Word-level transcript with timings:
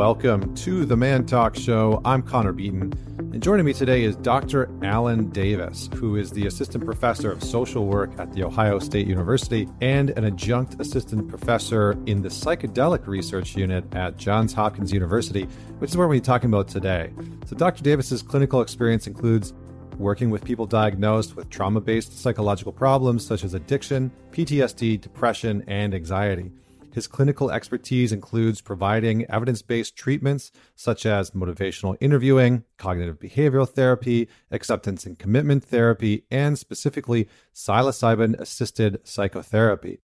welcome 0.00 0.54
to 0.54 0.86
the 0.86 0.96
Man 0.96 1.26
Talk 1.26 1.54
Show. 1.54 2.00
I'm 2.06 2.22
Connor 2.22 2.54
Beaton, 2.54 2.90
and 3.18 3.42
joining 3.42 3.66
me 3.66 3.74
today 3.74 4.02
is 4.02 4.16
Dr. 4.16 4.70
Alan 4.82 5.28
Davis, 5.28 5.90
who 5.94 6.16
is 6.16 6.30
the 6.30 6.46
Assistant 6.46 6.86
Professor 6.86 7.30
of 7.30 7.44
Social 7.44 7.84
Work 7.84 8.10
at 8.18 8.32
The 8.32 8.42
Ohio 8.42 8.78
State 8.78 9.06
University 9.06 9.68
and 9.82 10.08
an 10.08 10.24
Adjunct 10.24 10.80
Assistant 10.80 11.28
Professor 11.28 11.98
in 12.06 12.22
the 12.22 12.30
Psychedelic 12.30 13.06
Research 13.06 13.54
Unit 13.54 13.84
at 13.94 14.16
Johns 14.16 14.54
Hopkins 14.54 14.90
University, 14.90 15.42
which 15.80 15.90
is 15.90 15.98
what 15.98 16.08
we're 16.08 16.18
talking 16.18 16.48
about 16.48 16.68
today. 16.68 17.12
So, 17.44 17.54
Dr. 17.54 17.82
Davis's 17.82 18.22
clinical 18.22 18.62
experience 18.62 19.06
includes 19.06 19.52
working 19.98 20.30
with 20.30 20.42
people 20.42 20.64
diagnosed 20.64 21.36
with 21.36 21.50
trauma 21.50 21.82
based 21.82 22.18
psychological 22.18 22.72
problems 22.72 23.26
such 23.26 23.44
as 23.44 23.52
addiction, 23.52 24.10
PTSD, 24.32 24.98
depression, 24.98 25.62
and 25.66 25.94
anxiety. 25.94 26.52
His 26.92 27.06
clinical 27.06 27.50
expertise 27.50 28.12
includes 28.12 28.60
providing 28.60 29.24
evidence 29.30 29.62
based 29.62 29.96
treatments 29.96 30.50
such 30.74 31.06
as 31.06 31.30
motivational 31.30 31.96
interviewing, 32.00 32.64
cognitive 32.78 33.18
behavioral 33.18 33.68
therapy, 33.68 34.28
acceptance 34.50 35.06
and 35.06 35.18
commitment 35.18 35.64
therapy, 35.64 36.24
and 36.30 36.58
specifically 36.58 37.28
psilocybin 37.54 38.38
assisted 38.40 39.00
psychotherapy. 39.04 40.00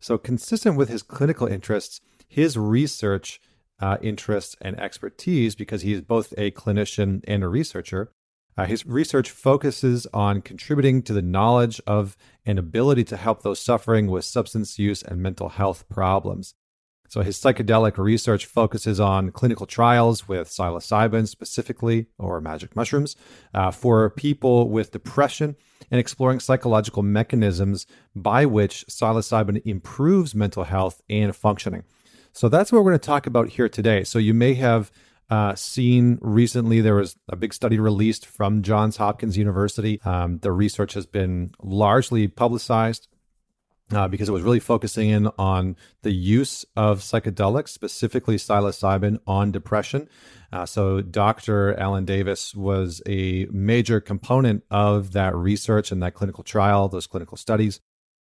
So, 0.00 0.18
consistent 0.18 0.76
with 0.76 0.88
his 0.88 1.02
clinical 1.02 1.46
interests, 1.46 2.00
his 2.26 2.58
research 2.58 3.40
uh, 3.80 3.96
interests 4.02 4.56
and 4.60 4.78
expertise, 4.78 5.54
because 5.54 5.82
he 5.82 5.92
is 5.92 6.00
both 6.00 6.34
a 6.36 6.50
clinician 6.50 7.22
and 7.26 7.42
a 7.42 7.48
researcher, 7.48 8.12
uh, 8.56 8.66
his 8.66 8.86
research 8.86 9.30
focuses 9.30 10.06
on 10.14 10.42
contributing 10.42 11.02
to 11.02 11.12
the 11.12 11.22
knowledge 11.22 11.80
of 11.86 12.16
and 12.46 12.58
ability 12.58 13.04
to 13.04 13.16
help 13.16 13.42
those 13.42 13.58
suffering 13.58 14.06
with 14.06 14.24
substance 14.24 14.78
use 14.78 15.02
and 15.02 15.20
mental 15.20 15.48
health 15.48 15.88
problems. 15.88 16.54
So, 17.08 17.22
his 17.22 17.38
psychedelic 17.38 17.98
research 17.98 18.46
focuses 18.46 18.98
on 18.98 19.30
clinical 19.30 19.66
trials 19.66 20.26
with 20.26 20.48
psilocybin 20.48 21.28
specifically, 21.28 22.06
or 22.18 22.40
magic 22.40 22.74
mushrooms, 22.74 23.14
uh, 23.52 23.70
for 23.70 24.10
people 24.10 24.68
with 24.68 24.90
depression 24.90 25.54
and 25.90 26.00
exploring 26.00 26.40
psychological 26.40 27.02
mechanisms 27.02 27.86
by 28.16 28.46
which 28.46 28.86
psilocybin 28.88 29.62
improves 29.64 30.34
mental 30.34 30.64
health 30.64 31.02
and 31.08 31.36
functioning. 31.36 31.84
So, 32.32 32.48
that's 32.48 32.72
what 32.72 32.82
we're 32.82 32.90
going 32.90 33.00
to 33.00 33.06
talk 33.06 33.26
about 33.26 33.50
here 33.50 33.68
today. 33.68 34.02
So, 34.02 34.18
you 34.18 34.34
may 34.34 34.54
have 34.54 34.90
uh, 35.30 35.54
seen 35.54 36.18
recently. 36.20 36.80
There 36.80 36.96
was 36.96 37.16
a 37.28 37.36
big 37.36 37.54
study 37.54 37.78
released 37.78 38.26
from 38.26 38.62
Johns 38.62 38.96
Hopkins 38.96 39.36
University. 39.36 40.00
Um, 40.02 40.38
the 40.38 40.52
research 40.52 40.94
has 40.94 41.06
been 41.06 41.52
largely 41.62 42.28
publicized. 42.28 43.08
Uh, 43.92 44.08
because 44.08 44.30
it 44.30 44.32
was 44.32 44.42
really 44.42 44.60
focusing 44.60 45.10
in 45.10 45.28
on 45.38 45.76
the 46.00 46.10
use 46.10 46.64
of 46.74 47.00
psychedelics, 47.00 47.68
specifically 47.68 48.36
psilocybin, 48.36 49.18
on 49.26 49.52
depression. 49.52 50.08
Uh, 50.50 50.64
so, 50.64 51.02
Dr. 51.02 51.78
Alan 51.78 52.06
Davis 52.06 52.54
was 52.54 53.02
a 53.06 53.44
major 53.50 54.00
component 54.00 54.64
of 54.70 55.12
that 55.12 55.36
research 55.36 55.92
and 55.92 56.02
that 56.02 56.14
clinical 56.14 56.42
trial, 56.42 56.88
those 56.88 57.06
clinical 57.06 57.36
studies. 57.36 57.80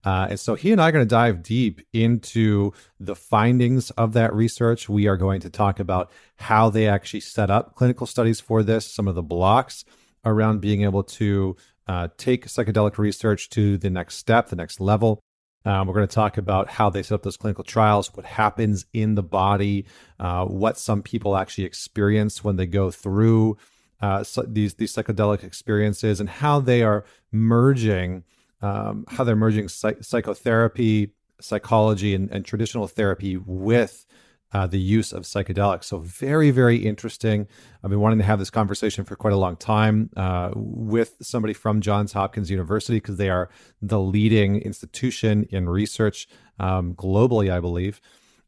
Uh, 0.05 0.27
and 0.29 0.39
so 0.39 0.55
he 0.55 0.71
and 0.71 0.81
I 0.81 0.89
are 0.89 0.91
going 0.91 1.05
to 1.05 1.09
dive 1.09 1.43
deep 1.43 1.81
into 1.91 2.71
the 2.99 3.15
findings 3.15 3.89
of 3.91 4.13
that 4.13 4.33
research. 4.33 4.87
We 4.87 5.07
are 5.07 5.17
going 5.17 5.41
to 5.41 5.49
talk 5.49 5.79
about 5.79 6.11
how 6.37 6.69
they 6.69 6.87
actually 6.87 7.21
set 7.21 7.49
up 7.49 7.75
clinical 7.75 8.07
studies 8.07 8.39
for 8.39 8.63
this, 8.63 8.85
some 8.85 9.07
of 9.07 9.15
the 9.15 9.23
blocks 9.23 9.83
around 10.23 10.61
being 10.61 10.83
able 10.83 11.03
to 11.03 11.55
uh, 11.87 12.07
take 12.17 12.47
psychedelic 12.47 12.97
research 12.97 13.49
to 13.51 13.77
the 13.77 13.89
next 13.89 14.15
step, 14.15 14.49
the 14.49 14.55
next 14.55 14.79
level. 14.79 15.19
Um, 15.65 15.87
we're 15.87 15.95
going 15.95 16.07
to 16.07 16.15
talk 16.15 16.37
about 16.37 16.69
how 16.69 16.89
they 16.89 17.03
set 17.03 17.15
up 17.15 17.23
those 17.23 17.35
clinical 17.35 17.63
trials, 17.63 18.13
what 18.15 18.25
happens 18.25 18.85
in 18.93 19.15
the 19.15 19.23
body, 19.23 19.85
uh, 20.19 20.45
what 20.45 20.77
some 20.77 21.01
people 21.01 21.35
actually 21.35 21.65
experience 21.65 22.43
when 22.43 22.55
they 22.55 22.67
go 22.67 22.91
through 22.91 23.57
uh, 24.01 24.23
so 24.23 24.43
these 24.43 24.75
these 24.75 24.95
psychedelic 24.95 25.43
experiences, 25.43 26.19
and 26.19 26.29
how 26.29 26.59
they 26.59 26.83
are 26.83 27.03
merging 27.31 28.23
um, 28.61 29.05
how 29.07 29.23
they're 29.23 29.35
merging 29.35 29.67
psych- 29.67 30.03
psychotherapy, 30.03 31.11
psychology, 31.39 32.15
and, 32.15 32.31
and, 32.31 32.45
traditional 32.45 32.87
therapy 32.87 33.37
with 33.37 34.05
uh, 34.53 34.65
the 34.65 34.79
use 34.79 35.11
of 35.11 35.23
psychedelics. 35.23 35.85
So, 35.85 35.99
very, 35.99 36.51
very 36.51 36.77
interesting. 36.77 37.47
I've 37.83 37.89
been 37.89 37.99
wanting 37.99 38.19
to 38.19 38.25
have 38.25 38.39
this 38.39 38.49
conversation 38.49 39.03
for 39.03 39.15
quite 39.15 39.33
a 39.33 39.37
long 39.37 39.57
time 39.57 40.09
uh, 40.15 40.51
with 40.55 41.15
somebody 41.21 41.53
from 41.53 41.81
Johns 41.81 42.13
Hopkins 42.13 42.49
University 42.49 42.97
because 42.97 43.17
they 43.17 43.29
are 43.29 43.49
the 43.81 43.99
leading 43.99 44.61
institution 44.61 45.43
in 45.49 45.69
research 45.69 46.27
um, 46.59 46.95
globally, 46.95 47.51
I 47.51 47.59
believe. 47.59 48.01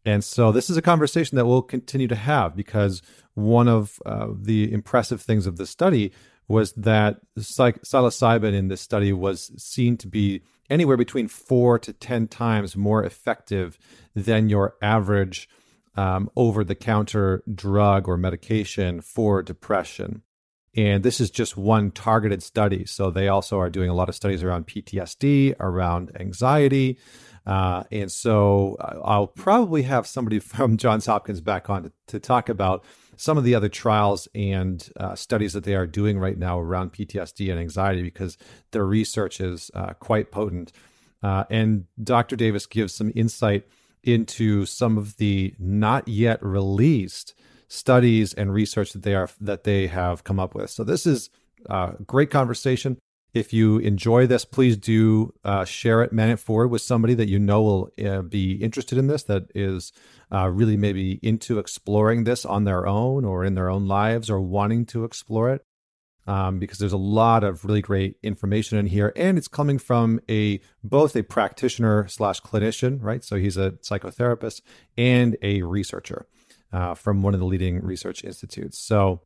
And 0.06 0.24
so, 0.24 0.52
this 0.52 0.70
is 0.70 0.78
a 0.78 0.81
conversation 0.81 1.36
that 1.36 1.46
we'll 1.46 1.62
continue 1.62 2.08
to 2.08 2.16
have 2.16 2.56
because 2.56 3.02
one 3.36 3.68
of 3.68 4.00
uh, 4.06 4.28
the 4.34 4.72
impressive 4.72 5.22
things 5.22 5.46
of 5.46 5.58
this 5.58 5.70
study 5.70 6.12
was 6.49 6.73
that 6.73 7.21
psilocybin 7.37 8.53
in 8.53 8.67
this 8.67 8.81
study 8.81 9.13
was 9.13 9.51
seen 9.61 9.95
to 9.97 10.07
be 10.07 10.41
anywhere 10.69 10.97
between 10.97 11.27
four 11.27 11.79
to 11.79 11.93
10 11.93 12.27
times 12.27 12.75
more 12.75 13.03
effective 13.03 13.77
than 14.15 14.49
your 14.49 14.75
average 14.81 15.47
um, 15.95 16.29
over 16.35 16.63
the 16.63 16.75
counter 16.75 17.43
drug 17.53 18.07
or 18.07 18.17
medication 18.17 18.99
for 18.99 19.43
depression. 19.43 20.23
And 20.75 21.03
this 21.03 21.19
is 21.19 21.29
just 21.29 21.57
one 21.57 21.91
targeted 21.91 22.41
study. 22.41 22.85
So 22.85 23.09
they 23.11 23.27
also 23.27 23.59
are 23.59 23.69
doing 23.69 23.89
a 23.89 23.93
lot 23.93 24.09
of 24.09 24.16
studies 24.16 24.43
around 24.43 24.67
PTSD, 24.67 25.55
around 25.59 26.11
anxiety. 26.19 26.97
Uh, 27.45 27.83
and 27.91 28.11
so 28.11 28.77
uh, 28.79 28.99
I'll 29.03 29.27
probably 29.27 29.83
have 29.83 30.07
somebody 30.07 30.39
from 30.39 30.77
Johns 30.77 31.05
Hopkins 31.05 31.41
back 31.41 31.69
on 31.69 31.83
to, 31.83 31.91
to 32.07 32.19
talk 32.19 32.49
about 32.49 32.83
some 33.19 33.38
of 33.38 33.44
the 33.44 33.53
other 33.53 33.68
trials 33.68 34.30
and 34.34 34.90
uh, 34.97 35.13
studies 35.13 35.52
that 35.52 35.66
they 35.66 35.75
are 35.75 35.85
doing 35.85 36.18
right 36.18 36.38
now 36.38 36.57
around 36.57 36.94
PTSD 36.94 37.52
and 37.52 37.59
anxiety 37.59 38.02
because 38.02 38.38
their 38.72 38.85
research 38.85 39.41
is 39.41 39.69
uh, 39.74 39.91
quite 39.96 40.31
potent. 40.31 40.72
Uh, 41.22 41.44
and 41.50 41.84
Dr. 42.02 42.38
Davis 42.38 42.66
gives 42.66 42.94
some 42.94 43.12
insight 43.13 43.68
into 44.03 44.66
some 44.66 44.97
of 44.97 45.18
the 45.18 45.53
not 45.59 46.08
yet 46.08 46.41
released 46.41 47.34
studies 47.68 48.34
and 48.34 48.53
research 48.53 48.94
that 48.94 49.03
they 49.03 49.16
are 49.16 49.29
that 49.41 49.66
they 49.66 49.88
have 49.88 50.24
come 50.24 50.40
up 50.40 50.56
with. 50.56 50.69
So 50.69 50.85
this 50.85 51.06
is 51.06 51.29
a 51.66 51.96
great 52.08 52.31
conversation. 52.31 52.97
If 53.34 53.53
you 53.53 53.78
enjoy 53.78 54.25
this, 54.25 54.44
please 54.44 54.75
do 54.75 55.34
uh, 55.44 55.63
share 55.66 56.01
it, 56.01 56.12
man 56.12 56.29
it 56.29 56.40
forward 56.40 56.69
with 56.69 56.81
somebody 56.81 57.13
that 57.13 57.29
you 57.29 57.38
know 57.38 57.62
will 57.62 57.91
uh, 58.03 58.22
be 58.22 58.53
interested 58.53 58.97
in 58.97 59.07
this, 59.07 59.23
that 59.23 59.51
is 59.53 59.94
uh, 60.31 60.50
really 60.50 60.78
maybe 60.78 61.19
into 61.22 61.59
exploring 61.59 62.23
this 62.23 62.44
on 62.44 62.63
their 62.63 62.88
own 62.88 63.25
or 63.25 63.45
in 63.45 63.53
their 63.53 63.69
own 63.69 63.88
lives 63.88 64.29
or 64.29 64.40
wanting 64.40 64.85
to 64.88 65.03
explore 65.03 65.51
it. 65.51 65.63
Um, 66.28 66.59
because 66.59 66.78
there's 66.78 66.94
a 66.94 66.97
lot 66.97 67.44
of 67.44 67.66
really 67.66 67.81
great 67.81 68.17
information 68.22 68.78
in 68.78 68.85
here, 68.85 69.12
and 69.16 69.35
it's 69.35 69.47
coming 69.47 69.79
from 69.79 70.19
a 70.29 70.61
both 70.84 71.16
a 71.16 71.23
practitioner 71.23 72.07
slash 72.07 72.40
clinician, 72.41 73.00
right? 73.01 73.23
So 73.23 73.38
he's 73.38 73.57
a 73.57 73.72
psychotherapist 73.72 74.61
and 74.96 75.38
a 75.41 75.63
researcher 75.63 76.28
uh, 76.72 76.94
from 76.94 77.23
one 77.23 77.34
of 77.34 77.40
the 77.40 77.47
leading 77.47 77.84
research 77.84 78.23
institutes. 78.23 78.78
So 78.78 79.22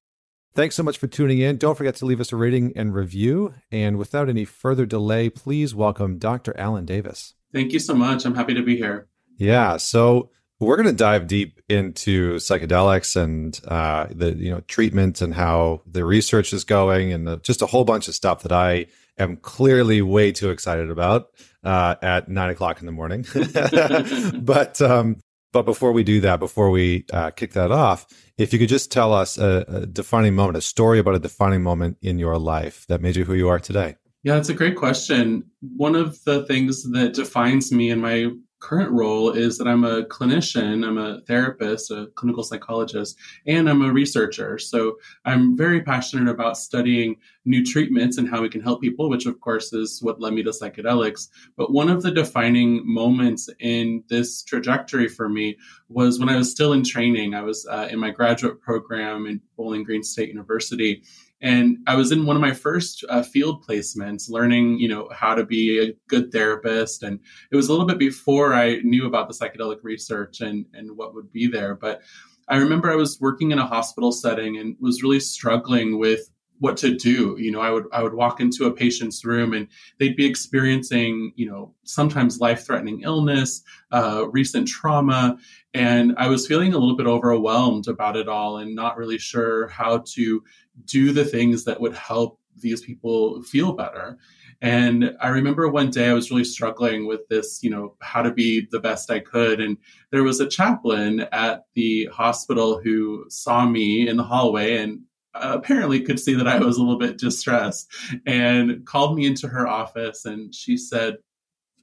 Thanks 0.56 0.75
so 0.75 0.84
much 0.84 1.00
for 1.00 1.08
tuning 1.08 1.40
in. 1.40 1.58
Don't 1.58 1.75
forget 1.75 1.96
to 1.96 2.06
leave 2.06 2.19
us 2.19 2.31
a 2.31 2.36
rating 2.36 2.74
and 2.75 2.94
review. 2.94 3.56
And 3.72 3.97
without 3.97 4.30
any 4.30 4.46
further 4.46 4.86
delay, 4.86 5.30
please 5.30 5.74
welcome 5.74 6.19
Dr. 6.19 6.56
Alan 6.59 6.86
Davis. 6.86 7.34
Thank 7.52 7.74
you 7.74 7.80
so 7.80 7.96
much. 7.96 8.24
I'm 8.24 8.36
happy 8.36 8.53
to 8.53 8.62
be 8.62 8.78
here. 8.78 9.08
Yeah. 9.38 9.78
So 9.78 10.30
we're 10.59 10.75
going 10.75 10.88
to 10.88 10.94
dive 10.94 11.25
deep 11.25 11.59
into 11.69 12.36
psychedelics 12.36 13.16
and 13.16 13.59
uh, 13.68 14.08
the 14.12 14.34
you 14.34 14.52
know 14.52 14.59
treatment 14.68 15.22
and 15.22 15.34
how 15.34 15.81
the 15.88 16.06
research 16.06 16.53
is 16.53 16.64
going 16.64 17.12
and 17.12 17.28
the, 17.28 17.38
just 17.38 17.64
a 17.64 17.66
whole 17.66 17.84
bunch 17.84 18.08
of 18.08 18.14
stuff 18.14 18.44
that 18.44 18.52
I 18.52 18.85
am 19.17 19.38
clearly 19.38 20.03
way 20.03 20.32
too 20.32 20.52
excited 20.52 20.91
about 20.91 21.29
uh, 21.64 21.96
at 22.03 22.29
nine 22.29 22.52
o'clock 22.52 22.79
in 22.79 22.85
the 22.85 22.91
morning. 22.91 23.26
but 24.44 24.79
um, 24.82 25.17
but 25.53 25.64
before 25.64 25.94
we 25.94 26.03
do 26.03 26.20
that, 26.22 26.40
before 26.40 26.70
we 26.70 27.05
uh, 27.14 27.32
kick 27.32 27.53
that 27.53 27.72
off, 27.72 28.05
if 28.38 28.52
you 28.52 28.59
could 28.59 28.67
just 28.67 28.91
tell 28.91 29.14
us 29.14 29.38
a, 29.38 29.64
a, 29.67 29.85
defining 29.85 30.35
moment, 30.35 30.58
a 30.58 30.61
story 30.61 31.00
about 31.00 31.16
a 31.16 31.20
defining 31.20 31.61
moment 31.61 31.97
in 32.02 32.20
your 32.20 32.38
life 32.38 32.85
that 32.88 33.02
made 33.02 33.16
you 33.16 33.23
who 33.23 33.35
you 33.35 33.47
are 33.47 33.59
today. 33.59 33.96
Yeah, 34.23 34.35
that's 34.35 34.50
a 34.50 34.53
great 34.53 34.76
question. 34.76 35.44
One 35.78 35.96
of 35.96 36.22
the 36.23 36.46
things 36.46 36.84
that 36.91 37.14
defines 37.14 37.72
me 37.72 37.91
in 37.91 38.02
my 38.02 38.29
current 38.64 38.92
role 38.92 39.32
is 39.32 39.58
that 39.58 39.68
I'm 39.68 39.84
a 39.84 40.04
clinician, 40.04 40.88
I'm 40.88 40.98
a 40.98 41.20
therapist, 41.22 41.92
a 41.92 42.08
clinical 42.16 42.44
psychologist, 42.44 43.18
and 43.46 43.70
I'm 43.70 43.82
a 43.82 43.92
researcher. 43.92 44.58
So 44.58 44.98
I'm 45.26 45.58
very 45.58 45.82
passionate 45.82 46.32
about 46.32 46.58
studying 46.58 47.18
new 47.44 47.64
treatments 47.66 48.18
and 48.18 48.30
how 48.30 48.42
we 48.42 48.48
can 48.48 48.62
help 48.62 48.80
people, 48.80 49.10
which 49.10 49.26
of 49.26 49.42
course 49.42 49.74
is 49.74 50.02
what 50.02 50.22
led 50.22 50.34
me 50.34 50.44
to 50.44 50.52
psychedelics. 50.52 51.28
But 51.58 51.74
one 51.74 51.90
of 51.90 52.02
the 52.02 52.12
defining 52.12 52.82
moments 52.86 53.50
in 53.60 54.02
this 54.08 54.44
trajectory 54.44 55.10
for 55.10 55.28
me 55.28 55.58
was 55.90 56.18
when 56.18 56.30
I 56.30 56.38
was 56.38 56.50
still 56.50 56.72
in 56.72 56.86
training. 56.86 57.36
I 57.36 57.42
was 57.42 57.68
uh, 57.70 57.90
in 57.92 58.00
my 58.00 58.12
graduate 58.12 58.62
program 58.62 59.28
in 59.28 59.42
Bowling 59.58 59.84
Green 59.84 60.04
State 60.04 60.30
University 60.30 61.04
and 61.43 61.79
I 61.87 61.95
was 61.95 62.13
in 62.13 62.25
one 62.25 62.37
of 62.37 62.41
my 62.41 62.53
first 62.53 63.03
uh, 63.09 63.22
field 63.22 63.67
placements, 63.67 64.29
learning, 64.29 64.79
you 64.79 64.87
know, 64.87 65.09
how 65.11 65.35
to 65.35 65.45
be 65.45 65.78
a 65.78 65.93
good 66.07 66.31
therapist. 66.31 67.03
And 67.03 67.19
it 67.51 67.55
was 67.57 67.67
a 67.67 67.72
little 67.72 67.85
bit 67.85 67.99
before 67.99 68.53
I 68.53 68.78
knew 68.78 69.05
about 69.05 69.28
the 69.28 69.34
psychedelic 69.34 69.84
research 69.84 70.40
and 70.40 70.66
and 70.73 70.95
what 70.95 71.13
would 71.13 71.31
be 71.34 71.47
there. 71.47 71.75
But 71.75 72.01
I 72.47 72.55
remember 72.55 72.90
I 72.90 72.95
was 72.95 73.19
working 73.19 73.51
in 73.51 73.59
a 73.59 73.67
hospital 73.67 74.13
setting 74.13 74.57
and 74.57 74.78
was 74.79 75.03
really 75.03 75.19
struggling 75.19 75.99
with 75.99 76.29
what 76.59 76.78
to 76.78 76.96
do. 76.96 77.35
You 77.40 77.52
know, 77.52 77.61
I 77.61 77.72
would 77.72 77.85
I 77.91 78.03
would 78.03 78.14
walk 78.14 78.40
into 78.40 78.66
a 78.66 78.72
patient's 78.72 79.26
room 79.26 79.53
and 79.53 79.67
they'd 80.00 80.16
be 80.16 80.26
experiencing, 80.26 81.34
you 81.35 81.46
know, 81.46 81.73
sometimes 81.84 82.40
life 82.40 82.66
threatening 82.66 83.02
illness, 83.02 83.64
uh, 83.91 84.28
recent 84.32 84.67
trauma, 84.67 85.38
and 85.73 86.14
I 86.17 86.28
was 86.28 86.47
feeling 86.47 86.73
a 86.73 86.78
little 86.78 86.96
bit 86.96 87.08
overwhelmed 87.08 87.88
about 87.88 88.16
it 88.16 88.28
all 88.28 88.58
and 88.58 88.76
not 88.76 88.97
really 88.97 89.17
sure 89.17 89.67
how 89.67 90.03
to 90.14 90.44
do 90.85 91.11
the 91.11 91.26
things 91.26 91.66
that 91.66 91.82
would 91.82 91.96
help 91.96 92.40
these 92.58 92.82
people 92.82 93.41
feel 93.44 93.73
better. 93.73 94.17
And 94.61 95.14
I 95.20 95.28
remember 95.28 95.67
one 95.67 95.90
day 95.90 96.09
I 96.09 96.14
was 96.14 96.32
really 96.32 96.46
struggling 96.46 97.05
with 97.05 97.28
this, 97.28 97.61
you 97.61 97.70
know, 97.70 97.96
how 98.00 98.22
to 98.22 98.32
be 98.32 98.66
the 98.72 98.79
best 98.79 99.11
I 99.11 99.20
could. 99.20 99.59
And 99.59 99.78
there 100.11 100.23
was 100.23 100.40
a 100.40 100.47
chaplain 100.47 101.26
at 101.34 101.66
the 101.73 102.05
hospital 102.14 102.79
who 102.82 103.26
saw 103.28 103.66
me 103.66 104.08
in 104.08 104.16
the 104.16 104.23
hallway 104.23 104.78
and 104.78 105.02
apparently 105.34 106.02
could 106.02 106.20
see 106.20 106.34
that 106.35 106.47
I 106.47 106.59
was 106.59 106.78
a 106.78 106.82
little 106.82 107.00
bit 107.00 107.18
distressed 107.18 107.91
and 108.26 108.85
called 108.85 109.16
me 109.16 109.26
into 109.26 109.47
her 109.47 109.68
office 109.68 110.26
and 110.26 110.53
she 110.53 110.78
said, 110.78 111.18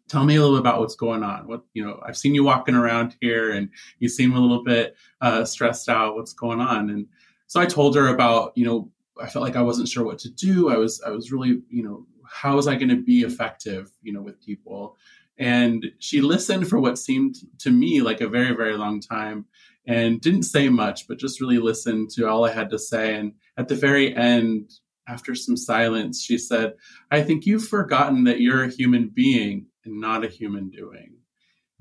Tell 0.09 0.25
me 0.25 0.35
a 0.35 0.43
little 0.43 0.57
about 0.57 0.81
what's 0.81 0.97
going 0.97 1.23
on. 1.23 1.47
What, 1.47 1.63
you 1.73 1.87
know, 1.87 2.01
I've 2.05 2.17
seen 2.17 2.35
you 2.35 2.43
walking 2.43 2.75
around 2.75 3.17
here 3.21 3.53
and 3.53 3.71
you 4.01 4.09
seem 4.09 4.35
a 4.35 4.41
little 4.41 4.65
bit 4.65 4.97
uh, 5.21 5.45
stressed 5.45 5.89
out. 5.89 6.17
What's 6.17 6.33
going 6.33 6.61
on? 6.61 6.91
And 6.91 7.07
so 7.47 7.61
I 7.61 7.67
told 7.67 7.95
her 7.95 8.09
about, 8.09 8.51
you 8.57 8.67
know, 8.67 8.91
I 9.23 9.29
felt 9.29 9.45
like 9.45 9.55
I 9.55 9.63
wasn't 9.63 9.89
sure 9.89 10.05
what 10.05 10.19
to 10.21 10.29
do. 10.29 10.69
I 10.69 10.77
was, 10.79 11.01
I 11.07 11.11
was 11.11 11.31
really, 11.31 11.63
you 11.69 11.85
know, 11.85 12.07
how 12.29 12.57
was 12.57 12.67
I 12.67 12.75
going 12.75 12.89
to 12.89 13.01
be 13.01 13.21
effective, 13.21 13.93
you 14.03 14.13
know, 14.13 14.21
with 14.21 14.41
people? 14.41 14.97
And 15.39 15.93
she 16.01 16.21
listened 16.21 16.69
for 16.69 16.81
what 16.81 16.99
seemed 16.99 17.37
to 17.61 17.71
me 17.71 18.03
like 18.03 18.21
a 18.21 18.29
very, 18.29 18.55
very 18.55 18.77
long 18.77 19.01
time 19.01 19.47
and 19.87 20.21
didn't 20.21 20.45
say 20.45 20.69
much, 20.69 21.09
but 21.09 21.19
just 21.19 21.41
really 21.41 21.59
listened 21.59 22.11
to 22.11 22.29
all 22.29 22.45
I 22.45 22.53
had 22.53 22.71
to 22.71 22.79
say. 22.79 23.17
And 23.17 23.33
at 23.57 23.69
the 23.69 23.75
very 23.75 24.15
end, 24.15 24.71
after 25.09 25.35
some 25.35 25.57
silence, 25.57 26.23
she 26.23 26.39
said, 26.39 26.75
I 27.11 27.23
think 27.23 27.47
you've 27.47 27.67
forgotten 27.67 28.25
that 28.25 28.41
you're 28.41 28.65
a 28.65 28.71
human 28.71 29.11
being 29.13 29.67
and 29.85 30.01
not 30.01 30.25
a 30.25 30.29
human 30.29 30.71
doing. 30.71 31.17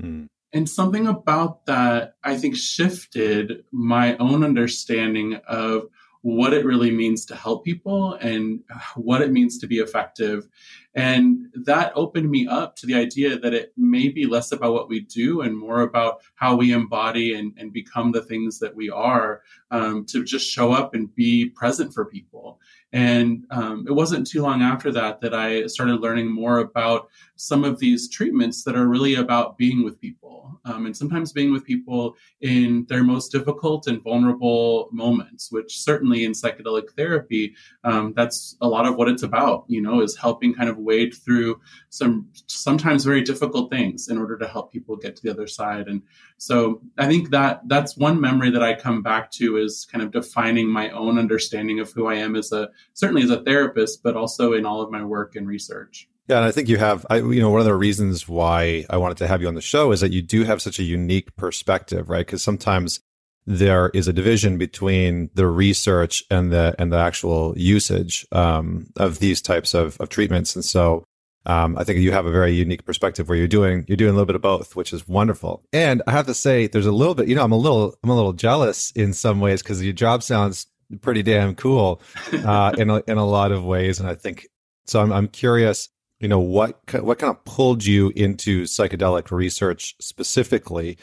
Mm. 0.02 0.28
And 0.52 0.68
something 0.68 1.06
about 1.06 1.66
that, 1.68 2.16
I 2.24 2.38
think, 2.38 2.56
shifted 2.56 3.64
my 3.72 4.18
own 4.18 4.44
understanding 4.44 5.36
of 5.48 5.84
what 6.22 6.54
it 6.54 6.66
really 6.66 6.92
means 6.92 7.26
to 7.26 7.36
help 7.36 7.64
people 7.64 8.14
and 8.16 8.62
what 8.96 9.22
it 9.22 9.32
means 9.32 9.60
to 9.60 9.68
be 9.68 9.78
effective. 9.78 10.48
And 10.96 11.39
that 11.54 11.92
opened 11.96 12.30
me 12.30 12.48
up 12.48 12.76
to 12.78 12.86
the 12.86 12.96
idea 12.96 13.38
that 13.38 13.54
it 13.54 13.74
may 13.78 14.10
be 14.10 14.26
less 14.26 14.52
about 14.52 14.74
what 14.74 14.90
we 14.90 15.02
do 15.02 15.42
and 15.42 15.58
more 15.58 15.82
about 15.82 16.22
how 16.36 16.56
we 16.56 16.72
embody 16.72 17.36
and, 17.36 17.54
and 17.58 17.74
become 17.74 18.12
the 18.12 18.24
things 18.24 18.60
that 18.60 18.76
we 18.76 18.90
are 18.90 19.42
um, 19.72 20.06
to 20.06 20.24
just 20.24 20.50
show 20.50 20.72
up 20.72 20.94
and 20.94 21.14
be 21.16 21.50
present 21.50 21.94
for 21.94 22.06
people. 22.06 22.60
And 22.92 23.46
um, 23.52 23.86
it 23.88 23.94
wasn't 23.94 24.26
too 24.26 24.42
long 24.42 24.62
after 24.62 24.92
that 24.92 25.22
that 25.22 25.34
I 25.34 25.68
started 25.68 26.02
learning 26.02 26.32
more 26.32 26.60
about 26.60 27.10
some 27.36 27.64
of 27.64 27.80
these 27.80 28.10
treatments 28.10 28.64
that 28.64 28.76
are 28.76 28.88
really 28.88 29.16
about 29.16 29.58
being 29.58 29.84
with 29.84 30.00
people 30.00 30.40
um, 30.66 30.86
and 30.86 30.96
sometimes 30.96 31.32
being 31.32 31.52
with 31.52 31.66
people 31.66 32.16
in 32.42 32.86
their 32.90 33.04
most 33.04 33.32
difficult 33.32 33.88
and 33.88 34.02
vulnerable 34.04 34.90
moments, 34.92 35.52
which 35.52 35.80
certainly 35.80 36.26
in 36.26 36.32
psychedelic 36.32 36.92
therapy, 36.92 37.56
um, 37.84 38.14
that's 38.16 38.58
a 38.62 38.68
lot 38.68 38.86
of 38.86 38.96
what 38.96 39.08
it's 39.08 39.24
about, 39.24 39.66
you 39.68 39.82
know, 39.82 40.02
is 40.02 40.16
helping 40.16 40.54
kind 40.54 40.70
of 40.70 40.78
wade 40.78 41.14
through 41.14 41.60
some 41.90 42.28
sometimes 42.48 43.06
very 43.06 43.22
difficult 43.22 43.72
things 43.72 44.10
in 44.10 44.18
order 44.18 44.38
to 44.38 44.48
help 44.48 44.72
people 44.72 44.96
get 44.96 45.16
to 45.16 45.24
the 45.24 45.32
other 45.32 45.48
side. 45.48 45.88
And 45.88 46.02
so 46.38 46.82
I 46.98 47.08
think 47.08 47.30
that 47.30 47.62
that's 47.68 47.98
one 47.98 48.20
memory 48.20 48.52
that 48.52 48.64
I 48.64 48.76
come 48.76 49.02
back 49.02 49.32
to 49.32 49.58
is 49.58 49.88
kind 49.92 50.04
of 50.04 50.12
defining 50.12 50.68
my 50.68 50.90
own 50.92 51.18
understanding 51.18 51.80
of 51.80 51.92
who 51.92 52.08
I 52.08 52.16
am 52.16 52.36
as 52.36 52.52
a 52.52 52.70
certainly 52.94 53.24
as 53.24 53.30
a 53.30 53.44
therapist, 53.44 54.04
but 54.04 54.16
also 54.16 54.54
in 54.54 54.66
all 54.66 54.82
of 54.82 54.92
my 54.92 55.04
work 55.04 55.36
and 55.36 55.48
research. 55.48 56.08
Yeah, 56.28 56.38
and 56.38 56.46
I 56.46 56.52
think 56.52 56.70
you 56.70 56.78
have, 56.78 57.06
I, 57.10 57.18
you 57.18 57.42
know, 57.42 57.50
one 57.50 57.60
of 57.60 57.66
the 57.66 57.74
reasons 57.74 58.28
why 58.28 58.86
I 58.90 58.98
wanted 58.98 59.18
to 59.18 59.28
have 59.28 59.42
you 59.42 59.48
on 59.48 59.56
the 59.56 59.62
show 59.62 59.92
is 59.92 60.02
that 60.02 60.12
you 60.12 60.22
do 60.22 60.44
have 60.44 60.62
such 60.62 60.78
a 60.78 60.84
unique 60.84 61.36
perspective, 61.36 62.08
right? 62.08 62.26
Because 62.26 62.44
sometimes 62.44 63.00
there 63.48 63.90
is 63.96 64.08
a 64.08 64.14
division 64.14 64.60
between 64.60 65.32
the 65.34 65.48
research 65.48 66.24
and 66.30 66.52
the 66.52 66.76
and 66.78 66.94
the 66.94 66.98
actual 66.98 67.58
usage 67.58 68.28
um, 68.32 68.92
of 68.98 69.18
these 69.18 69.42
types 69.42 69.74
of, 69.74 70.00
of 70.00 70.10
treatments, 70.10 70.56
and 70.56 70.64
so 70.64 71.04
um, 71.46 71.78
I 71.78 71.84
think 71.84 72.00
you 72.00 72.12
have 72.12 72.28
a 72.28 72.32
very 72.32 72.52
unique 72.52 72.86
perspective 72.86 73.28
where 73.28 73.38
you're 73.38 73.48
doing 73.48 73.86
you're 73.88 73.98
doing 73.98 74.12
a 74.12 74.14
little 74.14 74.28
bit 74.28 74.36
of 74.36 74.42
both, 74.44 74.76
which 74.76 74.94
is 74.94 75.08
wonderful. 75.08 75.64
And 75.74 76.04
I 76.06 76.12
have 76.12 76.28
to 76.28 76.34
say, 76.36 76.68
there's 76.68 76.86
a 76.86 76.92
little 76.92 77.16
bit, 77.16 77.28
you 77.28 77.34
know, 77.34 77.44
I'm 77.44 77.52
a 77.52 77.58
little 77.58 77.96
I'm 78.04 78.10
a 78.12 78.16
little 78.16 78.34
jealous 78.34 78.92
in 78.92 79.14
some 79.14 79.40
ways 79.40 79.64
because 79.64 79.84
your 79.84 79.94
job 79.94 80.22
sounds 80.22 80.68
pretty 81.02 81.24
damn 81.24 81.56
cool 81.56 82.02
uh, 82.34 82.74
in 82.78 82.90
a, 82.90 83.04
in 83.08 83.18
a 83.18 83.26
lot 83.26 83.52
of 83.52 83.64
ways, 83.64 84.00
and 84.00 84.10
I 84.10 84.16
think 84.16 84.48
so. 84.86 85.02
I'm 85.02 85.12
I'm 85.12 85.28
curious 85.28 85.90
you 86.20 86.28
know 86.28 86.40
what 86.40 86.80
what 87.02 87.20
kind 87.20 87.32
of 87.32 87.44
pulled 87.46 87.86
you 87.86 88.12
into 88.16 88.64
psychedelic 88.64 89.32
research 89.32 89.96
specifically 90.00 90.98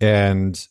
and 0.00 0.66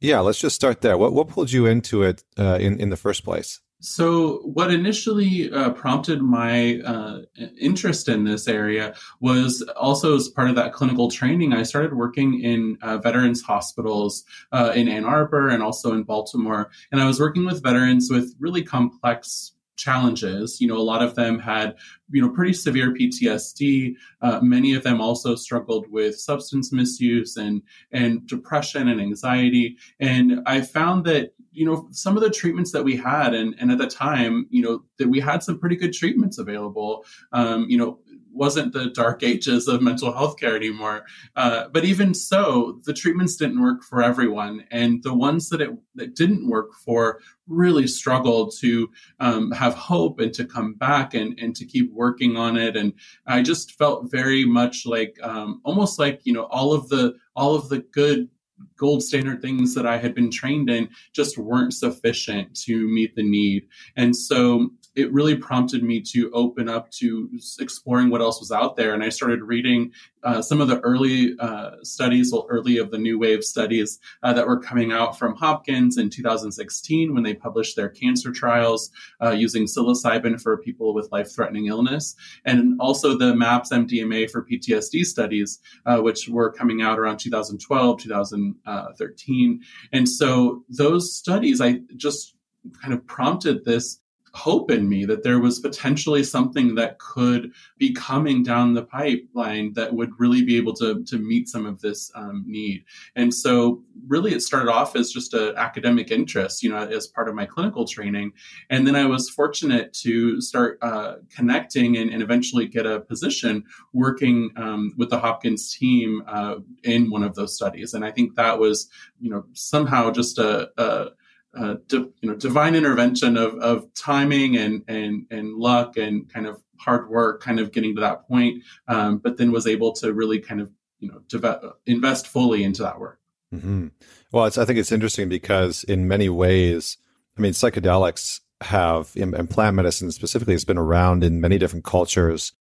yeah 0.00 0.20
let's 0.20 0.40
just 0.40 0.56
start 0.56 0.80
there 0.80 0.96
what 0.96 1.12
what 1.12 1.28
pulled 1.28 1.52
you 1.52 1.66
into 1.66 2.02
it 2.02 2.24
uh, 2.38 2.58
in 2.60 2.80
in 2.80 2.90
the 2.90 2.96
first 2.96 3.24
place 3.24 3.60
so, 3.84 4.38
what 4.38 4.70
initially 4.70 5.52
uh, 5.52 5.70
prompted 5.72 6.22
my 6.22 6.78
uh, 6.78 7.18
interest 7.60 8.08
in 8.08 8.24
this 8.24 8.48
area 8.48 8.94
was 9.20 9.60
also 9.76 10.16
as 10.16 10.28
part 10.28 10.48
of 10.48 10.56
that 10.56 10.72
clinical 10.72 11.10
training. 11.10 11.52
I 11.52 11.64
started 11.64 11.92
working 11.92 12.40
in 12.40 12.78
uh, 12.80 12.96
veterans 12.96 13.42
hospitals 13.42 14.24
uh, 14.52 14.72
in 14.74 14.88
Ann 14.88 15.04
Arbor 15.04 15.50
and 15.50 15.62
also 15.62 15.92
in 15.92 16.02
Baltimore. 16.02 16.70
And 16.92 17.02
I 17.02 17.06
was 17.06 17.20
working 17.20 17.44
with 17.44 17.62
veterans 17.62 18.08
with 18.10 18.34
really 18.40 18.62
complex 18.62 19.52
challenges. 19.76 20.62
You 20.62 20.68
know, 20.68 20.78
a 20.78 20.78
lot 20.78 21.02
of 21.02 21.14
them 21.14 21.38
had, 21.38 21.76
you 22.10 22.22
know, 22.22 22.30
pretty 22.30 22.54
severe 22.54 22.94
PTSD. 22.94 23.96
Uh, 24.22 24.40
many 24.40 24.72
of 24.72 24.82
them 24.82 25.02
also 25.02 25.34
struggled 25.34 25.90
with 25.90 26.18
substance 26.18 26.72
misuse 26.72 27.36
and 27.36 27.60
and 27.92 28.26
depression 28.26 28.88
and 28.88 29.00
anxiety. 29.00 29.76
And 30.00 30.40
I 30.46 30.62
found 30.62 31.04
that 31.04 31.34
you 31.54 31.64
know 31.64 31.88
some 31.90 32.16
of 32.16 32.22
the 32.22 32.30
treatments 32.30 32.72
that 32.72 32.84
we 32.84 32.96
had, 32.96 33.34
and 33.34 33.54
and 33.58 33.70
at 33.70 33.78
the 33.78 33.86
time, 33.86 34.46
you 34.50 34.62
know, 34.62 34.84
that 34.98 35.08
we 35.08 35.20
had 35.20 35.42
some 35.42 35.58
pretty 35.58 35.76
good 35.76 35.92
treatments 35.92 36.38
available. 36.38 37.04
Um, 37.32 37.66
you 37.68 37.78
know, 37.78 38.00
wasn't 38.34 38.72
the 38.72 38.90
dark 38.90 39.22
ages 39.22 39.68
of 39.68 39.80
mental 39.80 40.12
health 40.12 40.38
care 40.38 40.56
anymore. 40.56 41.04
Uh, 41.36 41.68
but 41.68 41.84
even 41.84 42.12
so, 42.12 42.80
the 42.84 42.92
treatments 42.92 43.36
didn't 43.36 43.62
work 43.62 43.82
for 43.84 44.02
everyone, 44.02 44.64
and 44.70 45.02
the 45.02 45.14
ones 45.14 45.48
that 45.48 45.60
it 45.60 45.70
that 45.94 46.14
didn't 46.16 46.48
work 46.48 46.74
for 46.74 47.20
really 47.46 47.86
struggled 47.86 48.52
to 48.58 48.90
um, 49.20 49.50
have 49.52 49.74
hope 49.74 50.18
and 50.18 50.34
to 50.34 50.44
come 50.44 50.74
back 50.74 51.14
and 51.14 51.38
and 51.38 51.54
to 51.56 51.64
keep 51.64 51.92
working 51.92 52.36
on 52.36 52.56
it. 52.56 52.76
And 52.76 52.92
I 53.26 53.42
just 53.42 53.72
felt 53.78 54.10
very 54.10 54.44
much 54.44 54.84
like 54.84 55.16
um, 55.22 55.60
almost 55.64 55.98
like 55.98 56.20
you 56.24 56.32
know 56.32 56.44
all 56.44 56.72
of 56.72 56.88
the 56.88 57.14
all 57.36 57.54
of 57.54 57.68
the 57.68 57.78
good 57.78 58.28
gold 58.76 59.02
standard 59.02 59.40
things 59.40 59.74
that 59.74 59.86
I 59.86 59.98
had 59.98 60.14
been 60.14 60.30
trained 60.30 60.70
in 60.70 60.88
just 61.12 61.38
weren't 61.38 61.74
sufficient 61.74 62.54
to 62.62 62.88
meet 62.88 63.14
the 63.14 63.22
need. 63.22 63.68
And 63.96 64.16
so 64.16 64.70
it 64.94 65.12
really 65.12 65.36
prompted 65.36 65.82
me 65.82 66.00
to 66.00 66.30
open 66.32 66.68
up 66.68 66.90
to 66.90 67.28
exploring 67.58 68.10
what 68.10 68.20
else 68.20 68.40
was 68.40 68.52
out 68.52 68.76
there. 68.76 68.94
And 68.94 69.02
I 69.02 69.08
started 69.08 69.42
reading 69.42 69.92
uh, 70.22 70.40
some 70.40 70.60
of 70.60 70.68
the 70.68 70.80
early 70.80 71.36
uh, 71.38 71.72
studies, 71.82 72.32
well, 72.32 72.46
early 72.48 72.78
of 72.78 72.90
the 72.90 72.98
new 72.98 73.18
wave 73.18 73.44
studies 73.44 73.98
uh, 74.22 74.32
that 74.32 74.46
were 74.46 74.58
coming 74.58 74.92
out 74.92 75.18
from 75.18 75.34
Hopkins 75.34 75.98
in 75.98 76.10
2016 76.10 77.12
when 77.12 77.22
they 77.22 77.34
published 77.34 77.76
their 77.76 77.88
cancer 77.88 78.32
trials 78.32 78.90
uh, 79.22 79.30
using 79.30 79.64
psilocybin 79.64 80.40
for 80.40 80.56
people 80.58 80.94
with 80.94 81.10
life 81.12 81.34
threatening 81.34 81.66
illness. 81.66 82.14
And 82.44 82.80
also 82.80 83.18
the 83.18 83.34
MAPS 83.34 83.70
MDMA 83.70 84.30
for 84.30 84.44
PTSD 84.44 85.04
studies, 85.04 85.58
uh, 85.86 85.98
which 85.98 86.28
were 86.28 86.52
coming 86.52 86.82
out 86.82 86.98
around 86.98 87.18
2012, 87.18 88.00
2013. 88.00 89.60
And 89.92 90.08
so 90.08 90.64
those 90.68 91.14
studies, 91.14 91.60
I 91.60 91.80
just 91.96 92.34
kind 92.80 92.94
of 92.94 93.06
prompted 93.06 93.64
this 93.64 94.00
hope 94.34 94.70
in 94.70 94.88
me 94.88 95.04
that 95.04 95.22
there 95.22 95.38
was 95.38 95.60
potentially 95.60 96.24
something 96.24 96.74
that 96.74 96.98
could 96.98 97.52
be 97.78 97.92
coming 97.92 98.42
down 98.42 98.74
the 98.74 98.82
pipeline 98.82 99.72
that 99.74 99.94
would 99.94 100.10
really 100.18 100.44
be 100.44 100.56
able 100.56 100.74
to, 100.74 101.04
to 101.04 101.18
meet 101.18 101.48
some 101.48 101.64
of 101.64 101.80
this 101.80 102.10
um, 102.16 102.44
need. 102.46 102.84
And 103.14 103.32
so, 103.32 103.82
really, 104.08 104.32
it 104.32 104.42
started 104.42 104.70
off 104.70 104.96
as 104.96 105.12
just 105.12 105.34
an 105.34 105.54
academic 105.56 106.10
interest, 106.10 106.62
you 106.62 106.70
know, 106.70 106.78
as 106.78 107.06
part 107.06 107.28
of 107.28 107.34
my 107.34 107.46
clinical 107.46 107.86
training. 107.86 108.32
And 108.70 108.86
then 108.86 108.96
I 108.96 109.06
was 109.06 109.30
fortunate 109.30 109.92
to 110.02 110.40
start 110.40 110.78
uh, 110.82 111.16
connecting 111.34 111.96
and, 111.96 112.10
and, 112.10 112.22
eventually 112.24 112.66
get 112.66 112.86
a 112.86 113.00
position 113.00 113.64
working 113.92 114.50
um, 114.56 114.94
with 114.96 115.10
the 115.10 115.18
Hopkins 115.18 115.76
team 115.76 116.22
uh, 116.26 116.56
in 116.82 117.10
one 117.10 117.22
of 117.22 117.34
those 117.34 117.54
studies. 117.54 117.94
And 117.94 118.04
I 118.04 118.10
think 118.10 118.34
that 118.34 118.58
was, 118.58 118.88
you 119.20 119.30
know, 119.30 119.44
somehow 119.52 120.10
just 120.10 120.38
a, 120.38 120.70
a 120.78 121.10
uh, 121.56 121.76
di- 121.86 122.08
you 122.20 122.30
know 122.30 122.34
divine 122.34 122.74
intervention 122.74 123.36
of, 123.36 123.54
of 123.56 123.92
timing 123.94 124.56
and 124.56 124.82
and 124.88 125.26
and 125.30 125.54
luck 125.54 125.96
and 125.96 126.32
kind 126.32 126.46
of 126.46 126.62
hard 126.80 127.08
work 127.08 127.42
kind 127.42 127.60
of 127.60 127.72
getting 127.72 127.94
to 127.94 128.00
that 128.00 128.26
point 128.26 128.62
um, 128.88 129.18
but 129.18 129.36
then 129.36 129.52
was 129.52 129.66
able 129.66 129.92
to 129.92 130.12
really 130.12 130.40
kind 130.40 130.60
of 130.60 130.70
you 130.98 131.08
know 131.08 131.72
invest 131.86 132.26
fully 132.26 132.64
into 132.64 132.82
that 132.82 132.98
work 132.98 133.20
Mm-hmm. 133.54 133.88
Well, 134.32 134.44
I 134.44 134.50
think 134.50 134.78
it's 134.78 134.92
interesting 134.92 135.28
because 135.28 135.84
in 135.84 136.08
many 136.08 136.28
ways, 136.28 136.96
I 137.38 137.40
mean, 137.40 137.52
psychedelics 137.52 138.40
have, 138.60 139.12
and 139.16 139.48
plant 139.50 139.76
medicine 139.76 140.10
specifically, 140.10 140.54
has 140.54 140.64
been 140.64 140.78
around 140.78 141.22
in 141.24 141.40
many 141.40 141.58
different 141.58 141.84
cultures. 141.84 142.52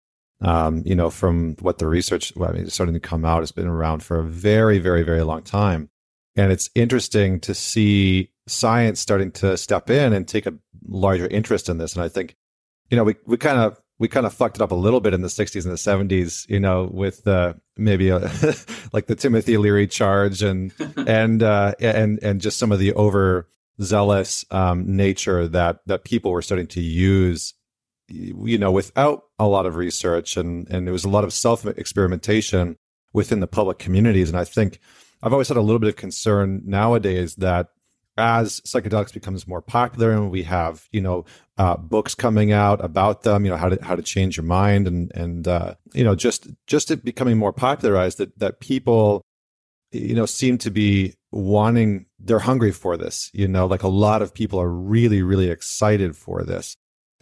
Um, 0.42 0.84
you 0.86 0.96
know, 0.96 1.10
from 1.10 1.56
what 1.62 1.78
the 1.78 1.88
research, 1.88 2.34
well, 2.36 2.50
I 2.50 2.54
mean, 2.54 2.70
starting 2.70 2.94
to 2.94 3.00
come 3.00 3.24
out, 3.24 3.44
it's 3.44 3.52
been 3.52 3.68
around 3.68 4.04
for 4.04 4.20
a 4.20 4.24
very, 4.24 4.78
very, 4.78 5.04
very 5.04 5.24
long 5.24 5.42
time. 5.42 5.90
And 6.36 6.52
it's 6.52 6.70
interesting 6.76 7.40
to 7.42 7.54
see 7.54 8.32
science 8.48 9.00
starting 9.00 9.32
to 9.32 9.58
step 9.58 9.90
in 9.90 10.14
and 10.14 10.28
take 10.28 10.46
a 10.46 10.54
larger 10.88 11.28
interest 11.28 11.70
in 11.70 11.78
this. 11.78 11.96
And 11.96 12.04
I 12.04 12.10
think, 12.10 12.36
you 12.90 12.98
know, 12.98 13.04
we, 13.04 13.16
we 13.26 13.38
kind 13.38 13.60
of 13.60 13.80
we 14.00 14.08
kind 14.08 14.26
of 14.26 14.34
fucked 14.34 14.58
it 14.58 14.62
up 14.62 14.72
a 14.72 14.76
little 14.76 15.00
bit 15.00 15.14
in 15.14 15.22
the 15.22 15.28
60s 15.28 15.64
and 15.64 15.72
the 15.72 16.16
70s, 16.16 16.50
you 16.50 16.60
know, 16.60 16.90
with 16.92 17.26
uh, 17.28 17.54
maybe 17.78 18.10
a, 18.10 18.20
like 18.92 19.06
the 19.06 19.16
Timothy 19.16 19.58
Leary 19.58 19.88
charge 19.88 20.42
and 20.42 20.74
and 21.08 21.44
uh, 21.44 21.74
and 21.80 22.20
and 22.22 22.42
just 22.42 22.58
some 22.58 22.72
of 22.72 22.80
the 22.80 22.94
over 22.94 23.48
zealous 23.82 24.46
um, 24.52 24.96
nature 24.96 25.48
that 25.48 25.80
that 25.86 26.04
people 26.04 26.32
were 26.32 26.42
starting 26.42 26.68
to 26.68 26.82
use, 26.82 27.54
you 28.10 28.58
know, 28.58 28.72
without 28.72 29.24
a 29.40 29.48
lot 29.48 29.66
of 29.66 29.76
research 29.76 30.36
and 30.38 30.68
and 30.70 30.88
there 30.88 30.94
was 30.94 31.06
a 31.06 31.10
lot 31.10 31.24
of 31.24 31.32
self 31.32 31.66
experimentation 31.66 32.78
within 33.14 33.40
the 33.40 33.48
public 33.48 33.78
communities. 33.78 34.30
And 34.30 34.38
I 34.38 34.44
think 34.44 34.80
I've 35.24 35.32
always 35.32 35.48
had 35.48 35.58
a 35.58 35.62
little 35.62 35.80
bit 35.80 35.90
of 35.90 35.96
concern 35.96 36.62
nowadays 36.66 37.36
that 37.36 37.70
as 38.18 38.60
psychedelics 38.62 39.14
becomes 39.14 39.48
more 39.48 39.62
popular 39.62 40.12
and 40.12 40.30
we 40.30 40.44
have 40.44 40.88
you 40.92 41.02
know 41.02 41.26
uh, 41.58 41.78
books 41.78 42.14
coming 42.14 42.52
out 42.52 42.84
about 42.84 43.24
them 43.24 43.44
you 43.44 43.50
know 43.50 43.58
how 43.58 43.70
to 43.70 43.84
how 43.84 43.96
to 43.96 44.04
change 44.04 44.38
your 44.38 44.46
mind 44.46 44.88
and 44.88 45.12
and 45.16 45.48
uh, 45.48 45.74
you 45.94 46.04
know 46.04 46.14
just 46.14 46.48
just 46.68 46.92
it 46.92 47.04
becoming 47.04 47.38
more 47.38 47.54
popularized 47.54 48.20
that 48.20 48.38
that 48.38 48.60
people 48.60 49.24
you 49.92 50.14
know 50.14 50.26
seem 50.26 50.58
to 50.58 50.70
be 50.70 51.16
wanting 51.32 52.06
they're 52.20 52.40
hungry 52.40 52.72
for 52.72 52.98
this 52.98 53.32
you 53.34 53.48
know 53.48 53.66
like 53.66 53.84
a 53.84 53.88
lot 53.88 54.22
of 54.22 54.34
people 54.34 54.60
are 54.60 54.70
really 54.70 55.24
really 55.24 55.50
excited 55.50 56.16
for 56.16 56.44
this. 56.44 56.76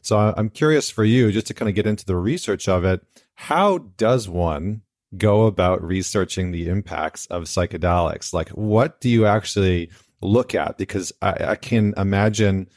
So 0.03 0.33
i'm 0.35 0.49
curious 0.49 0.89
for 0.89 1.03
you 1.03 1.31
just 1.31 1.47
to 1.47 1.53
kind 1.53 1.69
of 1.69 1.75
get 1.75 1.85
into 1.85 2.05
the 2.05 2.17
research 2.17 2.67
of 2.67 2.83
it. 2.83 3.05
How 3.35 3.77
does 3.77 4.27
one 4.27 4.81
go 5.17 5.45
about 5.45 5.83
researching 5.83 6.51
the 6.51 6.67
impacts 6.67 7.25
of 7.27 7.43
psychedelics? 7.43 8.33
Like 8.33 8.49
what 8.49 9.01
do 9.01 9.09
you 9.09 9.25
actually 9.25 9.89
look 10.21 10.55
at? 10.55 10.77
Because 10.77 11.11
I, 11.21 11.31
I 11.31 11.55
can 11.55 11.93
imagine 11.97 12.69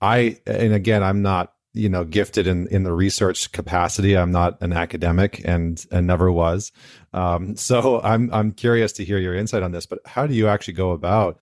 I 0.00 0.38
and 0.46 0.72
again 0.72 1.02
I'm 1.02 1.22
not 1.22 1.52
you 1.72 1.88
know 1.88 2.04
gifted 2.04 2.46
in 2.46 2.68
in 2.68 2.84
the 2.84 2.92
research 2.92 3.52
capacity. 3.52 4.16
I'm 4.16 4.32
not 4.32 4.60
an 4.62 4.72
academic 4.72 5.40
and 5.44 5.84
and 5.90 6.06
never 6.06 6.30
was. 6.30 6.72
Um, 7.12 7.54
so 7.56 8.00
i'm 8.02 8.28
i'm 8.32 8.50
curious 8.50 8.92
to 8.94 9.04
hear 9.04 9.18
your 9.18 9.36
insight 9.36 9.62
on 9.62 9.70
this 9.70 9.86
but 9.86 10.00
how 10.04 10.26
do 10.26 10.34
you 10.34 10.48
actually 10.48 10.74
go 10.74 10.90
about 10.90 11.38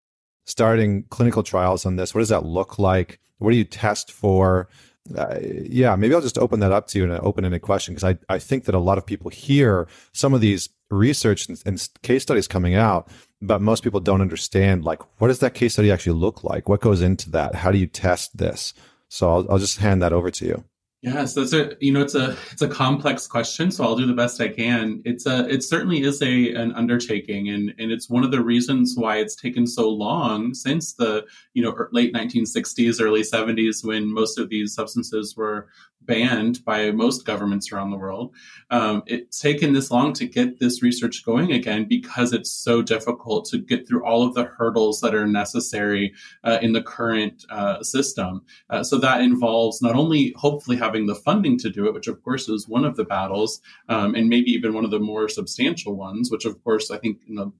starting 0.46 1.04
clinical 1.04 1.42
trials 1.42 1.86
on 1.86 1.96
this? 1.96 2.14
What 2.14 2.20
does 2.20 2.28
that 2.30 2.44
look 2.44 2.78
like? 2.78 3.20
What 3.38 3.50
do 3.50 3.56
you 3.56 3.64
test 3.64 4.12
for 4.12 4.68
uh, 5.16 5.38
yeah 5.40 5.96
maybe 5.96 6.14
i'll 6.14 6.20
just 6.20 6.38
open 6.38 6.60
that 6.60 6.72
up 6.72 6.86
to 6.86 6.98
you 6.98 7.04
in 7.04 7.10
an 7.10 7.20
open-ended 7.22 7.62
question 7.62 7.94
because 7.94 8.16
I, 8.28 8.34
I 8.34 8.38
think 8.38 8.64
that 8.64 8.74
a 8.74 8.78
lot 8.78 8.98
of 8.98 9.06
people 9.06 9.30
hear 9.30 9.88
some 10.12 10.32
of 10.32 10.40
these 10.40 10.68
research 10.90 11.48
and, 11.48 11.60
and 11.66 11.88
case 12.02 12.22
studies 12.22 12.46
coming 12.46 12.74
out 12.74 13.08
but 13.40 13.60
most 13.60 13.82
people 13.82 14.00
don't 14.00 14.20
understand 14.20 14.84
like 14.84 15.02
what 15.20 15.28
does 15.28 15.40
that 15.40 15.54
case 15.54 15.72
study 15.72 15.90
actually 15.90 16.18
look 16.18 16.44
like? 16.44 16.68
What 16.68 16.80
goes 16.80 17.02
into 17.02 17.30
that? 17.30 17.56
How 17.56 17.72
do 17.72 17.78
you 17.78 17.88
test 17.88 18.36
this? 18.38 18.72
So 19.08 19.30
i'll, 19.30 19.52
I'll 19.52 19.58
just 19.58 19.78
hand 19.78 20.00
that 20.02 20.12
over 20.12 20.30
to 20.30 20.46
you 20.46 20.64
yeah, 21.02 21.24
so 21.24 21.42
it's 21.42 21.52
a 21.52 21.76
you 21.80 21.92
know 21.92 22.00
it's 22.00 22.14
a 22.14 22.36
it's 22.52 22.62
a 22.62 22.68
complex 22.68 23.26
question, 23.26 23.72
so 23.72 23.82
I'll 23.82 23.96
do 23.96 24.06
the 24.06 24.14
best 24.14 24.40
I 24.40 24.46
can. 24.46 25.02
It's 25.04 25.26
a 25.26 25.48
it 25.48 25.64
certainly 25.64 26.02
is 26.02 26.22
a 26.22 26.54
an 26.54 26.72
undertaking, 26.74 27.48
and 27.48 27.74
and 27.80 27.90
it's 27.90 28.08
one 28.08 28.22
of 28.22 28.30
the 28.30 28.40
reasons 28.40 28.94
why 28.96 29.16
it's 29.16 29.34
taken 29.34 29.66
so 29.66 29.88
long 29.88 30.54
since 30.54 30.92
the 30.92 31.26
you 31.54 31.62
know 31.62 31.74
late 31.90 32.14
1960s, 32.14 33.02
early 33.02 33.22
70s, 33.22 33.84
when 33.84 34.14
most 34.14 34.38
of 34.38 34.48
these 34.48 34.74
substances 34.74 35.36
were 35.36 35.66
banned 36.06 36.64
by 36.64 36.90
most 36.90 37.24
governments 37.24 37.72
around 37.72 37.90
the 37.90 37.96
world. 37.96 38.34
Um, 38.70 39.02
it's 39.06 39.40
taken 39.40 39.72
this 39.72 39.90
long 39.90 40.12
to 40.14 40.26
get 40.26 40.58
this 40.58 40.82
research 40.82 41.24
going 41.24 41.52
again 41.52 41.86
because 41.88 42.32
it's 42.32 42.50
so 42.50 42.82
difficult 42.82 43.46
to 43.46 43.58
get 43.58 43.86
through 43.86 44.04
all 44.04 44.26
of 44.26 44.34
the 44.34 44.44
hurdles 44.44 45.00
that 45.00 45.14
are 45.14 45.26
necessary 45.26 46.12
uh, 46.44 46.58
in 46.62 46.72
the 46.72 46.82
current 46.82 47.44
uh, 47.50 47.82
system. 47.82 48.42
Uh, 48.70 48.82
so 48.82 48.98
that 48.98 49.20
involves 49.20 49.82
not 49.82 49.94
only 49.94 50.34
hopefully 50.36 50.76
having 50.76 50.91
the 50.92 51.14
funding 51.14 51.58
to 51.58 51.70
do 51.70 51.86
it, 51.86 51.94
which 51.94 52.08
of 52.08 52.22
course 52.22 52.48
is 52.48 52.68
one 52.68 52.84
of 52.84 52.96
the 52.96 53.04
battles, 53.04 53.60
um, 53.88 54.14
and 54.14 54.28
maybe 54.28 54.50
even 54.50 54.74
one 54.74 54.84
of 54.84 54.90
the 54.90 55.00
more 55.00 55.28
substantial 55.28 55.96
ones, 55.96 56.30
which 56.30 56.44
of 56.44 56.62
course 56.64 56.90
I 56.90 56.98
think 56.98 57.18
in 57.28 57.34
the 57.34 57.52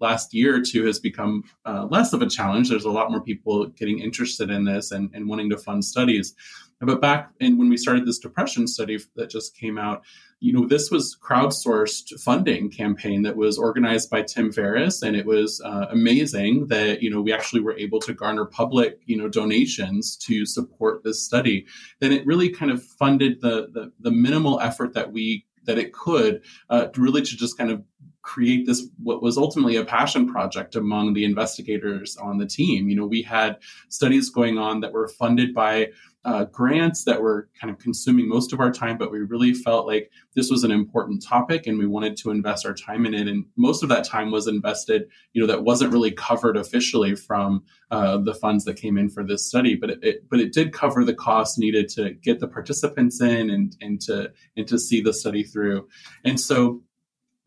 last 0.00 0.32
year 0.32 0.56
or 0.56 0.62
two 0.62 0.86
has 0.86 0.98
become 0.98 1.44
uh, 1.64 1.86
less 1.90 2.12
of 2.12 2.22
a 2.22 2.28
challenge. 2.28 2.68
There's 2.68 2.84
a 2.84 2.90
lot 2.90 3.10
more 3.10 3.20
people 3.20 3.66
getting 3.66 3.98
interested 3.98 4.50
in 4.50 4.64
this 4.64 4.90
and, 4.90 5.10
and 5.14 5.28
wanting 5.28 5.50
to 5.50 5.58
fund 5.58 5.84
studies. 5.84 6.34
But 6.80 7.00
back 7.00 7.30
in 7.40 7.56
when 7.56 7.70
we 7.70 7.78
started 7.78 8.06
this 8.06 8.18
depression 8.18 8.66
study 8.66 8.98
that 9.16 9.30
just 9.30 9.56
came 9.56 9.78
out, 9.78 10.04
you 10.40 10.52
know, 10.52 10.66
this 10.66 10.90
was 10.90 11.16
crowdsourced 11.22 12.20
funding 12.20 12.70
campaign 12.70 13.22
that 13.22 13.36
was 13.36 13.56
organized 13.56 14.10
by 14.10 14.22
Tim 14.22 14.52
Ferriss, 14.52 15.00
and 15.00 15.16
it 15.16 15.24
was 15.24 15.62
uh, 15.64 15.86
amazing 15.90 16.66
that 16.66 17.02
you 17.02 17.08
know 17.08 17.22
we 17.22 17.32
actually 17.32 17.62
were 17.62 17.76
able 17.78 18.00
to 18.00 18.12
garner 18.12 18.44
public 18.44 19.00
you 19.06 19.16
know 19.16 19.28
donations 19.28 20.16
to 20.18 20.44
support 20.44 21.02
this 21.02 21.24
study. 21.24 21.64
Then 22.00 22.12
it 22.12 22.26
really 22.26 22.50
kind 22.50 22.70
of 22.70 22.82
funded 22.82 23.40
the 23.40 23.68
the, 23.72 23.92
the 24.00 24.10
minimal 24.10 24.60
effort 24.60 24.92
that 24.92 25.12
we 25.12 25.46
that 25.64 25.78
it 25.78 25.92
could 25.92 26.42
uh, 26.68 26.88
really 26.96 27.22
to 27.22 27.36
just 27.36 27.56
kind 27.56 27.70
of 27.70 27.82
create 28.22 28.66
this 28.66 28.88
what 29.02 29.22
was 29.22 29.38
ultimately 29.38 29.76
a 29.76 29.84
passion 29.84 30.28
project 30.28 30.74
among 30.74 31.14
the 31.14 31.24
investigators 31.24 32.16
on 32.16 32.38
the 32.38 32.46
team 32.46 32.88
you 32.88 32.96
know 32.96 33.06
we 33.06 33.22
had 33.22 33.56
studies 33.88 34.30
going 34.30 34.58
on 34.58 34.80
that 34.80 34.92
were 34.92 35.06
funded 35.06 35.54
by 35.54 35.86
uh, 36.26 36.44
grants 36.46 37.04
that 37.04 37.22
were 37.22 37.48
kind 37.58 37.72
of 37.72 37.78
consuming 37.78 38.28
most 38.28 38.52
of 38.52 38.58
our 38.58 38.72
time, 38.72 38.98
but 38.98 39.12
we 39.12 39.20
really 39.20 39.54
felt 39.54 39.86
like 39.86 40.10
this 40.34 40.50
was 40.50 40.64
an 40.64 40.72
important 40.72 41.24
topic 41.24 41.68
and 41.68 41.78
we 41.78 41.86
wanted 41.86 42.16
to 42.16 42.32
invest 42.32 42.66
our 42.66 42.74
time 42.74 43.06
in 43.06 43.14
it. 43.14 43.28
And 43.28 43.44
most 43.56 43.84
of 43.84 43.88
that 43.90 44.04
time 44.04 44.32
was 44.32 44.48
invested, 44.48 45.08
you 45.34 45.40
know, 45.40 45.46
that 45.46 45.62
wasn't 45.62 45.92
really 45.92 46.10
covered 46.10 46.56
officially 46.56 47.14
from 47.14 47.62
uh, 47.92 48.16
the 48.18 48.34
funds 48.34 48.64
that 48.64 48.74
came 48.74 48.98
in 48.98 49.08
for 49.08 49.22
this 49.22 49.46
study, 49.46 49.76
but 49.76 49.88
it, 49.88 49.98
it, 50.02 50.28
but 50.28 50.40
it 50.40 50.52
did 50.52 50.72
cover 50.72 51.04
the 51.04 51.14
costs 51.14 51.58
needed 51.58 51.88
to 51.90 52.10
get 52.10 52.40
the 52.40 52.48
participants 52.48 53.20
in 53.20 53.48
and 53.48 53.76
and 53.80 54.00
to 54.00 54.32
and 54.56 54.66
to 54.66 54.80
see 54.80 55.00
the 55.00 55.12
study 55.12 55.44
through. 55.44 55.86
And 56.24 56.40
so 56.40 56.82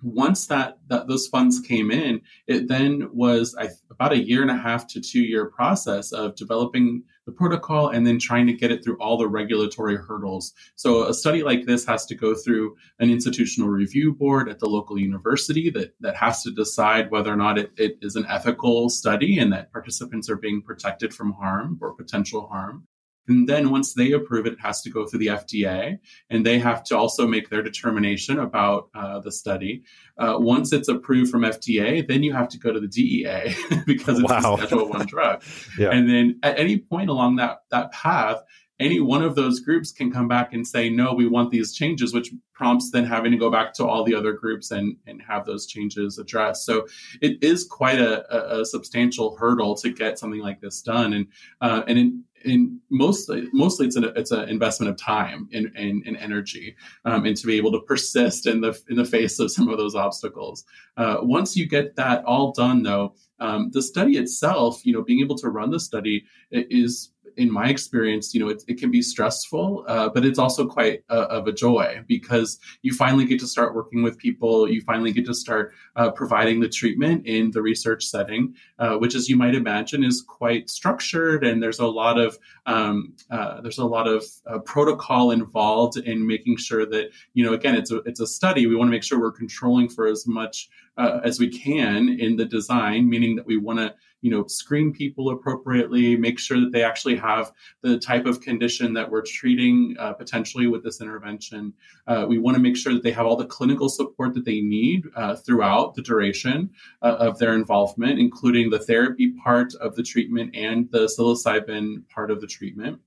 once 0.02 0.48
that, 0.48 0.78
that 0.88 1.08
those 1.08 1.28
funds 1.28 1.60
came 1.60 1.92
in, 1.92 2.22
it 2.48 2.68
then 2.68 3.10
was 3.12 3.56
I, 3.60 3.70
about 3.92 4.14
a 4.14 4.24
year 4.24 4.42
and 4.42 4.52
a 4.52 4.58
half 4.58 4.88
to 4.88 5.02
two 5.02 5.22
year 5.22 5.46
process 5.46 6.12
of 6.12 6.36
developing 6.36 7.04
the 7.30 7.36
protocol 7.36 7.90
and 7.90 8.06
then 8.06 8.18
trying 8.18 8.48
to 8.48 8.54
get 8.54 8.72
it 8.72 8.84
through 8.84 8.98
all 8.98 9.18
the 9.18 9.28
regulatory 9.28 9.96
hurdles. 9.96 10.54
So 10.76 11.04
a 11.04 11.14
study 11.14 11.44
like 11.44 11.66
this 11.66 11.86
has 11.86 12.06
to 12.08 12.16
go 12.16 12.34
through 12.34 12.76
an 13.00 13.10
institutional 13.12 13.70
review 13.70 14.14
board 14.14 14.50
at 14.50 14.60
the 14.60 14.68
local 14.68 14.98
university 14.98 15.70
that, 15.72 15.94
that 16.00 16.16
has 16.16 16.42
to 16.44 16.52
decide 16.52 17.12
whether 17.12 17.32
or 17.32 17.36
not 17.36 17.60
it, 17.60 17.72
it 17.78 17.98
is 18.02 18.16
an 18.16 18.26
ethical 18.28 18.90
study 18.90 19.40
and 19.40 19.54
that 19.54 19.72
participants 19.72 20.30
are 20.30 20.38
being 20.38 20.62
protected 20.62 21.14
from 21.14 21.34
harm 21.34 21.78
or 21.82 21.94
potential 21.94 22.48
harm. 22.48 22.88
And 23.30 23.48
then 23.48 23.70
once 23.70 23.94
they 23.94 24.12
approve 24.12 24.46
it, 24.48 24.54
it 24.54 24.60
has 24.60 24.82
to 24.82 24.90
go 24.90 25.06
through 25.06 25.20
the 25.20 25.28
FDA, 25.28 26.00
and 26.30 26.46
they 26.46 26.60
have 26.60 26.84
to 26.86 26.98
also 26.98 27.28
make 27.28 27.50
their 27.50 27.62
determination 27.62 28.40
about 28.40 28.90
uh, 28.96 29.20
the 29.20 29.32
study. 29.32 29.84
Uh, 30.18 30.36
once 30.40 30.74
it's 30.74 30.90
approved 30.90 31.32
from 31.32 31.42
FDA, 31.42 32.06
then 32.06 32.24
you 32.24 32.34
have 32.34 32.50
to 32.50 32.58
go 32.58 32.74
to 32.74 32.80
the 32.80 32.88
DEA 32.88 33.56
because 33.86 34.20
it's 34.20 34.30
wow. 34.30 34.56
a 34.56 34.58
Schedule 34.58 34.90
One 34.90 35.06
drug. 35.06 35.44
yeah. 35.80 35.92
And 35.92 36.10
then 36.10 36.40
at 36.44 36.60
any 36.60 36.80
point 36.80 37.10
along 37.10 37.38
that 37.38 37.60
that 37.70 37.92
path, 37.92 38.42
any 38.80 39.02
one 39.02 39.22
of 39.22 39.36
those 39.36 39.60
groups 39.60 39.92
can 39.92 40.12
come 40.12 40.28
back 40.28 40.54
and 40.54 40.66
say, 40.66 40.90
no, 40.90 41.14
we 41.14 41.28
want 41.28 41.52
these 41.52 41.74
changes, 41.74 42.14
which 42.14 42.32
prompts 42.54 42.92
then 42.92 43.06
having 43.06 43.32
to 43.32 43.38
go 43.38 43.52
back 43.52 43.74
to 43.74 43.86
all 43.86 44.04
the 44.04 44.16
other 44.16 44.32
groups 44.32 44.72
and, 44.72 44.96
and 45.06 45.22
have 45.22 45.46
those 45.46 45.68
changes 45.68 46.18
addressed. 46.18 46.66
So 46.66 46.88
it 47.22 47.44
is 47.44 47.66
quite 47.66 48.00
a, 48.00 48.24
a, 48.34 48.62
a 48.62 48.66
substantial 48.66 49.36
hurdle 49.36 49.76
to 49.76 49.92
get 49.92 50.18
something 50.18 50.42
like 50.42 50.62
this 50.62 50.82
done. 50.82 51.14
And, 51.14 51.28
uh, 51.60 51.84
and 51.88 51.98
in, 51.98 52.24
in 52.46 52.79
mostly 52.89 53.48
mostly 53.53 53.88
it's 53.88 53.96
an 53.96 54.12
it's 54.15 54.31
an 54.31 54.48
investment 54.50 54.89
of 54.89 54.98
time 54.98 55.48
and, 55.53 55.72
energy 55.75 56.75
um, 57.05 57.25
and 57.25 57.36
to 57.38 57.48
be 57.48 57.58
able 57.58 57.72
to 57.72 57.81
persist 57.81 58.48
in 58.48 58.62
the 58.62 58.79
in 58.89 58.96
the 58.96 59.05
face 59.05 59.39
of 59.39 59.51
some 59.51 59.69
of 59.69 59.77
those 59.77 59.96
obstacles. 59.96 60.65
Uh, 60.98 61.17
once 61.22 61.55
you 61.55 61.67
get 61.67 61.96
that 61.96 62.24
all 62.25 62.51
done 62.51 62.84
though 62.84 63.13
um, 63.39 63.69
the 63.72 63.81
study 63.81 64.17
itself 64.17 64.86
you 64.86 64.93
know 64.93 65.01
being 65.01 65.19
able 65.19 65.38
to 65.38 65.50
run 65.50 65.69
the 65.69 65.79
study 65.79 66.24
is 66.51 67.12
in 67.39 67.51
my 67.51 67.69
experience, 67.69 68.34
you 68.34 68.39
know, 68.41 68.50
it, 68.50 68.63
it 68.67 68.77
can 68.77 68.91
be 68.91 69.01
stressful, 69.01 69.86
uh, 69.88 70.10
but 70.10 70.25
it's 70.25 70.38
also 70.38 70.67
quite 70.67 71.03
uh, 71.10 71.27
of 71.29 71.48
a 71.48 71.53
joy 71.53 72.03
because 72.05 72.60
you 72.81 72.93
finally 72.93 73.24
get 73.25 73.39
to 73.39 73.48
start 73.48 73.74
working 73.74 74.03
with 74.03 74.17
people. 74.17 74.69
You 74.69 74.81
finally 74.81 75.13
get 75.13 75.25
to 75.25 75.34
start 75.34 75.74
uh, 75.96 76.12
providing 76.12 76.60
the 76.60 76.67
treatment 76.67 77.25
in 77.25 77.51
the 77.51 77.62
research 77.62 78.05
setting, 78.05 78.55
uh, 78.77 78.98
which, 78.98 79.15
as 79.15 79.29
you 79.29 79.38
might 79.38 79.55
imagine, 79.55 80.03
is 80.03 80.22
quite 80.22 80.69
structured, 80.69 81.46
and 81.46 81.63
there's 81.63 81.79
a 81.79 81.88
lot 81.88 82.19
of 82.19 82.38
um, 82.65 83.13
uh, 83.31 83.62
there's 83.62 83.79
a 83.79 83.86
lot 83.86 84.08
of 84.08 84.25
uh, 84.46 84.60
protocol 84.60 85.31
involved 85.31 85.96
in 85.98 86.27
making 86.27 86.58
sure 86.58 86.86
that 86.86 87.10
you 87.34 87.46
know, 87.46 87.53
again, 87.53 87.75
it's 87.75 87.91
a 87.91 87.98
it's 88.00 88.19
a 88.19 88.27
study. 88.27 88.67
We 88.67 88.75
want 88.75 88.89
to 88.89 88.91
make 88.91 89.03
sure 89.03 89.19
we're 89.19 89.31
controlling 89.31 89.88
for 89.88 90.08
as 90.08 90.27
much 90.27 90.69
as 90.98 91.39
we 91.39 91.48
can 91.48 92.10
in 92.10 92.36
the 92.36 92.43
design, 92.43 93.10
meaning 93.10 93.38
that 93.38 93.46
we 93.46 93.55
want 93.55 93.79
to 93.79 93.96
you 94.22 94.32
know 94.32 94.46
screen 94.48 94.92
people 94.94 95.30
appropriately 95.30 96.16
make 96.16 96.40
sure 96.40 96.60
that 96.60 96.72
they 96.72 96.84
actually 96.84 97.16
have 97.16 97.52
the 97.82 97.98
type 98.00 98.26
of 98.26 98.42
condition 98.42 98.94
that 98.94 99.10
we're 99.10 99.24
treating 99.26 99.96
uh, 100.00 100.14
potentially 100.14 100.68
with 100.68 100.84
this 100.84 101.02
intervention. 101.02 101.74
Uh, 102.08 102.26
we 102.28 102.38
want 102.38 102.56
to 102.56 102.62
make 102.62 102.78
sure 102.78 102.94
that 102.94 103.04
they 103.04 103.12
have 103.12 103.26
all 103.26 103.36
the 103.36 103.46
clinical 103.46 103.90
support 103.90 104.34
that 104.34 104.46
they 104.46 104.62
need 104.62 105.06
uh, 105.16 105.36
throughout 105.36 105.96
the 105.96 106.02
duration 106.02 106.70
uh, 107.02 107.16
of 107.20 107.38
their 107.40 107.54
involvement 107.54 108.20
including 108.20 108.70
the 108.70 108.80
therapy 108.80 109.32
part 109.44 109.74
of 109.76 109.96
the 109.96 110.04
treatment 110.04 110.56
and 110.56 110.90
the 110.92 111.06
psilocybin 111.06 112.08
part 112.10 112.32
of 112.32 112.42
the 112.42 112.48
treatment 112.48 113.00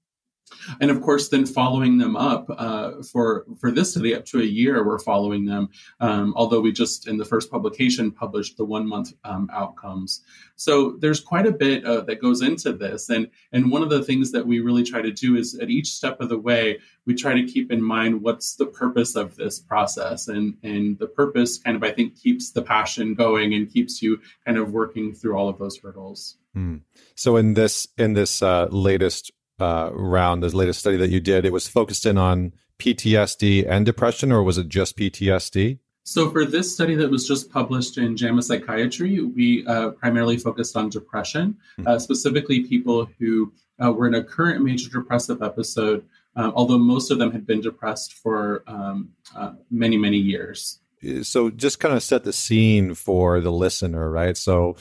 and 0.80 0.90
of 0.90 1.00
course 1.00 1.28
then 1.28 1.47
following 1.47 1.99
them 1.99 2.16
up 2.16 2.47
uh, 2.50 3.02
for 3.02 3.44
for 3.61 3.71
this 3.71 3.92
study 3.92 4.14
up 4.14 4.25
to 4.25 4.40
a 4.40 4.44
year 4.44 4.85
we're 4.87 4.99
following 4.99 5.44
them 5.44 5.68
um, 6.00 6.32
although 6.37 6.61
we 6.61 6.73
just 6.73 7.06
in 7.09 7.16
the 7.16 7.25
first 7.25 7.50
publication 7.50 8.11
published 8.11 8.56
the 8.56 8.64
one 8.64 8.87
month 8.87 9.12
um, 9.25 9.49
outcomes. 9.52 10.23
So 10.56 10.97
there's 10.99 11.21
quite 11.21 11.47
a 11.47 11.52
bit 11.52 11.85
uh, 11.85 12.02
that 12.02 12.21
goes 12.21 12.42
into 12.42 12.73
this. 12.73 13.09
And 13.09 13.28
and 13.52 13.71
one 13.71 13.82
of 13.82 13.90
the 13.90 14.04
things 14.04 14.32
that 14.32 14.47
we 14.47 14.61
really 14.61 14.82
try 14.82 15.02
to 15.02 15.12
do 15.12 15.37
is 15.37 15.54
at 15.54 15.71
each 15.71 15.88
step 15.88 16.21
of 16.21 16.28
the 16.28 16.38
way 16.38 16.78
we 17.06 17.14
try 17.14 17.35
to 17.35 17.44
keep 17.44 17.73
in 17.73 17.82
mind 17.82 18.23
what's 18.23 18.54
the 18.56 18.66
purpose 18.66 19.16
of 19.16 19.37
this 19.37 19.59
process. 19.59 20.28
And 20.28 20.56
and 20.62 20.99
the 20.99 21.06
purpose 21.06 21.59
kind 21.59 21.76
of 21.76 21.82
i 21.82 21.90
think 21.90 22.16
keeps 22.16 22.50
the 22.50 22.62
passion 22.62 23.14
going 23.14 23.54
and 23.54 23.73
keeps 23.73 24.02
you 24.02 24.21
kind 24.44 24.59
of 24.59 24.73
working 24.73 25.14
through 25.14 25.37
all 25.37 25.49
of 25.49 25.59
those 25.59 25.78
hurdles. 25.78 26.37
Mm. 26.56 26.82
so 27.14 27.37
in 27.37 27.54
this 27.54 27.88
in 27.97 28.12
this 28.12 28.42
uh, 28.42 28.66
latest 28.71 29.32
uh, 29.62 29.90
round, 29.92 30.42
this 30.42 30.54
latest 30.54 30.81
study 30.81 30.97
that 30.99 31.11
you 31.11 31.21
did, 31.21 31.45
it 31.45 31.52
was 31.52 31.69
focused 31.69 32.04
in 32.04 32.19
on 32.19 32.52
PTSD 32.78 33.66
and 33.69 33.87
depression, 33.87 34.33
or 34.33 34.42
was 34.42 34.59
it 34.59 34.69
just 34.69 34.97
PTSD? 34.97 35.78
So, 36.04 36.31
for 36.31 36.45
this 36.45 36.75
study 36.75 36.97
that 36.97 37.11
was 37.11 37.28
just 37.28 37.50
published 37.50 37.97
in 37.97 38.16
JAMA 38.16 38.42
Psychiatry, 38.42 39.23
we 39.23 39.64
uh, 39.66 39.90
primarily 39.90 40.37
focused 40.37 40.76
on 40.76 40.88
depression, 40.88 41.57
mm-hmm. 41.78 41.87
uh, 41.87 41.99
specifically 42.00 42.64
people 42.64 43.09
who 43.19 43.52
uh, 43.83 43.92
were 43.92 44.09
in 44.09 44.14
a 44.14 44.25
current 44.25 44.64
major 44.64 44.90
depressive 44.90 45.42
episode, 45.42 46.04
uh, 46.35 46.50
although 46.54 46.78
most 46.78 47.12
of 47.12 47.19
them 47.19 47.31
had 47.31 47.47
been 47.47 47.61
depressed 47.61 48.14
for 48.14 48.64
um, 48.66 49.11
uh, 49.37 49.52
many, 49.71 49.97
many 49.97 50.19
years. 50.19 50.81
So, 51.23 51.50
just 51.50 51.78
kind 51.78 51.95
of 51.95 52.02
set 52.02 52.25
the 52.25 52.33
scene 52.33 52.95
for 52.95 53.40
the 53.40 53.52
listener, 53.52 54.11
right? 54.11 54.37
So, 54.37 54.76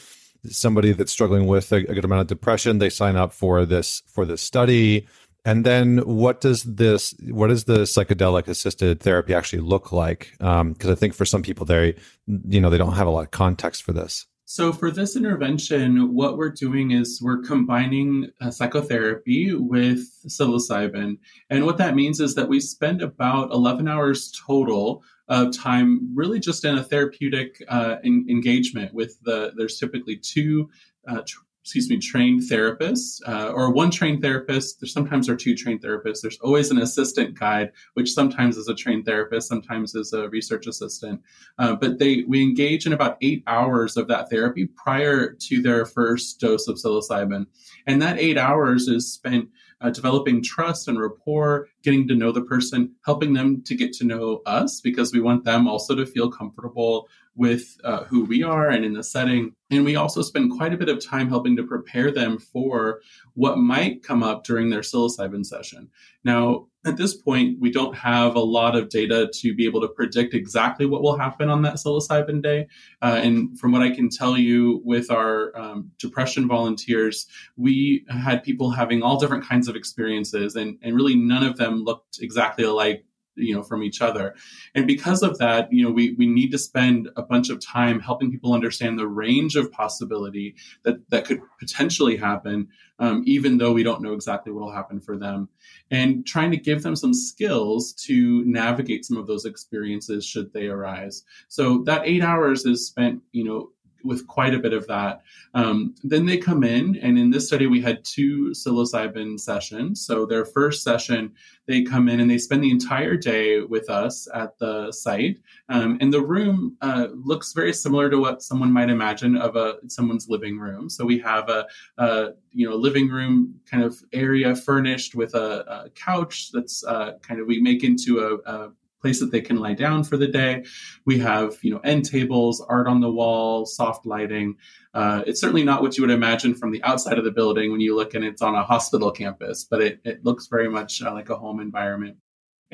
somebody 0.50 0.92
that's 0.94 1.12
struggling 1.12 1.48
with 1.48 1.72
a, 1.72 1.78
a 1.78 1.94
good 1.94 2.06
amount 2.06 2.22
of 2.22 2.28
depression, 2.28 2.80
they 2.80 2.90
sign 2.90 3.16
up 3.16 3.34
for 3.34 3.66
this 3.66 4.02
for 4.08 4.26
this 4.26 4.42
study. 4.42 5.08
And 5.44 5.66
then 5.66 6.00
what 6.00 6.42
does 6.42 6.64
this 6.64 7.16
what 7.30 7.48
does 7.48 7.64
the 7.64 7.80
psychedelic 7.80 8.48
assisted 8.48 9.00
therapy 9.00 9.34
actually 9.34 9.62
look 9.62 9.92
like? 9.92 10.32
Because 10.38 10.62
um, 10.62 10.76
I 10.92 10.96
think 10.96 11.14
for 11.14 11.26
some 11.26 11.42
people 11.42 11.66
they 11.66 11.96
you 12.28 12.62
know 12.62 12.70
they 12.70 12.78
don't 12.78 12.94
have 12.94 13.08
a 13.08 13.12
lot 13.12 13.24
of 13.24 13.32
context 13.32 13.84
for 13.84 13.94
this. 13.94 14.28
So, 14.52 14.74
for 14.74 14.92
this 14.92 15.16
intervention, 15.16 16.14
what 16.14 16.36
we're 16.36 16.50
doing 16.50 16.92
is 16.92 17.22
we're 17.22 17.42
combining 17.42 18.32
uh, 18.42 18.52
psychotherapy 18.52 19.54
with 19.54 20.00
psilocybin. 20.28 21.20
And 21.50 21.66
what 21.66 21.78
that 21.78 21.96
means 21.96 22.20
is 22.20 22.36
that 22.36 22.50
we 22.50 22.60
spend 22.60 23.02
about 23.02 23.54
11 23.54 23.88
hours 23.88 24.30
total 24.46 25.04
of 25.32 25.58
time 25.58 26.14
really 26.14 26.40
just 26.40 26.66
in 26.66 26.78
a 26.78 26.84
therapeutic 26.84 27.64
uh, 27.70 27.96
in, 28.04 28.26
engagement 28.30 28.94
with 28.94 29.18
the, 29.24 29.52
there's 29.56 29.80
typically 29.80 30.18
two 30.18 30.70
uh, 31.08 31.22
tr- 31.26 31.40
excuse 31.64 31.90
me, 31.90 32.00
trained 32.00 32.42
therapists 32.42 33.22
uh, 33.28 33.52
or 33.54 33.72
one 33.72 33.92
trained 33.92 34.22
therapist. 34.22 34.80
There's 34.80 34.92
sometimes 34.92 35.28
there 35.28 35.36
are 35.36 35.38
two 35.38 35.56
trained 35.56 35.82
therapists. 35.82 36.22
There's 36.22 36.40
always 36.40 36.72
an 36.72 36.80
assistant 36.80 37.38
guide, 37.38 37.72
which 37.94 38.12
sometimes 38.12 38.58
is 38.58 38.68
a 38.68 38.74
trained 38.74 39.06
therapist, 39.06 39.48
sometimes 39.48 39.94
is 39.94 40.12
a 40.12 40.28
research 40.30 40.66
assistant. 40.66 41.22
Uh, 41.60 41.76
but 41.76 42.00
they 42.00 42.24
we 42.28 42.42
engage 42.42 42.88
in 42.88 42.94
about 42.94 43.18
eight 43.22 43.44
hours 43.46 43.96
of 43.96 44.08
that 44.08 44.30
therapy 44.30 44.66
prior 44.76 45.34
to 45.34 45.62
their 45.62 45.86
first 45.86 46.40
dose 46.40 46.68
of 46.68 46.78
psilocybin, 46.78 47.46
and 47.86 48.02
that 48.02 48.18
eight 48.18 48.40
hours 48.40 48.88
is 48.88 49.14
spent 49.14 49.48
uh, 49.82 49.90
developing 49.90 50.44
trust 50.44 50.88
and 50.88 51.00
rapport, 51.00 51.68
getting 51.84 52.08
to 52.08 52.16
know 52.16 52.32
the 52.32 52.42
person, 52.42 52.94
helping 53.06 53.34
them 53.34 53.62
to 53.64 53.76
get 53.76 53.94
to 53.94 54.04
know 54.04 54.42
us 54.46 54.80
because 54.80 55.12
we 55.12 55.22
want 55.22 55.44
them 55.44 55.68
also 55.68 55.96
to 55.96 56.06
feel 56.06 56.32
comfortable 56.32 57.08
with 57.36 57.78
uh, 57.84 58.04
who 58.04 58.26
we 58.26 58.44
are 58.44 58.70
and 58.70 58.84
in 58.86 58.94
the 58.94 59.04
setting. 59.04 59.54
And 59.70 59.86
we 59.86 59.96
also 59.96 60.22
spend 60.22 60.52
quite 60.52 60.74
a 60.74 60.78
bit 60.78 60.90
of 60.90 61.04
time 61.04 61.30
helping 61.30 61.56
to 61.58 61.64
prepare 61.64 62.12
them 62.12 62.38
for 62.38 63.02
what 63.34 63.58
might 63.58 64.04
come 64.04 64.22
up 64.22 64.44
during 64.44 64.70
their 64.70 64.82
psilocybin 64.82 65.46
session. 65.46 65.90
Now, 66.24 66.68
at 66.84 66.98
this 66.98 67.16
point, 67.16 67.60
we 67.60 67.72
don't 67.72 67.96
have 67.96 68.36
a 68.36 68.40
lot 68.40 68.76
of 68.76 68.90
data 68.90 69.30
to 69.32 69.54
be 69.54 69.66
able 69.66 69.82
to 69.82 69.88
predict 69.88 70.34
exactly 70.34 70.86
what 70.86 71.04
will 71.04 71.18
happen 71.18 71.48
on 71.48 71.62
that 71.62 71.76
psilocybin 71.76 72.42
day. 72.42 72.68
Uh, 73.02 73.20
and 73.22 73.60
from 73.60 73.72
what 73.72 73.84
I 73.84 73.92
can 73.92 74.10
tell 74.10 74.36
you 74.36 74.82
with 74.84 75.12
our 75.12 75.56
um, 75.56 75.92
depression 76.00 76.48
volunteers, 76.48 77.28
we 77.56 78.04
had 78.10 78.44
people 78.44 78.72
having 78.72 79.04
all 79.04 79.20
different 79.20 79.46
kinds 79.46 79.68
of 79.68 79.76
experiences, 79.76 80.56
and, 80.56 80.80
and 80.82 80.96
really 80.96 81.16
none 81.16 81.44
of 81.44 81.58
them 81.58 81.84
looked 81.84 82.20
exactly 82.20 82.64
alike 82.64 83.06
you 83.36 83.56
know 83.56 83.64
from 83.64 83.84
each 83.84 84.02
other. 84.02 84.36
And 84.76 84.88
because 84.88 85.24
of 85.24 85.38
that 85.40 85.72
you 85.72 85.84
know 85.84 85.92
we 85.92 86.14
we 86.14 86.28
need 86.28 86.52
to 86.52 86.58
spend 86.58 87.10
a 87.16 87.22
bunch 87.22 87.50
of 87.50 87.66
time 87.66 88.00
helping 88.00 88.32
people 88.32 88.54
understand 88.54 88.98
the 88.98 89.08
range 89.08 89.56
of 89.56 89.72
possibility 89.72 90.56
that 90.84 91.10
that 91.10 91.26
could 91.26 91.42
potentially 91.60 92.18
happen 92.18 92.68
um, 93.02 93.24
even 93.26 93.58
though 93.58 93.74
we 93.74 93.82
don't 93.82 94.04
know 94.04 94.14
exactly 94.14 94.54
what 94.54 94.64
will 94.64 94.72
happen 94.72 95.02
for 95.02 95.18
them. 95.18 95.50
And 95.90 96.26
trying 96.26 96.52
to 96.52 96.58
give 96.58 96.84
them 96.84 96.96
some 96.96 97.16
skills 97.16 97.94
to 98.06 98.46
navigate 98.46 99.06
some 99.06 99.18
of 99.18 99.26
those 99.26 99.44
experiences 99.44 100.24
should 100.24 100.54
they 100.54 100.68
arise. 100.68 101.24
So 101.48 101.80
that 101.86 102.04
eight 102.06 102.24
hours 102.24 102.64
is 102.66 102.86
spent 102.86 103.24
you 103.32 103.44
know 103.44 103.72
with 104.04 104.28
quite 104.28 104.54
a 104.54 104.60
bit 104.60 104.74
of 104.74 104.88
that. 104.88 105.22
Um, 105.54 105.96
then 106.04 106.26
they 106.26 106.38
come 106.38 106.64
in, 106.64 106.98
and 106.98 107.18
in 107.18 107.30
this 107.30 107.48
study, 107.48 107.68
we 107.68 107.82
had 107.82 108.04
two 108.04 108.52
psilocybin 108.52 109.40
sessions. 109.40 110.06
So 110.06 110.26
their 110.26 110.46
first 110.46 110.84
session, 110.84 111.34
they 111.68 111.84
come 111.84 112.10
in 112.10 112.20
and 112.20 112.30
they 112.30 112.38
spend 112.38 112.64
the 112.64 112.72
entire 112.72 113.16
day 113.16 113.62
with 113.62 113.90
us 113.90 114.28
at 114.34 114.58
the 114.60 114.92
site. 114.92 115.40
Um, 115.70 115.98
and 116.02 116.12
the 116.12 116.22
room 116.22 116.78
uh, 116.82 117.08
looks 117.14 117.54
very 117.54 117.74
similar 117.74 118.10
to 118.10 118.20
what 118.20 118.42
someone 118.42 118.72
might 118.72 118.90
imagine 118.90 119.38
of 119.38 119.56
a 119.56 119.76
someone's 119.88 120.30
living 120.30 120.58
room. 120.58 120.90
So 120.90 121.06
we 121.06 121.20
have 121.20 121.50
a, 121.50 121.68
a 121.98 122.30
you 122.52 122.70
know 122.70 122.76
living 122.76 123.08
room 123.08 123.56
kind 123.70 123.84
of 123.84 124.02
area 124.14 124.56
furnished 124.56 125.16
with 125.16 125.34
a, 125.36 125.86
a 125.86 125.90
couch 125.92 126.52
that's 126.52 126.84
uh, 126.84 127.14
kind 127.22 127.40
of 127.40 127.48
we 127.48 127.62
make 127.62 127.84
into 127.84 128.20
a, 128.20 128.52
a 128.52 128.72
place 129.02 129.20
that 129.20 129.32
they 129.32 129.42
can 129.42 129.58
lie 129.58 129.74
down 129.74 130.04
for 130.04 130.18
the 130.18 130.28
day. 130.28 130.64
We 131.06 131.20
have, 131.20 131.58
you 131.62 131.72
know, 131.74 131.80
end 131.80 132.06
tables, 132.06 132.64
art 132.70 132.88
on 132.88 133.02
the 133.02 133.12
wall, 133.12 133.66
soft 133.66 134.06
lighting. 134.06 134.56
Uh, 134.94 135.24
it's 135.26 135.42
certainly 135.42 135.64
not 135.64 135.82
what 135.82 135.98
you 135.98 136.04
would 136.04 136.12
imagine 136.12 136.54
from 136.54 136.72
the 136.72 136.84
outside 136.84 137.18
of 137.18 137.26
the 137.26 137.32
building 137.32 137.72
when 137.72 137.82
you 137.82 137.96
look 137.96 138.14
and 138.14 138.24
it's 138.24 138.42
on 138.42 138.56
a 138.56 138.64
hospital 138.64 139.12
campus, 139.12 139.64
but 139.64 139.82
it, 139.82 140.00
it 140.04 140.24
looks 140.24 140.48
very 140.48 140.70
much 140.70 141.02
uh, 141.02 141.12
like 141.12 141.30
a 141.30 141.36
home 141.36 141.60
environment. 141.60 142.18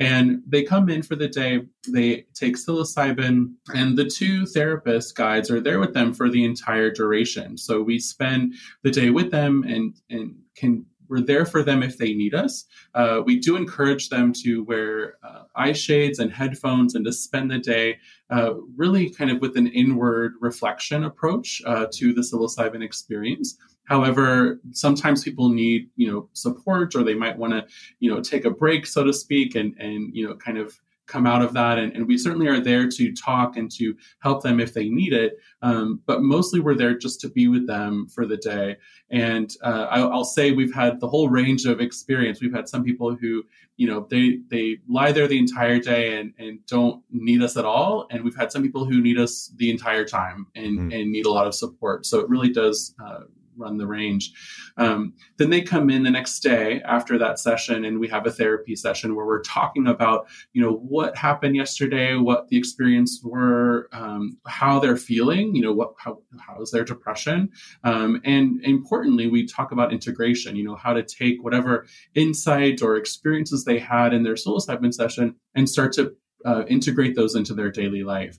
And 0.00 0.42
they 0.46 0.62
come 0.62 0.88
in 0.88 1.02
for 1.02 1.16
the 1.16 1.26
day, 1.26 1.66
they 1.88 2.26
take 2.32 2.56
psilocybin, 2.56 3.54
and 3.74 3.98
the 3.98 4.04
two 4.04 4.46
therapist 4.46 5.16
guides 5.16 5.50
are 5.50 5.60
there 5.60 5.80
with 5.80 5.92
them 5.92 6.14
for 6.14 6.30
the 6.30 6.44
entire 6.44 6.88
duration. 6.88 7.58
So 7.58 7.82
we 7.82 7.98
spend 7.98 8.54
the 8.84 8.92
day 8.92 9.10
with 9.10 9.32
them 9.32 9.64
and, 9.66 9.96
and 10.08 10.36
can 10.54 10.86
we're 11.08 11.20
there 11.20 11.46
for 11.46 11.62
them 11.62 11.82
if 11.82 11.98
they 11.98 12.14
need 12.14 12.34
us. 12.34 12.64
Uh, 12.94 13.22
we 13.24 13.38
do 13.38 13.56
encourage 13.56 14.08
them 14.08 14.32
to 14.44 14.64
wear 14.64 15.16
uh, 15.22 15.42
eye 15.54 15.72
shades 15.72 16.18
and 16.18 16.32
headphones 16.32 16.94
and 16.94 17.04
to 17.04 17.12
spend 17.12 17.50
the 17.50 17.58
day 17.58 17.98
uh, 18.30 18.54
really 18.76 19.10
kind 19.10 19.30
of 19.30 19.40
with 19.40 19.56
an 19.56 19.66
inward 19.68 20.34
reflection 20.40 21.04
approach 21.04 21.62
uh, 21.66 21.86
to 21.92 22.12
the 22.12 22.20
psilocybin 22.20 22.82
experience. 22.82 23.56
However, 23.84 24.60
sometimes 24.72 25.24
people 25.24 25.48
need, 25.48 25.88
you 25.96 26.12
know, 26.12 26.28
support 26.34 26.94
or 26.94 27.02
they 27.02 27.14
might 27.14 27.38
want 27.38 27.54
to, 27.54 27.66
you 28.00 28.12
know, 28.12 28.20
take 28.20 28.44
a 28.44 28.50
break, 28.50 28.84
so 28.86 29.02
to 29.02 29.14
speak, 29.14 29.54
and 29.54 29.74
and 29.78 30.14
you 30.14 30.28
know, 30.28 30.34
kind 30.36 30.58
of 30.58 30.78
come 31.08 31.26
out 31.26 31.42
of 31.42 31.52
that. 31.54 31.78
And, 31.78 31.92
and, 31.94 32.06
we 32.06 32.16
certainly 32.16 32.46
are 32.46 32.60
there 32.60 32.86
to 32.88 33.12
talk 33.12 33.56
and 33.56 33.70
to 33.72 33.96
help 34.20 34.42
them 34.42 34.60
if 34.60 34.72
they 34.74 34.88
need 34.88 35.12
it. 35.12 35.38
Um, 35.62 36.00
but 36.06 36.22
mostly 36.22 36.60
we're 36.60 36.74
there 36.76 36.96
just 36.96 37.20
to 37.22 37.28
be 37.28 37.48
with 37.48 37.66
them 37.66 38.06
for 38.14 38.26
the 38.26 38.36
day. 38.36 38.76
And 39.10 39.52
uh, 39.62 39.86
I, 39.90 40.04
will 40.04 40.24
say 40.24 40.52
we've 40.52 40.74
had 40.74 41.00
the 41.00 41.08
whole 41.08 41.28
range 41.28 41.64
of 41.64 41.80
experience. 41.80 42.40
We've 42.40 42.54
had 42.54 42.68
some 42.68 42.84
people 42.84 43.16
who, 43.16 43.44
you 43.76 43.88
know, 43.88 44.06
they 44.10 44.40
they 44.48 44.78
lie 44.88 45.12
there 45.12 45.26
the 45.26 45.38
entire 45.38 45.80
day 45.80 46.18
and, 46.18 46.32
and 46.38 46.64
don't 46.66 47.02
need 47.10 47.42
us 47.42 47.56
at 47.56 47.64
all. 47.64 48.06
And 48.10 48.22
we've 48.22 48.36
had 48.36 48.52
some 48.52 48.62
people 48.62 48.84
who 48.84 49.00
need 49.00 49.18
us 49.18 49.52
the 49.56 49.70
entire 49.70 50.04
time 50.04 50.46
and, 50.54 50.78
mm. 50.78 51.00
and 51.00 51.10
need 51.10 51.26
a 51.26 51.30
lot 51.30 51.46
of 51.46 51.54
support. 51.54 52.06
So 52.06 52.20
it 52.20 52.28
really 52.28 52.50
does 52.50 52.94
uh, 53.04 53.20
run 53.58 53.78
the 53.78 53.86
range. 53.86 54.32
Um, 54.76 55.14
then 55.36 55.50
they 55.50 55.60
come 55.60 55.90
in 55.90 56.02
the 56.04 56.10
next 56.10 56.40
day 56.40 56.80
after 56.82 57.18
that 57.18 57.38
session, 57.38 57.84
and 57.84 57.98
we 57.98 58.08
have 58.08 58.26
a 58.26 58.30
therapy 58.30 58.76
session 58.76 59.14
where 59.14 59.26
we're 59.26 59.42
talking 59.42 59.86
about, 59.86 60.28
you 60.52 60.62
know, 60.62 60.72
what 60.72 61.16
happened 61.16 61.56
yesterday, 61.56 62.14
what 62.16 62.48
the 62.48 62.56
experience 62.56 63.20
were, 63.22 63.88
um, 63.92 64.38
how 64.46 64.78
they're 64.78 64.96
feeling, 64.96 65.54
you 65.54 65.62
know, 65.62 65.72
what 65.72 65.92
how 65.98 66.20
how 66.38 66.60
is 66.62 66.70
their 66.70 66.84
depression, 66.84 67.50
um, 67.84 68.20
and 68.24 68.64
importantly, 68.64 69.26
we 69.26 69.46
talk 69.46 69.72
about 69.72 69.92
integration. 69.92 70.56
You 70.56 70.64
know, 70.64 70.76
how 70.76 70.92
to 70.92 71.02
take 71.02 71.42
whatever 71.42 71.86
insight 72.14 72.82
or 72.82 72.96
experiences 72.96 73.64
they 73.64 73.78
had 73.78 74.12
in 74.12 74.22
their 74.22 74.34
psilocybin 74.34 74.94
session 74.94 75.34
and 75.54 75.68
start 75.68 75.92
to 75.94 76.14
uh, 76.44 76.64
integrate 76.68 77.16
those 77.16 77.34
into 77.34 77.54
their 77.54 77.70
daily 77.70 78.04
life. 78.04 78.38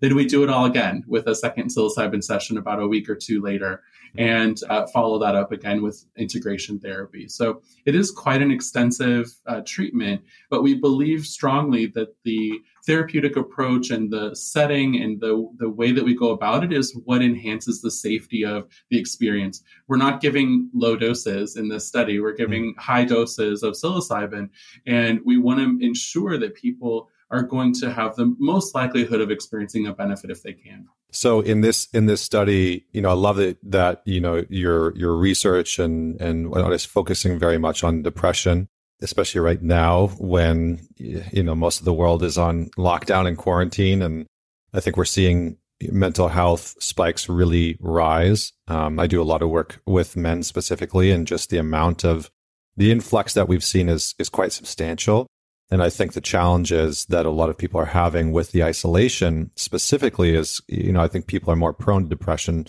Then 0.00 0.14
we 0.14 0.26
do 0.26 0.42
it 0.42 0.50
all 0.50 0.66
again 0.66 1.04
with 1.06 1.26
a 1.28 1.34
second 1.34 1.70
psilocybin 1.70 2.22
session 2.22 2.58
about 2.58 2.80
a 2.80 2.86
week 2.86 3.08
or 3.08 3.14
two 3.14 3.40
later 3.40 3.82
and 4.16 4.60
uh, 4.68 4.86
follow 4.88 5.18
that 5.18 5.34
up 5.34 5.50
again 5.52 5.82
with 5.82 6.04
integration 6.16 6.78
therapy. 6.78 7.28
So 7.28 7.62
it 7.84 7.94
is 7.94 8.10
quite 8.10 8.42
an 8.42 8.50
extensive 8.50 9.34
uh, 9.46 9.62
treatment, 9.64 10.22
but 10.50 10.62
we 10.62 10.74
believe 10.74 11.26
strongly 11.26 11.86
that 11.86 12.14
the 12.24 12.60
therapeutic 12.86 13.36
approach 13.36 13.90
and 13.90 14.12
the 14.12 14.34
setting 14.36 15.02
and 15.02 15.20
the, 15.20 15.48
the 15.56 15.68
way 15.68 15.90
that 15.90 16.04
we 16.04 16.14
go 16.14 16.30
about 16.30 16.62
it 16.62 16.72
is 16.72 16.96
what 17.04 17.22
enhances 17.22 17.80
the 17.80 17.90
safety 17.90 18.44
of 18.44 18.68
the 18.90 18.98
experience. 18.98 19.62
We're 19.88 19.96
not 19.96 20.20
giving 20.20 20.70
low 20.74 20.96
doses 20.96 21.56
in 21.56 21.68
this 21.68 21.88
study, 21.88 22.20
we're 22.20 22.36
giving 22.36 22.72
mm-hmm. 22.72 22.80
high 22.80 23.04
doses 23.04 23.62
of 23.62 23.74
psilocybin, 23.74 24.50
and 24.86 25.20
we 25.24 25.38
want 25.38 25.60
to 25.60 25.84
ensure 25.84 26.38
that 26.38 26.54
people 26.54 27.08
are 27.34 27.42
going 27.42 27.74
to 27.74 27.92
have 27.92 28.14
the 28.14 28.34
most 28.38 28.74
likelihood 28.76 29.20
of 29.20 29.28
experiencing 29.28 29.88
a 29.88 29.92
benefit 29.92 30.30
if 30.30 30.42
they 30.44 30.52
can. 30.52 30.86
So 31.10 31.40
in 31.40 31.60
this 31.62 31.88
in 31.92 32.06
this 32.06 32.22
study, 32.22 32.86
you 32.92 33.02
know, 33.02 33.10
I 33.10 33.14
love 33.14 33.40
it 33.40 33.58
that 33.70 34.02
you 34.04 34.20
know 34.20 34.44
your 34.48 34.96
your 34.96 35.16
research 35.16 35.78
and 35.78 36.20
and 36.20 36.50
whatnot 36.50 36.72
is 36.72 36.84
focusing 36.84 37.38
very 37.38 37.58
much 37.58 37.82
on 37.82 38.02
depression, 38.02 38.68
especially 39.02 39.40
right 39.40 39.60
now 39.60 40.08
when 40.18 40.86
you 40.96 41.42
know 41.42 41.56
most 41.56 41.80
of 41.80 41.84
the 41.84 41.92
world 41.92 42.22
is 42.22 42.38
on 42.38 42.70
lockdown 42.78 43.26
and 43.26 43.36
quarantine, 43.36 44.00
and 44.00 44.26
I 44.72 44.80
think 44.80 44.96
we're 44.96 45.04
seeing 45.04 45.56
mental 45.90 46.28
health 46.28 46.76
spikes 46.78 47.28
really 47.28 47.76
rise. 47.80 48.52
Um, 48.68 49.00
I 49.00 49.08
do 49.08 49.20
a 49.20 49.24
lot 49.24 49.42
of 49.42 49.50
work 49.50 49.80
with 49.86 50.16
men 50.16 50.44
specifically, 50.44 51.10
and 51.10 51.26
just 51.26 51.50
the 51.50 51.58
amount 51.58 52.04
of 52.04 52.30
the 52.76 52.92
influx 52.92 53.34
that 53.34 53.48
we've 53.48 53.64
seen 53.64 53.88
is 53.88 54.14
is 54.18 54.28
quite 54.28 54.52
substantial. 54.52 55.26
And 55.70 55.82
I 55.82 55.90
think 55.90 56.12
the 56.12 56.20
challenges 56.20 57.06
that 57.06 57.26
a 57.26 57.30
lot 57.30 57.48
of 57.48 57.58
people 57.58 57.80
are 57.80 57.86
having 57.86 58.32
with 58.32 58.52
the 58.52 58.62
isolation 58.62 59.50
specifically 59.56 60.34
is, 60.34 60.60
you 60.68 60.92
know, 60.92 61.00
I 61.00 61.08
think 61.08 61.26
people 61.26 61.50
are 61.50 61.56
more 61.56 61.72
prone 61.72 62.04
to 62.04 62.08
depression 62.08 62.66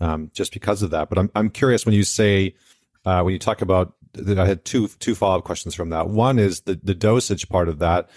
um, 0.00 0.30
just 0.32 0.52
because 0.52 0.82
of 0.82 0.90
that. 0.90 1.08
But 1.08 1.18
I'm, 1.18 1.30
I'm 1.34 1.50
curious 1.50 1.84
when 1.84 1.94
you 1.94 2.04
say, 2.04 2.54
uh, 3.04 3.22
when 3.22 3.32
you 3.32 3.38
talk 3.38 3.62
about, 3.62 3.94
that, 4.14 4.38
I 4.38 4.46
had 4.46 4.64
two, 4.64 4.88
two 4.88 5.14
follow 5.14 5.38
up 5.38 5.44
questions 5.44 5.74
from 5.74 5.90
that. 5.90 6.08
One 6.08 6.38
is 6.38 6.62
the, 6.62 6.80
the 6.82 6.94
dosage 6.94 7.48
part 7.48 7.68
of 7.68 7.78
that. 7.80 8.08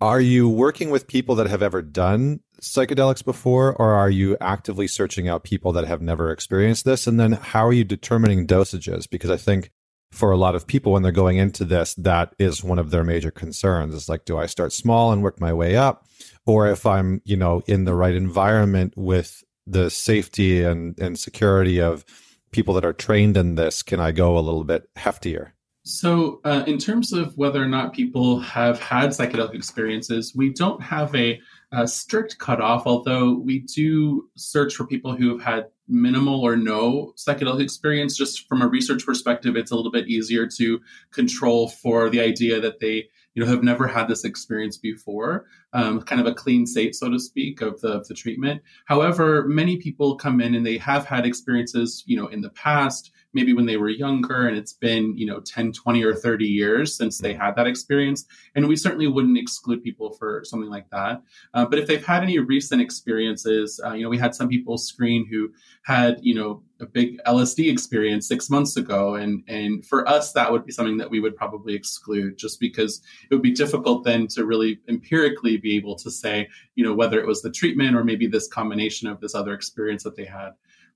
Are 0.00 0.20
you 0.20 0.48
working 0.48 0.90
with 0.90 1.06
people 1.06 1.36
that 1.36 1.46
have 1.46 1.62
ever 1.62 1.80
done 1.82 2.40
psychedelics 2.60 3.24
before, 3.24 3.72
or 3.74 3.92
are 3.92 4.10
you 4.10 4.36
actively 4.40 4.88
searching 4.88 5.28
out 5.28 5.44
people 5.44 5.72
that 5.72 5.86
have 5.86 6.02
never 6.02 6.32
experienced 6.32 6.84
this? 6.84 7.06
And 7.06 7.20
then 7.20 7.32
how 7.32 7.66
are 7.66 7.72
you 7.72 7.84
determining 7.84 8.46
dosages? 8.46 9.08
Because 9.08 9.30
I 9.30 9.36
think 9.36 9.70
for 10.12 10.30
a 10.30 10.36
lot 10.36 10.54
of 10.54 10.66
people 10.66 10.92
when 10.92 11.02
they're 11.02 11.10
going 11.10 11.38
into 11.38 11.64
this, 11.64 11.94
that 11.94 12.34
is 12.38 12.62
one 12.62 12.78
of 12.78 12.90
their 12.90 13.02
major 13.02 13.30
concerns. 13.30 13.94
It's 13.94 14.08
like, 14.08 14.24
do 14.24 14.38
I 14.38 14.46
start 14.46 14.72
small 14.72 15.10
and 15.10 15.22
work 15.22 15.40
my 15.40 15.52
way 15.52 15.74
up? 15.76 16.06
Or 16.46 16.68
if 16.68 16.84
I'm, 16.86 17.22
you 17.24 17.36
know, 17.36 17.62
in 17.66 17.84
the 17.84 17.94
right 17.94 18.14
environment 18.14 18.94
with 18.96 19.42
the 19.66 19.90
safety 19.90 20.62
and, 20.62 20.98
and 20.98 21.18
security 21.18 21.80
of 21.80 22.04
people 22.50 22.74
that 22.74 22.84
are 22.84 22.92
trained 22.92 23.36
in 23.36 23.54
this, 23.54 23.82
can 23.82 24.00
I 24.00 24.12
go 24.12 24.36
a 24.36 24.40
little 24.40 24.64
bit 24.64 24.88
heftier? 24.96 25.52
So, 25.84 26.40
uh, 26.44 26.62
in 26.66 26.78
terms 26.78 27.12
of 27.12 27.36
whether 27.36 27.60
or 27.60 27.66
not 27.66 27.92
people 27.92 28.38
have 28.40 28.78
had 28.78 29.10
psychedelic 29.10 29.54
experiences, 29.54 30.32
we 30.36 30.52
don't 30.52 30.80
have 30.80 31.12
a, 31.16 31.40
a, 31.72 31.86
strict 31.88 32.38
cutoff, 32.38 32.86
although 32.86 33.34
we 33.34 33.60
do 33.60 34.28
search 34.36 34.74
for 34.74 34.86
people 34.86 35.16
who 35.16 35.30
have 35.30 35.42
had 35.42 35.66
minimal 35.88 36.40
or 36.40 36.56
no 36.56 37.12
psychedelic 37.16 37.60
experience. 37.60 38.16
Just 38.16 38.48
from 38.48 38.62
a 38.62 38.68
research 38.68 39.04
perspective, 39.04 39.56
it's 39.56 39.70
a 39.70 39.76
little 39.76 39.92
bit 39.92 40.08
easier 40.08 40.46
to 40.58 40.80
control 41.10 41.68
for 41.68 42.08
the 42.10 42.20
idea 42.20 42.60
that 42.60 42.80
they 42.80 43.08
you 43.34 43.42
know 43.42 43.50
have 43.50 43.62
never 43.62 43.86
had 43.86 44.08
this 44.08 44.24
experience 44.24 44.76
before 44.76 45.46
um, 45.72 46.02
kind 46.02 46.20
of 46.20 46.26
a 46.26 46.34
clean 46.34 46.66
slate 46.66 46.94
so 46.94 47.08
to 47.08 47.18
speak 47.18 47.62
of 47.62 47.80
the, 47.80 47.88
of 47.88 48.08
the 48.08 48.14
treatment 48.14 48.60
however 48.84 49.46
many 49.48 49.78
people 49.78 50.16
come 50.16 50.40
in 50.40 50.54
and 50.54 50.66
they 50.66 50.76
have 50.76 51.06
had 51.06 51.24
experiences 51.24 52.04
you 52.06 52.16
know 52.16 52.26
in 52.26 52.42
the 52.42 52.50
past 52.50 53.10
maybe 53.34 53.52
when 53.52 53.66
they 53.66 53.76
were 53.76 53.88
younger 53.88 54.48
and 54.48 54.56
it's 54.56 54.72
been 54.72 55.16
you 55.16 55.26
know 55.26 55.40
10 55.40 55.72
20 55.72 56.02
or 56.04 56.14
30 56.14 56.46
years 56.46 56.96
since 56.96 57.18
they 57.18 57.34
had 57.34 57.56
that 57.56 57.66
experience. 57.66 58.26
And 58.54 58.68
we 58.68 58.76
certainly 58.76 59.06
wouldn't 59.06 59.38
exclude 59.38 59.82
people 59.82 60.12
for 60.12 60.42
something 60.44 60.70
like 60.70 60.88
that. 60.90 61.22
Uh, 61.54 61.64
but 61.64 61.78
if 61.78 61.86
they've 61.86 62.04
had 62.04 62.22
any 62.22 62.38
recent 62.38 62.80
experiences 62.80 63.80
uh, 63.84 63.92
you 63.92 64.02
know 64.02 64.10
we 64.10 64.18
had 64.18 64.34
some 64.34 64.48
people 64.48 64.78
screen 64.78 65.26
who 65.30 65.50
had 65.82 66.18
you 66.22 66.34
know 66.34 66.62
a 66.80 66.86
big 66.86 67.18
lsd 67.24 67.70
experience 67.70 68.26
six 68.26 68.50
months 68.50 68.76
ago. 68.76 69.14
And 69.14 69.42
and 69.48 69.84
for 69.86 70.08
us 70.08 70.32
that 70.32 70.50
would 70.50 70.64
be 70.64 70.72
something 70.72 70.96
that 70.98 71.10
we 71.10 71.20
would 71.20 71.36
probably 71.36 71.74
exclude 71.74 72.36
just 72.36 72.60
because 72.60 73.00
it 73.30 73.34
would 73.34 73.42
be 73.42 73.52
difficult 73.52 74.04
then 74.04 74.26
to 74.28 74.44
really 74.44 74.80
empirically 74.88 75.56
be 75.56 75.76
able 75.76 75.96
to 75.96 76.10
say 76.10 76.48
you 76.74 76.84
know 76.84 76.94
whether 76.94 77.20
it 77.20 77.26
was 77.26 77.42
the 77.42 77.50
treatment 77.50 77.96
or 77.96 78.04
maybe 78.04 78.26
this 78.26 78.48
combination 78.48 79.08
of 79.08 79.20
this 79.20 79.34
other 79.34 79.54
experience 79.54 80.02
that 80.02 80.16
they 80.16 80.24
had 80.24 80.52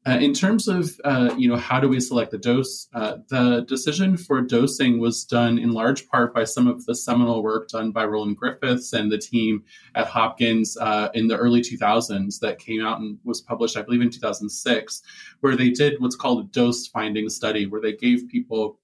uh, 0.06 0.18
in 0.18 0.32
terms 0.32 0.68
of 0.68 1.00
uh, 1.04 1.34
you 1.36 1.48
know 1.48 1.56
how 1.56 1.80
do 1.80 1.88
we 1.88 1.98
select 1.98 2.30
the 2.30 2.38
dose, 2.38 2.88
uh, 2.94 3.16
the 3.28 3.64
decision 3.68 4.16
for 4.16 4.40
dosing 4.40 5.00
was 5.00 5.24
done 5.24 5.58
in 5.58 5.72
large 5.72 6.08
part 6.08 6.32
by 6.32 6.44
some 6.44 6.68
of 6.68 6.86
the 6.86 6.94
seminal 6.94 7.42
work 7.42 7.68
done 7.68 7.90
by 7.90 8.04
Roland 8.04 8.36
Griffiths 8.36 8.92
and 8.92 9.10
the 9.10 9.18
team 9.18 9.64
at 9.96 10.06
Hopkins 10.06 10.76
uh, 10.76 11.08
in 11.14 11.26
the 11.26 11.36
early 11.36 11.60
2000s 11.60 12.38
that 12.38 12.60
came 12.60 12.84
out 12.84 13.00
and 13.00 13.18
was 13.24 13.40
published, 13.40 13.76
I 13.76 13.82
believe, 13.82 14.00
in 14.00 14.10
2006, 14.10 15.02
where 15.40 15.56
they 15.56 15.70
did 15.70 16.00
what's 16.00 16.16
called 16.16 16.44
a 16.44 16.48
dose 16.48 16.86
finding 16.86 17.28
study, 17.28 17.66
where 17.66 17.80
they 17.80 17.94
gave 17.94 18.28
people 18.28 18.78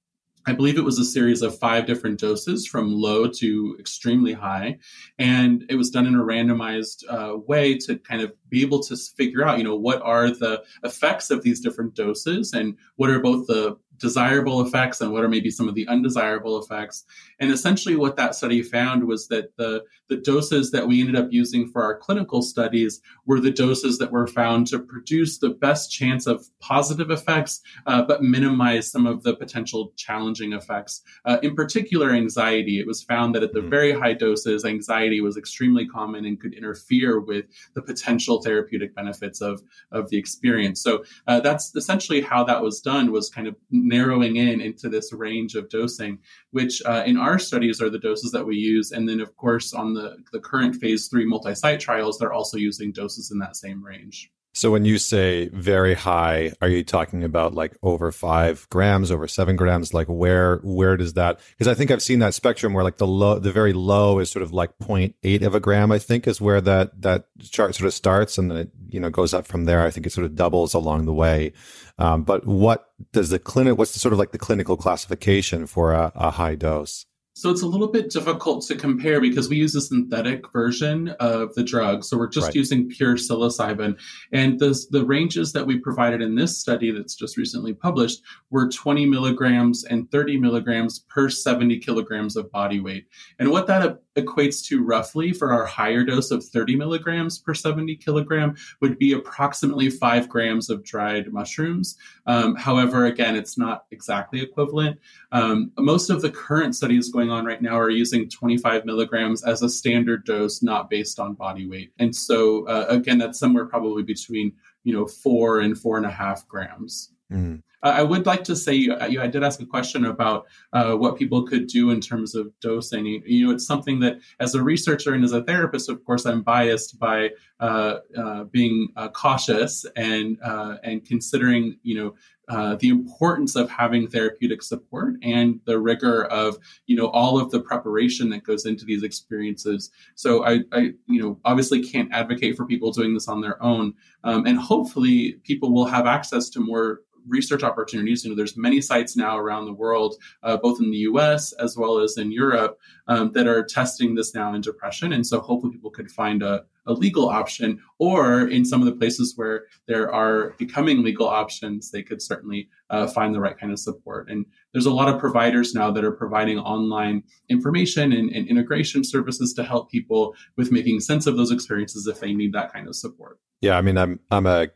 I 0.46 0.52
believe 0.52 0.76
it 0.76 0.84
was 0.84 0.98
a 0.98 1.04
series 1.04 1.42
of 1.42 1.58
five 1.58 1.86
different 1.86 2.18
doses 2.18 2.66
from 2.66 2.92
low 2.92 3.28
to 3.28 3.76
extremely 3.78 4.32
high. 4.32 4.78
And 5.18 5.64
it 5.68 5.76
was 5.76 5.90
done 5.90 6.06
in 6.06 6.16
a 6.16 6.22
randomized 6.22 7.04
uh, 7.08 7.36
way 7.38 7.76
to 7.78 7.96
kind 7.98 8.22
of 8.22 8.32
be 8.48 8.62
able 8.62 8.80
to 8.84 8.96
figure 8.96 9.44
out, 9.44 9.58
you 9.58 9.64
know, 9.64 9.76
what 9.76 10.02
are 10.02 10.30
the 10.30 10.64
effects 10.82 11.30
of 11.30 11.42
these 11.42 11.60
different 11.60 11.94
doses 11.94 12.52
and 12.52 12.76
what 12.96 13.10
are 13.10 13.20
both 13.20 13.46
the 13.46 13.76
desirable 14.02 14.60
effects 14.66 15.00
and 15.00 15.12
what 15.12 15.22
are 15.22 15.28
maybe 15.28 15.50
some 15.50 15.68
of 15.68 15.76
the 15.76 15.86
undesirable 15.86 16.58
effects. 16.58 17.04
And 17.38 17.52
essentially, 17.52 17.94
what 17.94 18.16
that 18.16 18.34
study 18.34 18.60
found 18.62 19.04
was 19.04 19.28
that 19.28 19.56
the, 19.56 19.84
the 20.08 20.16
doses 20.16 20.72
that 20.72 20.88
we 20.88 21.00
ended 21.00 21.16
up 21.16 21.28
using 21.30 21.68
for 21.68 21.82
our 21.84 21.96
clinical 21.96 22.42
studies 22.42 23.00
were 23.26 23.40
the 23.40 23.52
doses 23.52 23.98
that 23.98 24.10
were 24.10 24.26
found 24.26 24.66
to 24.66 24.80
produce 24.80 25.38
the 25.38 25.50
best 25.50 25.92
chance 25.92 26.26
of 26.26 26.44
positive 26.58 27.10
effects, 27.10 27.62
uh, 27.86 28.02
but 28.02 28.22
minimize 28.22 28.90
some 28.90 29.06
of 29.06 29.22
the 29.22 29.36
potential 29.36 29.92
challenging 29.96 30.52
effects. 30.52 31.02
Uh, 31.24 31.38
in 31.42 31.54
particular, 31.54 32.10
anxiety. 32.10 32.80
It 32.80 32.86
was 32.88 33.04
found 33.04 33.34
that 33.34 33.44
at 33.44 33.52
the 33.52 33.60
mm-hmm. 33.60 33.70
very 33.70 33.92
high 33.92 34.14
doses, 34.14 34.64
anxiety 34.64 35.20
was 35.20 35.36
extremely 35.36 35.86
common 35.86 36.24
and 36.24 36.40
could 36.40 36.54
interfere 36.54 37.20
with 37.20 37.44
the 37.74 37.82
potential 37.82 38.42
therapeutic 38.42 38.96
benefits 38.96 39.40
of, 39.40 39.62
of 39.92 40.10
the 40.10 40.18
experience. 40.18 40.82
So 40.82 41.04
uh, 41.28 41.38
that's 41.38 41.76
essentially 41.76 42.20
how 42.20 42.42
that 42.44 42.60
was 42.60 42.80
done. 42.80 43.12
Was 43.12 43.30
kind 43.30 43.46
of 43.46 43.54
narrowing 43.92 44.34
in 44.36 44.60
into 44.60 44.88
this 44.88 45.12
range 45.12 45.54
of 45.54 45.68
dosing, 45.68 46.18
which 46.50 46.74
uh, 46.86 47.02
in 47.06 47.16
our 47.16 47.38
studies 47.38 47.80
are 47.82 47.90
the 47.90 48.04
doses 48.08 48.32
that 48.32 48.46
we 48.50 48.56
use. 48.56 48.92
And 48.92 49.08
then, 49.08 49.20
of 49.20 49.30
course, 49.36 49.72
on 49.74 49.94
the, 49.94 50.16
the 50.32 50.40
current 50.40 50.74
phase 50.76 51.08
three 51.08 51.26
multi 51.26 51.54
site 51.54 51.80
trials, 51.80 52.18
they're 52.18 52.38
also 52.40 52.56
using 52.56 52.92
doses 52.92 53.30
in 53.30 53.38
that 53.38 53.56
same 53.56 53.80
range. 53.84 54.30
So 54.54 54.70
when 54.70 54.84
you 54.84 54.98
say 54.98 55.48
very 55.48 55.94
high, 55.94 56.52
are 56.60 56.68
you 56.68 56.84
talking 56.84 57.24
about 57.24 57.54
like 57.54 57.74
over 57.82 58.12
five 58.12 58.68
grams, 58.68 59.10
over 59.10 59.26
seven 59.26 59.56
grams? 59.56 59.94
Like 59.94 60.08
where 60.08 60.58
where 60.58 60.98
does 60.98 61.14
that? 61.14 61.40
Because 61.52 61.68
I 61.68 61.74
think 61.74 61.90
I've 61.90 62.02
seen 62.02 62.18
that 62.18 62.34
spectrum 62.34 62.74
where 62.74 62.84
like 62.84 62.98
the 62.98 63.06
low, 63.06 63.38
the 63.38 63.50
very 63.50 63.72
low 63.72 64.18
is 64.18 64.30
sort 64.30 64.42
of 64.42 64.52
like 64.52 64.76
0.8 64.78 65.42
of 65.42 65.54
a 65.54 65.60
gram. 65.60 65.90
I 65.90 65.98
think 65.98 66.26
is 66.26 66.38
where 66.38 66.60
that 66.60 67.00
that 67.00 67.26
chart 67.40 67.74
sort 67.74 67.86
of 67.86 67.94
starts, 67.94 68.36
and 68.36 68.50
then 68.50 68.58
it 68.58 68.70
you 68.90 69.00
know 69.00 69.08
goes 69.08 69.32
up 69.32 69.46
from 69.46 69.64
there. 69.64 69.86
I 69.86 69.90
think 69.90 70.06
it 70.06 70.12
sort 70.12 70.26
of 70.26 70.36
doubles 70.36 70.74
along 70.74 71.06
the 71.06 71.14
way. 71.14 71.54
Um, 71.98 72.22
but 72.22 72.46
what 72.46 72.90
does 73.12 73.30
the 73.30 73.38
clinic? 73.38 73.78
What's 73.78 73.92
the 73.92 74.00
sort 74.00 74.12
of 74.12 74.18
like 74.18 74.32
the 74.32 74.38
clinical 74.38 74.76
classification 74.76 75.66
for 75.66 75.92
a, 75.92 76.12
a 76.14 76.30
high 76.30 76.56
dose? 76.56 77.06
So 77.34 77.50
it's 77.50 77.62
a 77.62 77.66
little 77.66 77.88
bit 77.88 78.10
difficult 78.10 78.66
to 78.66 78.74
compare 78.76 79.18
because 79.18 79.48
we 79.48 79.56
use 79.56 79.74
a 79.74 79.80
synthetic 79.80 80.52
version 80.52 81.08
of 81.18 81.54
the 81.54 81.64
drug. 81.64 82.04
So 82.04 82.18
we're 82.18 82.28
just 82.28 82.48
right. 82.48 82.54
using 82.54 82.90
pure 82.90 83.16
psilocybin. 83.16 83.98
And 84.32 84.58
the, 84.58 84.78
the 84.90 85.04
ranges 85.04 85.52
that 85.54 85.66
we 85.66 85.78
provided 85.78 86.20
in 86.20 86.34
this 86.34 86.58
study 86.58 86.90
that's 86.90 87.14
just 87.14 87.38
recently 87.38 87.72
published 87.72 88.22
were 88.50 88.68
20 88.68 89.06
milligrams 89.06 89.84
and 89.84 90.10
30 90.10 90.38
milligrams 90.38 90.98
per 90.98 91.30
70 91.30 91.78
kilograms 91.78 92.36
of 92.36 92.52
body 92.52 92.80
weight. 92.80 93.06
And 93.38 93.50
what 93.50 93.66
that 93.66 94.02
equates 94.16 94.64
to 94.66 94.84
roughly 94.84 95.32
for 95.32 95.52
our 95.52 95.64
higher 95.64 96.04
dose 96.04 96.30
of 96.30 96.44
30 96.44 96.76
milligrams 96.76 97.38
per 97.38 97.54
70 97.54 97.96
kilogram 97.96 98.54
would 98.80 98.98
be 98.98 99.12
approximately 99.12 99.88
five 99.88 100.28
grams 100.28 100.68
of 100.68 100.84
dried 100.84 101.32
mushrooms. 101.32 101.96
Um, 102.26 102.54
however, 102.56 103.06
again, 103.06 103.36
it's 103.36 103.56
not 103.56 103.86
exactly 103.90 104.42
equivalent. 104.42 104.98
Um, 105.32 105.72
most 105.78 106.10
of 106.10 106.20
the 106.20 106.30
current 106.30 106.76
studies 106.76 107.08
going 107.10 107.21
on 107.30 107.44
right 107.44 107.60
now 107.60 107.78
are 107.78 107.90
using 107.90 108.28
25 108.28 108.84
milligrams 108.84 109.44
as 109.44 109.62
a 109.62 109.68
standard 109.68 110.24
dose, 110.24 110.62
not 110.62 110.90
based 110.90 111.18
on 111.18 111.34
body 111.34 111.68
weight. 111.68 111.92
And 111.98 112.14
so, 112.14 112.66
uh, 112.66 112.86
again, 112.88 113.18
that's 113.18 113.38
somewhere 113.38 113.66
probably 113.66 114.02
between 114.02 114.52
you 114.84 114.92
know 114.92 115.06
four 115.06 115.60
and 115.60 115.78
four 115.78 115.96
and 115.96 116.06
a 116.06 116.10
half 116.10 116.46
grams. 116.48 117.12
Mm. 117.32 117.62
I 117.84 118.02
would 118.04 118.26
like 118.26 118.44
to 118.44 118.54
say, 118.54 118.74
you, 118.74 118.96
I 118.96 119.26
did 119.26 119.42
ask 119.42 119.60
a 119.60 119.66
question 119.66 120.04
about 120.04 120.46
uh, 120.72 120.94
what 120.94 121.18
people 121.18 121.42
could 121.42 121.66
do 121.66 121.90
in 121.90 122.00
terms 122.00 122.36
of 122.36 122.52
dosing. 122.60 123.06
You 123.26 123.46
know, 123.46 123.52
it's 123.52 123.66
something 123.66 123.98
that, 124.00 124.20
as 124.38 124.54
a 124.54 124.62
researcher 124.62 125.14
and 125.14 125.24
as 125.24 125.32
a 125.32 125.42
therapist, 125.42 125.88
of 125.88 126.04
course, 126.04 126.24
I'm 126.24 126.42
biased 126.42 127.00
by 127.00 127.30
uh, 127.58 127.98
uh, 128.16 128.44
being 128.44 128.88
uh, 128.94 129.08
cautious 129.08 129.84
and 129.96 130.38
uh, 130.44 130.76
and 130.84 131.04
considering, 131.04 131.76
you 131.82 131.96
know, 131.96 132.14
uh, 132.52 132.76
the 132.76 132.90
importance 132.90 133.56
of 133.56 133.70
having 133.70 134.06
therapeutic 134.06 134.62
support 134.62 135.14
and 135.22 135.58
the 135.64 135.78
rigor 135.78 136.24
of 136.26 136.58
you 136.86 136.94
know 136.94 137.06
all 137.08 137.40
of 137.40 137.50
the 137.50 137.60
preparation 137.60 138.28
that 138.28 138.44
goes 138.44 138.66
into 138.66 138.84
these 138.84 139.02
experiences 139.02 139.90
so 140.14 140.44
i, 140.44 140.60
I 140.72 140.92
you 141.06 141.22
know 141.22 141.40
obviously 141.44 141.82
can't 141.82 142.12
advocate 142.12 142.56
for 142.56 142.66
people 142.66 142.92
doing 142.92 143.14
this 143.14 143.28
on 143.28 143.40
their 143.40 143.62
own 143.62 143.94
um, 144.24 144.46
and 144.46 144.58
hopefully 144.58 145.34
people 145.44 145.72
will 145.72 145.86
have 145.86 146.06
access 146.06 146.50
to 146.50 146.60
more 146.60 147.00
research 147.26 147.62
opportunities. 147.62 148.24
You 148.24 148.30
know, 148.30 148.36
there's 148.36 148.56
many 148.56 148.80
sites 148.80 149.16
now 149.16 149.38
around 149.38 149.66
the 149.66 149.72
world, 149.72 150.16
uh, 150.42 150.56
both 150.56 150.80
in 150.80 150.90
the 150.90 150.98
U.S. 150.98 151.52
as 151.52 151.76
well 151.76 151.98
as 151.98 152.16
in 152.16 152.32
Europe, 152.32 152.78
um, 153.08 153.32
that 153.32 153.46
are 153.46 153.64
testing 153.64 154.14
this 154.14 154.34
now 154.34 154.54
in 154.54 154.60
depression. 154.60 155.12
And 155.12 155.26
so, 155.26 155.40
hopefully, 155.40 155.72
people 155.72 155.90
could 155.90 156.10
find 156.10 156.42
a, 156.42 156.64
a 156.86 156.92
legal 156.92 157.28
option, 157.28 157.80
or 157.98 158.48
in 158.48 158.64
some 158.64 158.80
of 158.80 158.86
the 158.86 158.96
places 158.96 159.34
where 159.36 159.64
there 159.86 160.12
are 160.12 160.54
becoming 160.58 161.02
legal 161.02 161.28
options, 161.28 161.90
they 161.90 162.02
could 162.02 162.20
certainly 162.20 162.68
uh, 162.90 163.06
find 163.06 163.34
the 163.34 163.40
right 163.40 163.58
kind 163.58 163.72
of 163.72 163.78
support. 163.78 164.28
And 164.30 164.46
there's 164.72 164.86
a 164.86 164.92
lot 164.92 165.08
of 165.08 165.20
providers 165.20 165.74
now 165.74 165.90
that 165.90 166.04
are 166.04 166.12
providing 166.12 166.58
online 166.58 167.22
information 167.48 168.12
and, 168.12 168.30
and 168.30 168.48
integration 168.48 169.04
services 169.04 169.52
to 169.54 169.64
help 169.64 169.90
people 169.90 170.34
with 170.56 170.72
making 170.72 171.00
sense 171.00 171.26
of 171.26 171.36
those 171.36 171.52
experiences 171.52 172.06
if 172.06 172.20
they 172.20 172.32
need 172.32 172.52
that 172.52 172.72
kind 172.72 172.88
of 172.88 172.96
support. 172.96 173.38
Yeah, 173.60 173.78
I 173.78 173.80
mean, 173.80 173.96
I'm 173.96 174.18
I'm 174.30 174.46
a 174.46 174.68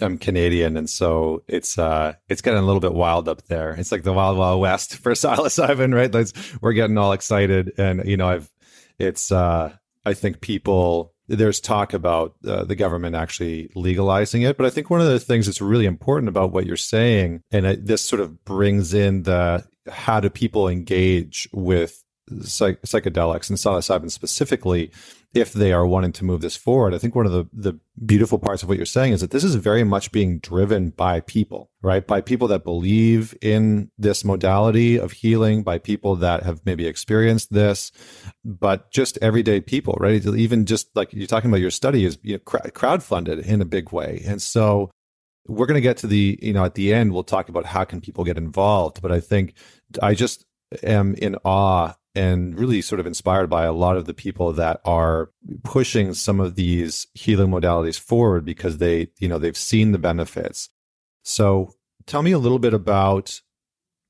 I'm 0.00 0.18
Canadian, 0.18 0.76
and 0.76 0.88
so 0.88 1.42
it's 1.48 1.78
uh 1.78 2.14
it's 2.28 2.42
getting 2.42 2.60
a 2.60 2.66
little 2.66 2.80
bit 2.80 2.92
wild 2.92 3.28
up 3.28 3.46
there. 3.46 3.72
It's 3.72 3.90
like 3.90 4.02
the 4.02 4.12
wild 4.12 4.38
wild 4.38 4.60
west 4.60 4.96
for 5.02 5.12
psilocybin, 5.12 5.94
right? 5.94 6.12
That's, 6.12 6.32
we're 6.60 6.74
getting 6.74 6.98
all 6.98 7.12
excited, 7.12 7.72
and 7.78 8.06
you 8.06 8.16
know, 8.16 8.28
I've 8.28 8.50
it's 8.98 9.32
uh 9.32 9.74
I 10.04 10.14
think 10.14 10.40
people 10.40 11.13
there's 11.26 11.60
talk 11.60 11.92
about 11.92 12.34
uh, 12.46 12.64
the 12.64 12.74
government 12.74 13.16
actually 13.16 13.70
legalizing 13.74 14.42
it, 14.42 14.56
but 14.56 14.66
I 14.66 14.70
think 14.70 14.90
one 14.90 15.00
of 15.00 15.06
the 15.06 15.20
things 15.20 15.46
that's 15.46 15.60
really 15.60 15.86
important 15.86 16.28
about 16.28 16.52
what 16.52 16.66
you're 16.66 16.76
saying, 16.76 17.42
and 17.50 17.66
it, 17.66 17.86
this 17.86 18.02
sort 18.02 18.20
of 18.20 18.44
brings 18.44 18.92
in 18.92 19.22
the 19.22 19.64
how 19.88 20.20
do 20.20 20.30
people 20.30 20.68
engage 20.68 21.48
with 21.52 22.02
psych- 22.42 22.82
psychedelics 22.82 23.48
and 23.50 23.58
psilocybin 23.58 24.10
specifically 24.10 24.90
if 25.34 25.52
they 25.52 25.72
are 25.72 25.86
wanting 25.86 26.12
to 26.12 26.24
move 26.24 26.40
this 26.40 26.56
forward. 26.56 26.94
I 26.94 26.98
think 26.98 27.14
one 27.16 27.26
of 27.26 27.32
the, 27.32 27.46
the 27.52 27.78
beautiful 28.06 28.38
parts 28.38 28.62
of 28.62 28.68
what 28.68 28.76
you're 28.76 28.86
saying 28.86 29.12
is 29.12 29.20
that 29.20 29.32
this 29.32 29.42
is 29.42 29.56
very 29.56 29.82
much 29.82 30.12
being 30.12 30.38
driven 30.38 30.90
by 30.90 31.20
people, 31.20 31.70
right? 31.82 32.06
By 32.06 32.20
people 32.20 32.46
that 32.48 32.62
believe 32.62 33.36
in 33.42 33.90
this 33.98 34.24
modality 34.24 34.96
of 34.96 35.10
healing, 35.10 35.64
by 35.64 35.78
people 35.78 36.14
that 36.16 36.44
have 36.44 36.64
maybe 36.64 36.86
experienced 36.86 37.52
this, 37.52 37.90
but 38.44 38.90
just 38.92 39.18
everyday 39.20 39.60
people, 39.60 39.96
right? 39.98 40.24
Even 40.24 40.66
just 40.66 40.94
like 40.94 41.12
you're 41.12 41.26
talking 41.26 41.50
about 41.50 41.60
your 41.60 41.72
study 41.72 42.04
is 42.04 42.16
you 42.22 42.34
know, 42.34 42.38
crowdfunded 42.38 43.44
in 43.44 43.60
a 43.60 43.66
big 43.66 43.92
way. 43.92 44.22
And 44.24 44.40
so 44.40 44.90
we're 45.48 45.66
going 45.66 45.74
to 45.74 45.80
get 45.80 45.96
to 45.98 46.06
the, 46.06 46.38
you 46.40 46.52
know, 46.52 46.64
at 46.64 46.74
the 46.74 46.94
end, 46.94 47.12
we'll 47.12 47.24
talk 47.24 47.48
about 47.48 47.66
how 47.66 47.84
can 47.84 48.00
people 48.00 48.22
get 48.22 48.38
involved. 48.38 49.02
But 49.02 49.10
I 49.10 49.18
think 49.18 49.54
I 50.00 50.14
just 50.14 50.44
am 50.82 51.14
in 51.14 51.36
awe 51.44 51.94
and 52.14 52.58
really 52.58 52.80
sort 52.80 53.00
of 53.00 53.06
inspired 53.06 53.48
by 53.48 53.64
a 53.64 53.72
lot 53.72 53.96
of 53.96 54.04
the 54.04 54.14
people 54.14 54.52
that 54.52 54.80
are 54.84 55.30
pushing 55.62 56.14
some 56.14 56.40
of 56.40 56.54
these 56.54 57.06
healing 57.14 57.48
modalities 57.48 57.98
forward 57.98 58.44
because 58.44 58.78
they, 58.78 59.08
you 59.18 59.28
know, 59.28 59.38
they've 59.38 59.56
seen 59.56 59.92
the 59.92 59.98
benefits. 59.98 60.70
So 61.22 61.74
tell 62.06 62.22
me 62.22 62.32
a 62.32 62.38
little 62.38 62.58
bit 62.58 62.74
about 62.74 63.40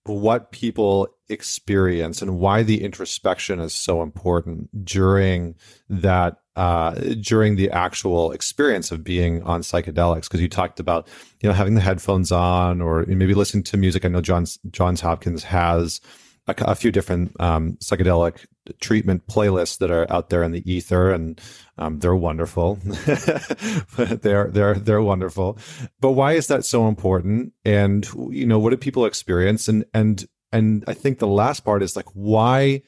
what 0.07 0.53
people 0.53 1.09
experience 1.29 2.21
and 2.21 2.38
why 2.38 2.62
the 2.62 2.83
introspection 2.85 3.59
is 3.59 3.73
so 3.73 4.03
important 4.03 4.85
during 4.85 5.55
that 5.88 6.37
uh, 6.57 6.93
during 7.21 7.57
the 7.57 7.71
actual 7.71 8.31
experience 8.31 8.93
of 8.93 9.03
being 9.03 9.43
on 9.43 9.62
psychedelics 9.62 10.25
because 10.25 10.40
you 10.40 10.49
talked 10.49 10.79
about 10.79 11.09
you 11.40 11.49
know 11.49 11.55
having 11.55 11.75
the 11.75 11.81
headphones 11.81 12.31
on 12.31 12.81
or 12.81 13.05
maybe 13.09 13.35
listening 13.35 13.62
to 13.64 13.77
music 13.77 14.05
i 14.05 14.09
know 14.09 14.21
johns 14.21 14.59
johns 14.71 15.01
hopkins 15.01 15.43
has 15.43 16.01
a, 16.47 16.55
a 16.59 16.75
few 16.75 16.91
different 16.91 17.39
um, 17.41 17.75
psychedelic 17.81 18.47
treatment 18.81 19.27
playlists 19.27 19.79
that 19.79 19.91
are 19.91 20.11
out 20.11 20.31
there 20.31 20.43
in 20.43 20.53
the 20.53 20.71
ether, 20.71 21.11
and 21.11 21.41
um, 21.79 21.99
they're 22.01 22.15
wonderful. 22.15 22.77
they're 23.97 24.49
they're 24.49 24.75
they're 24.75 25.03
wonderful. 25.03 25.59
But 26.01 26.13
why 26.13 26.33
is 26.33 26.47
that 26.49 26.65
so 26.65 26.89
important? 26.89 27.53
And 27.65 28.07
you 28.31 28.47
know, 28.47 28.59
what 28.59 28.71
do 28.71 28.77
people 28.77 29.07
experience? 29.07 29.69
And 29.69 29.85
and 29.95 30.25
and 30.53 30.85
I 30.87 30.95
think 30.95 31.19
the 31.19 31.27
last 31.27 31.61
part 31.61 31.83
is 31.83 31.97
like, 31.97 32.09
why 32.13 32.83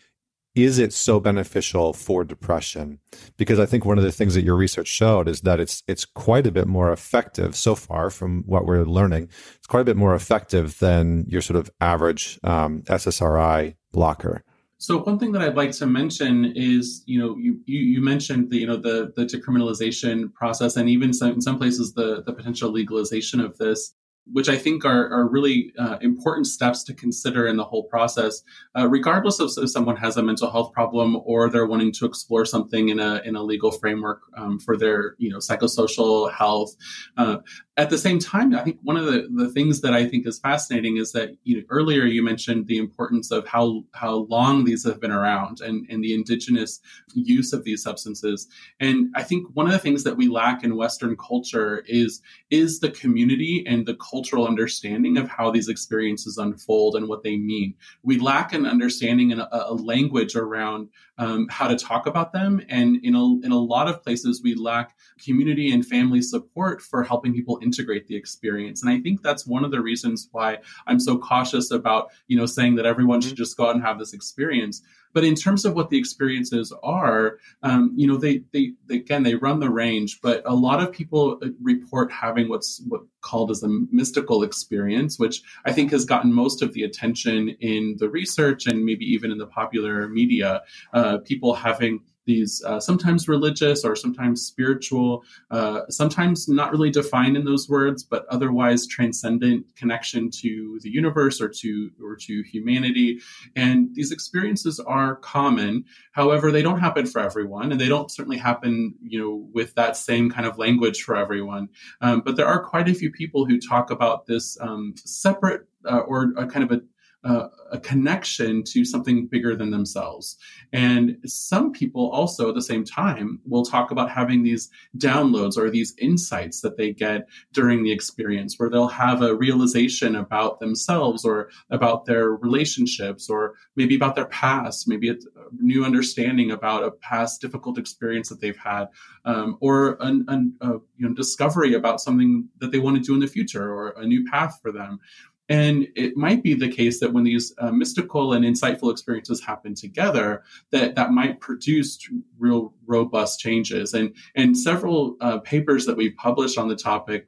is 0.57 0.79
it 0.79 0.93
so 0.93 1.21
beneficial 1.21 1.93
for 1.93 2.25
depression? 2.25 2.99
Because 3.37 3.61
I 3.61 3.67
think 3.67 3.85
one 3.85 3.99
of 3.99 4.05
the 4.05 4.11
things 4.11 4.35
that 4.35 4.43
your 4.43 4.57
research 4.57 4.89
showed 4.89 5.29
is 5.29 5.43
that 5.43 5.61
it's 5.61 5.83
it's 5.87 6.07
quite 6.07 6.47
a 6.47 6.51
bit 6.51 6.67
more 6.67 6.91
effective 6.91 7.55
so 7.55 7.75
far 7.75 8.09
from 8.11 8.43
what 8.47 8.65
we're 8.65 8.85
learning. 8.85 9.29
It's 9.57 9.67
quite 9.67 9.83
a 9.83 9.85
bit 9.85 9.97
more 9.97 10.15
effective 10.15 10.79
than 10.79 11.27
your 11.29 11.43
sort 11.43 11.59
of 11.59 11.71
average 11.81 12.41
um, 12.43 12.83
SSRI 12.83 13.77
blocker. 13.93 14.43
So 14.79 15.03
one 15.03 15.19
thing 15.19 15.33
that 15.33 15.43
I'd 15.43 15.57
like 15.57 15.73
to 15.73 15.87
mention 15.87 16.53
is, 16.55 17.03
you 17.07 17.19
know, 17.19 17.37
you, 17.39 17.61
you, 17.65 17.79
you 17.79 18.03
mentioned 18.03 18.51
the, 18.51 18.59
you 18.59 18.67
know, 18.67 18.77
the, 18.77 19.11
the 19.17 19.25
decriminalization 19.25 20.33
process 20.35 20.77
and 20.77 20.87
even 20.89 21.15
some, 21.15 21.33
in 21.33 21.41
some 21.41 21.57
places 21.57 21.95
the, 21.95 22.23
the 22.27 22.33
potential 22.35 22.71
legalization 22.71 23.41
of 23.41 23.57
this 23.57 23.95
which 24.33 24.49
I 24.49 24.57
think 24.57 24.85
are, 24.85 25.09
are 25.13 25.29
really 25.29 25.73
uh, 25.79 25.99
important 26.01 26.47
steps 26.47 26.83
to 26.85 26.95
consider 26.95 27.47
in 27.47 27.57
the 27.57 27.65
whole 27.65 27.85
process, 27.85 28.43
uh, 28.77 28.89
regardless 28.89 29.39
of 29.41 29.51
if 29.57 29.71
someone 29.71 29.97
has 29.97 30.17
a 30.17 30.23
mental 30.23 30.51
health 30.51 30.73
problem 30.73 31.21
or 31.25 31.49
they're 31.49 31.67
wanting 31.67 31.93
to 31.93 32.07
explore 32.07 32.45
something 32.45 32.89
in 32.89 32.99
a 32.99 33.21
in 33.25 33.37
a 33.37 33.43
legal 33.43 33.71
framework 33.71 34.23
um, 34.37 34.59
for 34.59 34.77
their 34.77 35.15
you 35.19 35.31
know 35.31 35.39
psychosocial 35.39 36.33
health. 36.33 36.75
Uh, 37.17 37.39
at 37.79 37.91
the 37.91 37.99
same 37.99 38.19
time, 38.19 38.55
I 38.55 38.63
think 38.63 38.79
one 38.83 38.97
of 38.97 39.05
the, 39.05 39.29
the 39.31 39.51
things 39.51 39.83
that 39.83 39.93
I 39.93 40.07
think 40.07 40.27
is 40.27 40.39
fascinating 40.39 40.97
is 40.97 41.13
that 41.13 41.37
you 41.45 41.59
know, 41.59 41.63
earlier 41.69 42.05
you 42.05 42.23
mentioned 42.23 42.67
the 42.67 42.79
importance 42.79 43.31
of 43.31 43.47
how 43.47 43.85
how 43.93 44.27
long 44.31 44.65
these 44.65 44.85
have 44.85 45.01
been 45.01 45.13
around 45.13 45.61
and, 45.61 45.87
and 45.91 46.03
the 46.03 46.15
indigenous 46.15 46.81
use 47.15 47.53
of 47.53 47.65
these 47.65 47.83
substances. 47.83 48.49
And 48.81 49.09
I 49.15 49.23
think 49.23 49.47
one 49.55 49.67
of 49.67 49.73
the 49.73 49.79
things 49.79 50.05
that 50.05 50.17
we 50.17 50.29
lack 50.29 50.65
in 50.65 50.77
Western 50.77 51.17
culture 51.17 51.85
is 51.87 52.23
is 52.51 52.81
the 52.81 52.91
community 52.91 53.65
and 53.67 53.85
the 53.87 53.95
cultural 54.17 54.47
understanding 54.47 55.19
of 55.19 55.29
how 55.29 55.51
these 55.51 55.69
experiences 55.69 56.39
unfold 56.39 56.97
and 56.97 57.07
what 57.07 57.23
they 57.23 57.37
mean. 57.37 57.75
We 58.03 58.19
lack 58.19 58.55
an 58.55 58.65
understanding 58.65 59.31
and 59.33 59.43
a, 59.43 59.71
a 59.71 59.75
language 59.75 60.35
around 60.37 60.89
um, 61.19 61.47
how 61.51 61.69
to 61.69 61.77
talk 61.77 62.07
about 62.07 62.33
them, 62.33 62.63
and 62.71 62.97
in 63.05 63.15
a 63.15 63.25
in 63.47 63.53
a 63.53 63.59
lot 63.75 63.89
of 63.89 64.03
places 64.03 64.41
we 64.43 64.55
lack 64.55 64.97
community 65.23 65.71
and 65.73 65.87
family 65.87 66.23
support 66.23 66.81
for 66.81 67.05
helping 67.05 67.35
people 67.35 67.59
integrate 67.63 68.07
the 68.07 68.17
experience. 68.17 68.83
And 68.83 68.91
I 68.91 69.01
think 69.01 69.23
that's 69.23 69.47
one 69.47 69.65
of 69.67 69.71
the 69.71 69.83
reasons 69.83 70.29
why 70.33 70.59
I'm 70.87 71.01
so 71.09 71.19
cautious 71.19 71.71
about, 71.71 72.09
you 72.29 72.39
know, 72.39 72.47
saying 72.47 72.77
that 72.77 72.87
everyone 72.87 73.21
should 73.21 73.33
mm-hmm. 73.33 73.45
just 73.45 73.57
go 73.59 73.67
out 73.67 73.75
and 73.75 73.85
have 73.85 73.99
this 73.99 74.15
experience. 74.15 74.83
But 75.17 75.25
in 75.25 75.35
terms 75.35 75.65
of 75.65 75.73
what 75.73 75.89
the 75.89 75.97
experiences 75.97 76.75
are, 76.83 77.39
um, 77.63 77.91
you 77.97 78.07
know, 78.07 78.19
they, 78.19 78.43
they, 78.53 78.75
they, 78.87 78.97
again 78.97 79.23
they 79.23 79.35
run 79.35 79.61
the 79.61 79.71
range. 79.71 80.21
But 80.21 80.43
a 80.45 80.55
lot 80.55 80.83
of 80.83 80.93
people 80.93 81.39
uh, 81.43 81.49
report 81.63 82.13
having 82.13 82.51
what's 82.51 82.83
what 82.87 83.01
called 83.23 83.51
as 83.51 83.63
a 83.63 83.69
mystical 83.91 84.43
experience, 84.43 85.19
which 85.19 85.41
I 85.65 85.73
think 85.73 85.91
has 85.93 86.05
gotten 86.05 86.35
most 86.35 86.61
of 86.61 86.75
the 86.75 86.83
attention 86.83 87.49
in 87.61 87.97
the 87.99 88.11
research 88.11 88.67
and 88.67 88.85
maybe 88.85 89.07
even 89.07 89.33
in 89.33 89.39
the 89.39 89.47
popular 89.47 90.07
media. 90.07 90.61
Uh, 90.93 91.17
people 91.25 91.55
having 91.55 92.01
these 92.27 92.63
uh, 92.65 92.81
sometimes 92.81 93.29
religious 93.29 93.85
or 93.85 93.97
sometimes 93.97 94.43
spiritual, 94.43 95.25
uh, 95.51 95.83
sometimes 95.89 96.49
not 96.49 96.73
really 96.73 96.91
defined 96.91 97.37
in 97.37 97.45
those 97.45 97.69
words, 97.69 98.03
but 98.03 98.27
otherwise 98.29 98.87
transcendent 98.87 99.65
connection 99.77 100.31
to 100.31 100.79
the 100.83 100.91
universe 100.91 101.41
or 101.41 101.49
to 101.49 101.91
or 102.03 102.17
to 102.17 102.43
humanity. 102.43 103.21
And 103.55 103.95
these 103.95 104.13
experiences 104.13 104.81
are 104.81 105.17
common. 105.17 105.85
However, 106.13 106.51
they 106.51 106.63
don't 106.63 106.81
happen 106.81 107.07
for 107.07 107.21
everyone, 107.21 107.73
and 107.73 107.81
they 107.81 107.89
don't 107.89 108.11
certainly 108.11 108.39
happen, 108.39 108.95
you 109.03 109.21
know, 109.21 109.49
with 109.55 109.75
that 109.77 109.97
same 109.97 110.31
kind 110.31 110.47
of 110.47 110.59
language 110.59 111.03
for 111.03 111.17
everyone. 111.17 111.69
Um, 112.01 112.23
but 112.25 112.37
there 112.37 112.47
are 112.47 112.63
quite 112.63 112.89
a 112.89 112.95
few 112.95 113.11
people 113.11 113.47
who 113.47 113.61
talk 113.61 113.91
about 113.91 114.27
this 114.27 114.59
um, 114.61 114.95
separate 114.97 115.63
uh, 115.89 115.99
or 116.01 116.33
a 116.37 116.47
kind 116.47 116.65
of 116.65 116.73
a 116.73 116.83
uh, 117.25 117.49
a 117.73 117.79
connection 117.79 118.63
to 118.63 118.85
something 118.85 119.27
bigger 119.27 119.57
than 119.57 119.71
themselves. 119.71 120.37
And 120.73 121.19
some 121.27 121.73
people 121.73 122.09
also 122.11 122.49
at 122.49 122.55
the 122.55 122.63
same 122.63 122.85
time 122.85 123.41
will 123.45 123.65
talk 123.65 123.91
about 123.91 124.11
having 124.11 124.43
these 124.43 124.71
downloads 124.97 125.57
or 125.57 125.69
these 125.69 125.95
insights 125.99 126.61
that 126.61 126.77
they 126.77 126.93
get 126.93 127.27
during 127.53 127.83
the 127.83 127.91
experience 127.91 128.59
where 128.59 128.71
they'll 128.71 128.87
have 128.87 129.23
a 129.23 129.35
realization 129.35 130.15
about 130.15 130.61
themselves 130.61 131.25
or 131.25 131.51
about 131.71 132.05
their 132.05 132.31
relationships 132.31 133.29
or 133.29 133.55
maybe 133.75 133.97
about 133.97 134.15
their 134.15 134.27
past, 134.27 134.87
maybe 134.87 135.11
a 135.11 135.17
new 135.61 135.85
understanding 135.85 136.53
about 136.53 136.85
a 136.85 136.93
past 136.93 137.41
difficult 137.41 137.79
experience 137.79 138.29
that 138.29 138.41
they've 138.41 138.57
had 138.57 138.87
um, 139.25 139.57
or 139.61 139.97
a, 140.01 140.13
a 140.61 140.73
you 140.97 141.09
know, 141.09 141.15
discovery 141.15 141.75
about 141.75 142.01
something 142.01 142.49
that 142.59 142.71
they 142.71 142.79
want 142.79 142.97
to 142.97 143.03
do 143.03 143.15
in 143.15 143.21
the 143.21 143.27
future 143.27 143.73
or 143.73 143.91
a 143.97 144.07
new 144.07 144.25
path 144.31 144.61
for 144.63 144.71
them. 144.71 145.01
And 145.49 145.87
it 145.95 146.17
might 146.17 146.43
be 146.43 146.55
the 146.55 146.69
case 146.69 146.99
that 147.01 147.13
when 147.13 147.25
these 147.25 147.55
uh, 147.59 147.71
mystical 147.71 148.33
and 148.33 148.45
insightful 148.45 148.91
experiences 148.91 149.41
happen 149.41 149.75
together, 149.75 150.43
that 150.73 150.97
that 150.97 151.13
might 151.13 151.41
produce 151.41 151.99
real 152.39 152.75
robust 152.87 153.39
changes. 153.39 153.95
And 153.95 154.15
and 154.35 154.59
several 154.59 155.17
uh, 155.21 155.39
papers 155.39 155.87
that 155.87 155.97
we've 155.97 156.17
published 156.17 156.59
on 156.59 156.69
the 156.69 156.77
topic 156.77 157.25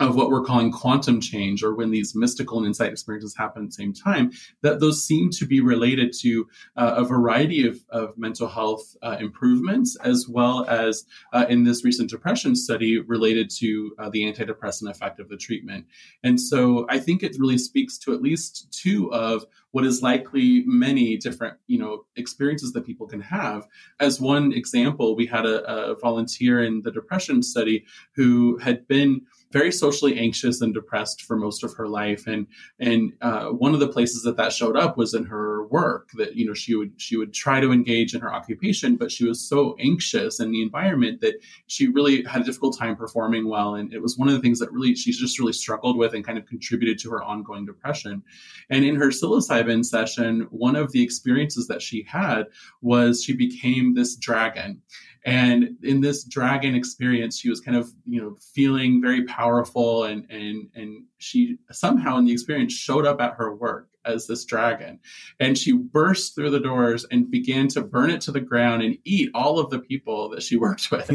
of 0.00 0.16
what 0.16 0.30
we're 0.30 0.44
calling 0.44 0.72
quantum 0.72 1.20
change, 1.20 1.62
or 1.62 1.74
when 1.74 1.90
these 1.90 2.14
mystical 2.14 2.58
and 2.58 2.66
insight 2.66 2.90
experiences 2.90 3.36
happen 3.36 3.62
at 3.62 3.68
the 3.68 3.74
same 3.74 3.92
time, 3.92 4.30
that 4.62 4.80
those 4.80 5.04
seem 5.04 5.30
to 5.30 5.46
be 5.46 5.60
related 5.60 6.12
to 6.20 6.46
uh, 6.76 6.94
a 6.96 7.04
variety 7.04 7.66
of, 7.66 7.84
of 7.90 8.16
mental 8.16 8.48
health 8.48 8.96
uh, 9.02 9.16
improvements, 9.20 9.96
as 10.02 10.26
well 10.28 10.64
as 10.68 11.04
uh, 11.32 11.46
in 11.48 11.64
this 11.64 11.84
recent 11.84 12.10
depression 12.10 12.56
study 12.56 12.98
related 12.98 13.50
to 13.50 13.94
uh, 13.98 14.08
the 14.10 14.22
antidepressant 14.22 14.90
effect 14.90 15.20
of 15.20 15.28
the 15.28 15.36
treatment. 15.36 15.86
And 16.22 16.40
so 16.40 16.86
I 16.88 16.98
think 16.98 17.22
it 17.22 17.36
really 17.38 17.58
speaks 17.58 17.98
to 17.98 18.12
at 18.12 18.22
least 18.22 18.72
two 18.72 19.12
of 19.12 19.46
what 19.72 19.84
is 19.84 20.02
likely 20.02 20.62
many 20.66 21.16
different 21.16 21.56
you 21.66 21.78
know 21.78 22.04
experiences 22.16 22.72
that 22.72 22.86
people 22.86 23.06
can 23.06 23.20
have 23.20 23.66
as 24.00 24.20
one 24.20 24.52
example 24.52 25.16
we 25.16 25.26
had 25.26 25.44
a, 25.44 25.90
a 25.90 25.96
volunteer 25.96 26.62
in 26.62 26.82
the 26.82 26.92
depression 26.92 27.42
study 27.42 27.84
who 28.14 28.56
had 28.58 28.86
been 28.86 29.20
very 29.52 29.70
socially 29.70 30.18
anxious 30.18 30.60
and 30.60 30.74
depressed 30.74 31.22
for 31.22 31.36
most 31.36 31.62
of 31.62 31.74
her 31.74 31.88
life. 31.88 32.26
And 32.26 32.46
and 32.78 33.12
uh, 33.20 33.46
one 33.46 33.74
of 33.74 33.80
the 33.80 33.88
places 33.88 34.22
that 34.22 34.36
that 34.36 34.52
showed 34.52 34.76
up 34.76 34.96
was 34.96 35.14
in 35.14 35.24
her 35.26 35.66
work 35.66 36.10
that 36.14 36.34
you 36.34 36.46
know 36.46 36.54
she 36.54 36.74
would 36.74 36.92
she 36.96 37.16
would 37.16 37.32
try 37.32 37.60
to 37.60 37.72
engage 37.72 38.14
in 38.14 38.20
her 38.20 38.32
occupation 38.32 38.96
but 38.96 39.12
she 39.12 39.24
was 39.24 39.46
so 39.46 39.76
anxious 39.78 40.40
in 40.40 40.50
the 40.50 40.62
environment 40.62 41.20
that 41.20 41.34
she 41.66 41.88
really 41.88 42.24
had 42.24 42.42
a 42.42 42.44
difficult 42.44 42.78
time 42.78 42.96
performing 42.96 43.48
well. 43.48 43.74
And 43.74 43.92
it 43.92 44.02
was 44.02 44.16
one 44.16 44.28
of 44.28 44.34
the 44.34 44.40
things 44.40 44.58
that 44.58 44.72
really 44.72 44.94
she's 44.94 45.18
just 45.18 45.38
really 45.38 45.52
struggled 45.52 45.96
with 45.96 46.14
and 46.14 46.24
kind 46.24 46.38
of 46.38 46.46
contributed 46.46 46.98
to 47.00 47.10
her 47.10 47.22
ongoing 47.22 47.66
depression. 47.66 48.22
And 48.70 48.84
in 48.84 48.96
her 48.96 49.08
psilocybin 49.08 49.84
session 49.84 50.46
one 50.50 50.76
of 50.76 50.92
the 50.92 51.02
experiences 51.02 51.66
that 51.68 51.82
she 51.82 52.04
had 52.08 52.46
was 52.80 53.22
she 53.22 53.34
became 53.34 53.94
this 53.94 54.16
dragon 54.16 54.80
and 55.24 55.76
in 55.82 56.00
this 56.00 56.24
dragon 56.24 56.74
experience, 56.74 57.38
she 57.38 57.48
was 57.48 57.60
kind 57.60 57.76
of, 57.76 57.92
you 58.06 58.20
know, 58.20 58.36
feeling 58.54 59.00
very 59.00 59.24
powerful 59.24 60.04
and 60.04 60.28
and 60.30 60.68
and 60.74 61.04
she 61.18 61.58
somehow 61.70 62.18
in 62.18 62.24
the 62.24 62.32
experience 62.32 62.72
showed 62.72 63.06
up 63.06 63.20
at 63.20 63.34
her 63.34 63.54
work 63.54 63.88
as 64.04 64.26
this 64.26 64.44
dragon. 64.44 64.98
And 65.38 65.56
she 65.56 65.72
burst 65.72 66.34
through 66.34 66.50
the 66.50 66.58
doors 66.58 67.06
and 67.10 67.30
began 67.30 67.68
to 67.68 67.82
burn 67.82 68.10
it 68.10 68.20
to 68.22 68.32
the 68.32 68.40
ground 68.40 68.82
and 68.82 68.98
eat 69.04 69.30
all 69.32 69.60
of 69.60 69.70
the 69.70 69.78
people 69.78 70.30
that 70.30 70.42
she 70.42 70.56
worked 70.58 70.90
with. 70.90 71.08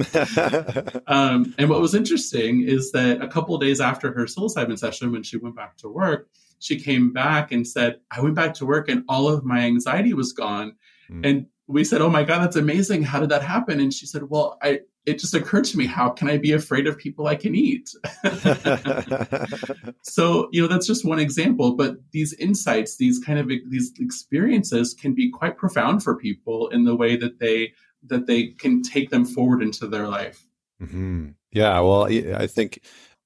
um, 1.07 1.53
and 1.57 1.69
what 1.69 1.81
was 1.81 1.93
interesting 1.93 2.63
is 2.63 2.91
that 2.93 3.21
a 3.21 3.27
couple 3.27 3.57
days 3.57 3.81
after 3.81 4.13
her 4.13 4.25
psilocybin 4.25 4.79
session, 4.79 5.11
when 5.11 5.23
she 5.23 5.37
went 5.37 5.55
back 5.55 5.77
to 5.77 5.89
work, 5.89 6.29
she 6.59 6.79
came 6.79 7.11
back 7.11 7.51
and 7.51 7.67
said, 7.67 7.99
I 8.09 8.21
went 8.21 8.35
back 8.35 8.53
to 8.55 8.65
work 8.65 8.89
and 8.89 9.03
all 9.07 9.27
of 9.27 9.43
my 9.43 9.59
anxiety 9.59 10.13
was 10.13 10.31
gone. 10.33 10.75
Mm. 11.11 11.25
And 11.25 11.45
we 11.67 11.83
said, 11.83 12.01
"Oh 12.01 12.09
my 12.09 12.23
God, 12.23 12.41
that's 12.41 12.55
amazing! 12.55 13.03
How 13.03 13.19
did 13.19 13.29
that 13.29 13.43
happen?" 13.43 13.79
And 13.79 13.93
she 13.93 14.05
said, 14.05 14.29
"Well, 14.29 14.57
I 14.61 14.81
it 15.05 15.19
just 15.19 15.33
occurred 15.33 15.63
to 15.65 15.77
me, 15.77 15.85
how 15.85 16.09
can 16.09 16.29
I 16.29 16.37
be 16.37 16.51
afraid 16.51 16.85
of 16.85 16.97
people 16.97 17.27
I 17.27 17.35
can 17.35 17.55
eat?" 17.55 17.89
so 20.03 20.49
you 20.51 20.61
know 20.61 20.67
that's 20.67 20.87
just 20.87 21.05
one 21.05 21.19
example, 21.19 21.75
but 21.75 21.97
these 22.11 22.33
insights, 22.33 22.97
these 22.97 23.19
kind 23.19 23.39
of 23.39 23.47
these 23.47 23.91
experiences, 23.99 24.93
can 24.93 25.13
be 25.13 25.29
quite 25.29 25.57
profound 25.57 26.03
for 26.03 26.15
people 26.15 26.69
in 26.69 26.85
the 26.85 26.95
way 26.95 27.15
that 27.17 27.39
they 27.39 27.73
that 28.07 28.27
they 28.27 28.47
can 28.47 28.81
take 28.81 29.09
them 29.09 29.25
forward 29.25 29.61
into 29.61 29.87
their 29.87 30.07
life. 30.07 30.45
Mm-hmm. 30.81 31.29
Yeah, 31.51 31.79
well, 31.79 32.05
I 32.05 32.47
think 32.47 32.81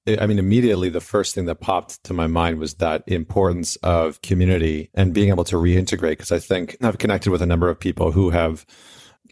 I 0.07 0.25
mean, 0.25 0.39
immediately 0.39 0.89
the 0.89 0.99
first 0.99 1.35
thing 1.35 1.45
that 1.45 1.61
popped 1.61 2.03
to 2.05 2.13
my 2.13 2.25
mind 2.25 2.57
was 2.57 2.75
that 2.75 3.03
importance 3.05 3.75
of 3.77 4.21
community 4.21 4.89
and 4.95 5.13
being 5.13 5.29
able 5.29 5.43
to 5.45 5.57
reintegrate. 5.57 6.11
Because 6.11 6.31
I 6.31 6.39
think 6.39 6.75
I've 6.81 6.97
connected 6.97 7.29
with 7.29 7.41
a 7.41 7.45
number 7.45 7.69
of 7.69 7.79
people 7.79 8.11
who 8.11 8.31
have, 8.31 8.65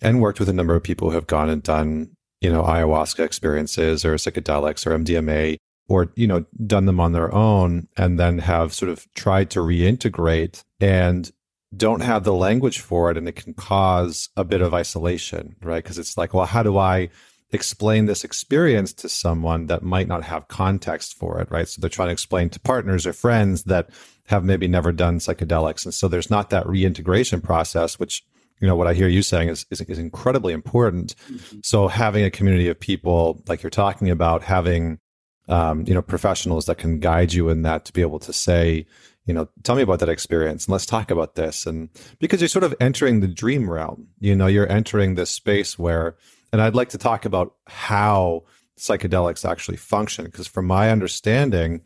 and 0.01 0.21
worked 0.21 0.39
with 0.39 0.49
a 0.49 0.53
number 0.53 0.75
of 0.75 0.83
people 0.83 1.09
who 1.09 1.15
have 1.15 1.27
gone 1.27 1.49
and 1.49 1.63
done, 1.63 2.11
you 2.39 2.51
know, 2.51 2.63
ayahuasca 2.63 3.25
experiences 3.25 4.05
or 4.05 4.15
psychedelics 4.15 4.85
or 4.85 4.97
MDMA 4.97 5.57
or, 5.87 6.11
you 6.15 6.27
know, 6.27 6.45
done 6.67 6.85
them 6.85 6.99
on 6.99 7.13
their 7.13 7.33
own 7.33 7.87
and 7.97 8.19
then 8.19 8.37
have 8.37 8.73
sort 8.73 8.91
of 8.91 9.11
tried 9.15 9.49
to 9.49 9.59
reintegrate 9.59 10.63
and 10.79 11.31
don't 11.75 12.01
have 12.01 12.23
the 12.23 12.33
language 12.33 12.79
for 12.79 13.09
it. 13.09 13.17
And 13.17 13.27
it 13.27 13.35
can 13.35 13.55
cause 13.55 14.29
a 14.37 14.43
bit 14.43 14.61
of 14.61 14.73
isolation, 14.73 15.55
right? 15.63 15.83
Because 15.83 15.97
it's 15.97 16.15
like, 16.15 16.33
well, 16.33 16.45
how 16.45 16.61
do 16.61 16.77
I 16.77 17.09
explain 17.51 18.05
this 18.05 18.23
experience 18.23 18.93
to 18.93 19.09
someone 19.09 19.65
that 19.67 19.81
might 19.81 20.07
not 20.07 20.23
have 20.23 20.47
context 20.47 21.17
for 21.17 21.41
it, 21.41 21.49
right? 21.49 21.67
So 21.67 21.81
they're 21.81 21.89
trying 21.89 22.09
to 22.09 22.13
explain 22.13 22.49
to 22.51 22.59
partners 22.59 23.07
or 23.07 23.13
friends 23.13 23.63
that 23.63 23.89
have 24.27 24.43
maybe 24.43 24.67
never 24.67 24.91
done 24.91 25.17
psychedelics. 25.17 25.83
And 25.85 25.93
so 25.93 26.07
there's 26.07 26.29
not 26.29 26.51
that 26.51 26.67
reintegration 26.67 27.41
process, 27.41 27.97
which, 27.97 28.23
you 28.61 28.67
know, 28.67 28.75
what 28.75 28.85
I 28.85 28.93
hear 28.93 29.07
you 29.07 29.23
saying 29.23 29.49
is, 29.49 29.65
is, 29.71 29.81
is 29.81 29.97
incredibly 29.97 30.53
important. 30.53 31.15
Mm-hmm. 31.31 31.59
So 31.63 31.87
having 31.87 32.23
a 32.23 32.29
community 32.29 32.67
of 32.67 32.79
people 32.79 33.41
like 33.47 33.63
you're 33.63 33.71
talking 33.71 34.11
about, 34.11 34.43
having, 34.43 34.99
um, 35.47 35.85
you 35.87 35.95
know, 35.95 36.03
professionals 36.03 36.67
that 36.67 36.77
can 36.77 36.99
guide 36.99 37.33
you 37.33 37.49
in 37.49 37.63
that 37.63 37.85
to 37.85 37.93
be 37.93 38.01
able 38.01 38.19
to 38.19 38.31
say, 38.31 38.85
you 39.25 39.33
know, 39.33 39.49
tell 39.63 39.75
me 39.75 39.81
about 39.81 39.99
that 39.99 40.09
experience 40.09 40.65
and 40.65 40.73
let's 40.73 40.85
talk 40.85 41.09
about 41.09 41.33
this. 41.33 41.65
And 41.65 41.89
because 42.19 42.41
you're 42.41 42.47
sort 42.47 42.63
of 42.63 42.75
entering 42.79 43.21
the 43.21 43.27
dream 43.27 43.67
realm, 43.67 44.09
you 44.19 44.35
know, 44.35 44.45
you're 44.45 44.71
entering 44.71 45.15
this 45.15 45.31
space 45.31 45.79
where, 45.79 46.15
and 46.51 46.61
I'd 46.61 46.75
like 46.75 46.89
to 46.89 46.97
talk 46.97 47.25
about 47.25 47.55
how 47.67 48.43
psychedelics 48.77 49.49
actually 49.49 49.77
function. 49.77 50.25
Because 50.25 50.47
from 50.47 50.65
my 50.65 50.89
understanding, 50.89 51.81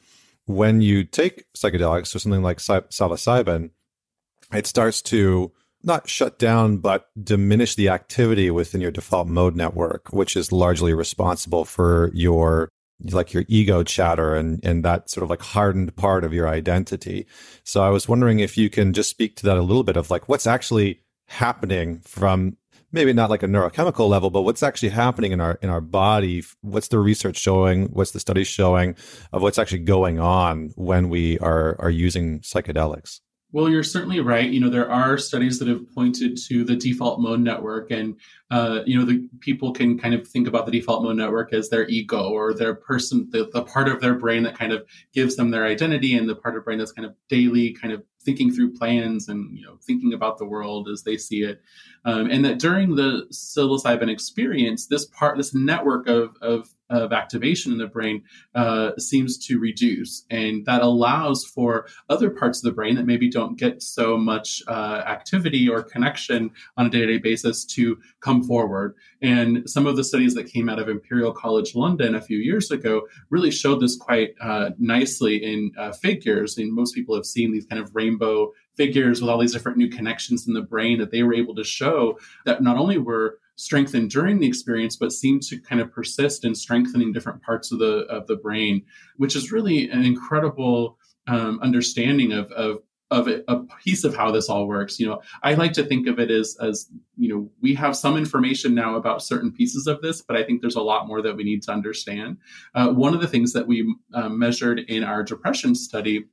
when 0.46 0.82
you 0.82 1.04
take 1.04 1.46
psychedelics 1.54 2.16
or 2.16 2.20
something 2.20 2.44
like 2.44 2.58
psilocybin, 2.58 3.72
it 4.54 4.68
starts 4.68 5.02
to 5.04 5.52
not 5.84 6.10
shut 6.10 6.40
down, 6.40 6.78
but 6.78 7.10
diminish 7.22 7.76
the 7.76 7.90
activity 7.90 8.50
within 8.50 8.80
your 8.80 8.92
default 8.92 9.28
mode 9.28 9.56
network, 9.56 10.14
which 10.14 10.36
is 10.36 10.52
largely 10.52 10.94
responsible 10.94 11.66
for 11.66 12.10
your 12.14 12.70
like 13.12 13.34
your 13.34 13.44
ego 13.50 13.84
chatter 13.84 14.34
and 14.34 14.64
and 14.64 14.86
that 14.86 15.10
sort 15.10 15.24
of 15.24 15.30
like 15.30 15.42
hardened 15.42 15.94
part 15.96 16.24
of 16.24 16.34
your 16.34 16.48
identity. 16.48 17.28
So 17.64 17.84
I 17.84 17.90
was 17.90 18.08
wondering 18.08 18.40
if 18.40 18.58
you 18.58 18.70
can 18.70 18.94
just 18.94 19.10
speak 19.10 19.36
to 19.38 19.46
that 19.48 19.58
a 19.58 19.62
little 19.62 19.84
bit 19.84 19.98
of 19.98 20.10
like 20.10 20.30
what's 20.30 20.48
actually 20.48 21.02
happening 21.28 22.00
from 22.00 22.58
maybe 22.94 23.12
not 23.12 23.30
like 23.30 23.44
a 23.44 23.48
neurochemical 23.48 24.08
level, 24.08 24.30
but 24.30 24.44
what's 24.44 24.64
actually 24.64 24.90
happening 24.90 25.34
in 25.34 25.42
our 25.42 25.60
in 25.62 25.70
our 25.70 25.82
body? 25.82 26.44
What's 26.62 26.88
the 26.88 27.00
research 27.00 27.38
showing? 27.38 27.88
What's 27.88 28.12
the 28.12 28.20
studies 28.20 28.48
showing 28.48 28.96
of 29.34 29.42
what's 29.42 29.60
actually 29.60 29.80
going 29.80 30.20
on 30.20 30.72
when 30.76 31.10
we 31.10 31.38
are 31.40 31.76
are 31.80 31.90
using 31.90 32.40
psychedelics? 32.40 33.20
Well, 33.54 33.70
you're 33.70 33.84
certainly 33.84 34.20
right. 34.20 34.50
You 34.50 34.60
know, 34.60 34.70
there 34.70 34.90
are 34.90 35.16
studies 35.20 35.60
that 35.60 35.68
have 35.68 35.88
pointed 35.94 36.40
to 36.48 36.64
the 36.64 36.76
default 36.76 37.20
mode 37.20 37.40
network, 37.40 37.92
and 37.92 38.16
uh, 38.50 38.80
you 38.88 38.98
know, 38.98 39.06
the 39.06 39.30
people 39.42 39.72
can 39.72 40.00
kind 40.00 40.16
of 40.16 40.28
think 40.28 40.48
about 40.48 40.66
the 40.66 40.72
default 40.72 41.04
mode 41.04 41.18
network 41.18 41.54
as 41.54 41.70
their 41.70 41.88
ego 41.88 42.30
or 42.30 42.56
their 42.56 42.74
person, 42.74 43.30
the, 43.32 43.48
the 43.54 43.62
part 43.62 43.88
of 43.88 44.02
their 44.02 44.16
brain 44.16 44.42
that 44.44 44.58
kind 44.58 44.74
of 44.74 44.84
gives 45.14 45.36
them 45.36 45.52
their 45.52 45.66
identity, 45.66 46.18
and 46.18 46.28
the 46.28 46.36
part 46.36 46.58
of 46.58 46.66
brain 46.66 46.80
that's 46.80 46.92
kind 46.92 47.06
of 47.06 47.14
daily 47.30 47.74
kind 47.74 47.94
of 47.94 48.04
thinking 48.24 48.52
through 48.52 48.74
plans 48.74 49.30
and 49.30 49.58
you 49.58 49.66
know 49.66 49.78
thinking 49.82 50.14
about 50.14 50.38
the 50.38 50.46
world 50.46 50.88
as 50.90 51.04
they 51.04 51.18
see 51.18 51.44
it. 51.44 51.62
Um, 52.06 52.30
and 52.30 52.44
that 52.46 52.60
during 52.60 52.96
the 52.96 53.28
psilocybin 53.32 54.10
experience, 54.10 54.88
this 54.88 55.06
part, 55.06 55.38
this 55.38 55.54
network 55.54 56.08
of 56.08 56.36
of 56.42 56.74
of 56.90 57.14
activation 57.14 57.72
in 57.72 57.78
the 57.78 57.88
brain 57.88 58.24
uh, 58.56 58.92
seems 58.98 59.38
to 59.48 59.60
reduce. 59.60 60.26
And 60.30 60.66
that 60.66 60.82
allows 60.82 61.46
for 61.46 61.88
other 62.10 62.30
parts 62.30 62.60
of 62.60 62.64
the 62.64 62.72
brain 62.72 62.96
that 62.96 63.06
maybe 63.06 63.30
don't 63.30 63.58
get 63.58 63.82
so 63.82 64.18
much 64.18 64.62
uh, 64.68 65.04
activity 65.08 65.68
or 65.70 65.82
connection 65.82 66.52
on 66.78 66.88
a 66.88 66.90
day 66.90 67.00
to 67.00 67.08
day 67.08 67.18
basis 67.18 67.66
to 67.66 67.98
come 68.20 68.44
forward. 68.44 68.96
And 69.22 69.70
some 69.70 69.88
of 69.88 69.96
the 69.96 70.04
studies 70.04 70.34
that 70.36 70.52
came 70.52 70.70
out 70.70 70.80
of 70.80 70.90
Imperial 70.90 71.32
College 71.32 71.76
London 71.76 72.16
a 72.16 72.22
few 72.22 72.38
years 72.38 72.72
ago 72.72 73.08
really 73.30 73.52
showed 73.52 73.80
this 73.80 73.96
quite 73.96 74.36
uh, 74.42 74.72
nicely 74.78 75.44
in 75.44 75.72
uh, 75.78 75.92
figures. 75.92 76.58
And 76.58 76.74
most 76.74 76.94
people 76.94 77.16
have 77.16 77.26
seen 77.26 77.52
these 77.52 77.66
kind 77.66 77.82
of 77.82 77.96
rainbow 77.96 78.52
figures 78.76 79.22
with 79.22 79.30
all 79.30 79.40
these 79.40 79.54
different 79.54 79.78
new 79.78 79.90
connections 79.90 80.48
in 80.48 80.54
the 80.54 80.62
brain 80.62 81.00
that 81.00 81.12
they 81.12 81.24
were 81.24 81.34
able 81.34 81.56
to 81.56 81.64
show 81.64 82.18
that 82.46 82.62
not 82.62 82.78
only 82.78 82.98
were 82.98 83.40
strengthened 83.56 84.10
during 84.10 84.40
the 84.40 84.48
experience, 84.48 84.96
but 84.96 85.12
seem 85.12 85.40
to 85.40 85.60
kind 85.60 85.82
of 85.82 85.92
persist 85.92 86.46
in 86.46 86.56
strengthening 86.56 87.14
different 87.14 87.42
parts 87.42 87.72
of 87.72 87.80
the 87.80 88.06
of 88.10 88.28
the 88.28 88.36
brain, 88.36 88.84
which 89.18 89.36
is 89.36 89.52
really 89.52 89.90
an 89.90 90.04
incredible 90.04 90.98
um, 91.28 91.60
understanding 91.62 92.32
of 92.32 92.52
of 92.52 92.80
of 93.12 93.28
a 93.28 93.60
piece 93.84 94.04
of 94.04 94.16
how 94.16 94.32
this 94.32 94.50
all 94.50 94.68
works. 94.68 95.00
You 95.00 95.08
know, 95.08 95.22
I 95.44 95.54
like 95.54 95.74
to 95.74 95.84
think 95.84 96.08
of 96.08 96.20
it 96.20 96.32
as 96.32 96.58
as 96.60 96.90
you 97.16 97.30
know 97.30 97.50
we 97.62 97.76
have 97.76 97.96
some 97.96 98.18
information 98.18 98.74
now 98.74 98.96
about 98.96 99.22
certain 99.22 99.52
pieces 99.52 99.88
of 99.88 100.02
this, 100.02 100.22
but 100.22 100.36
I 100.36 100.44
think 100.44 100.62
there's 100.62 100.76
a 100.76 100.82
lot 100.82 101.08
more 101.08 101.22
that 101.22 101.36
we 101.36 101.44
need 101.44 101.62
to 101.64 101.72
understand. 101.72 102.38
Uh, 102.74 102.90
one 102.90 103.14
of 103.14 103.22
the 103.22 103.28
things 103.28 103.54
that 103.54 103.68
we 103.68 103.96
uh, 104.14 104.30
measured 104.30 104.80
in 104.80 105.04
our 105.04 105.24
depression 105.24 105.76
study 105.76 106.26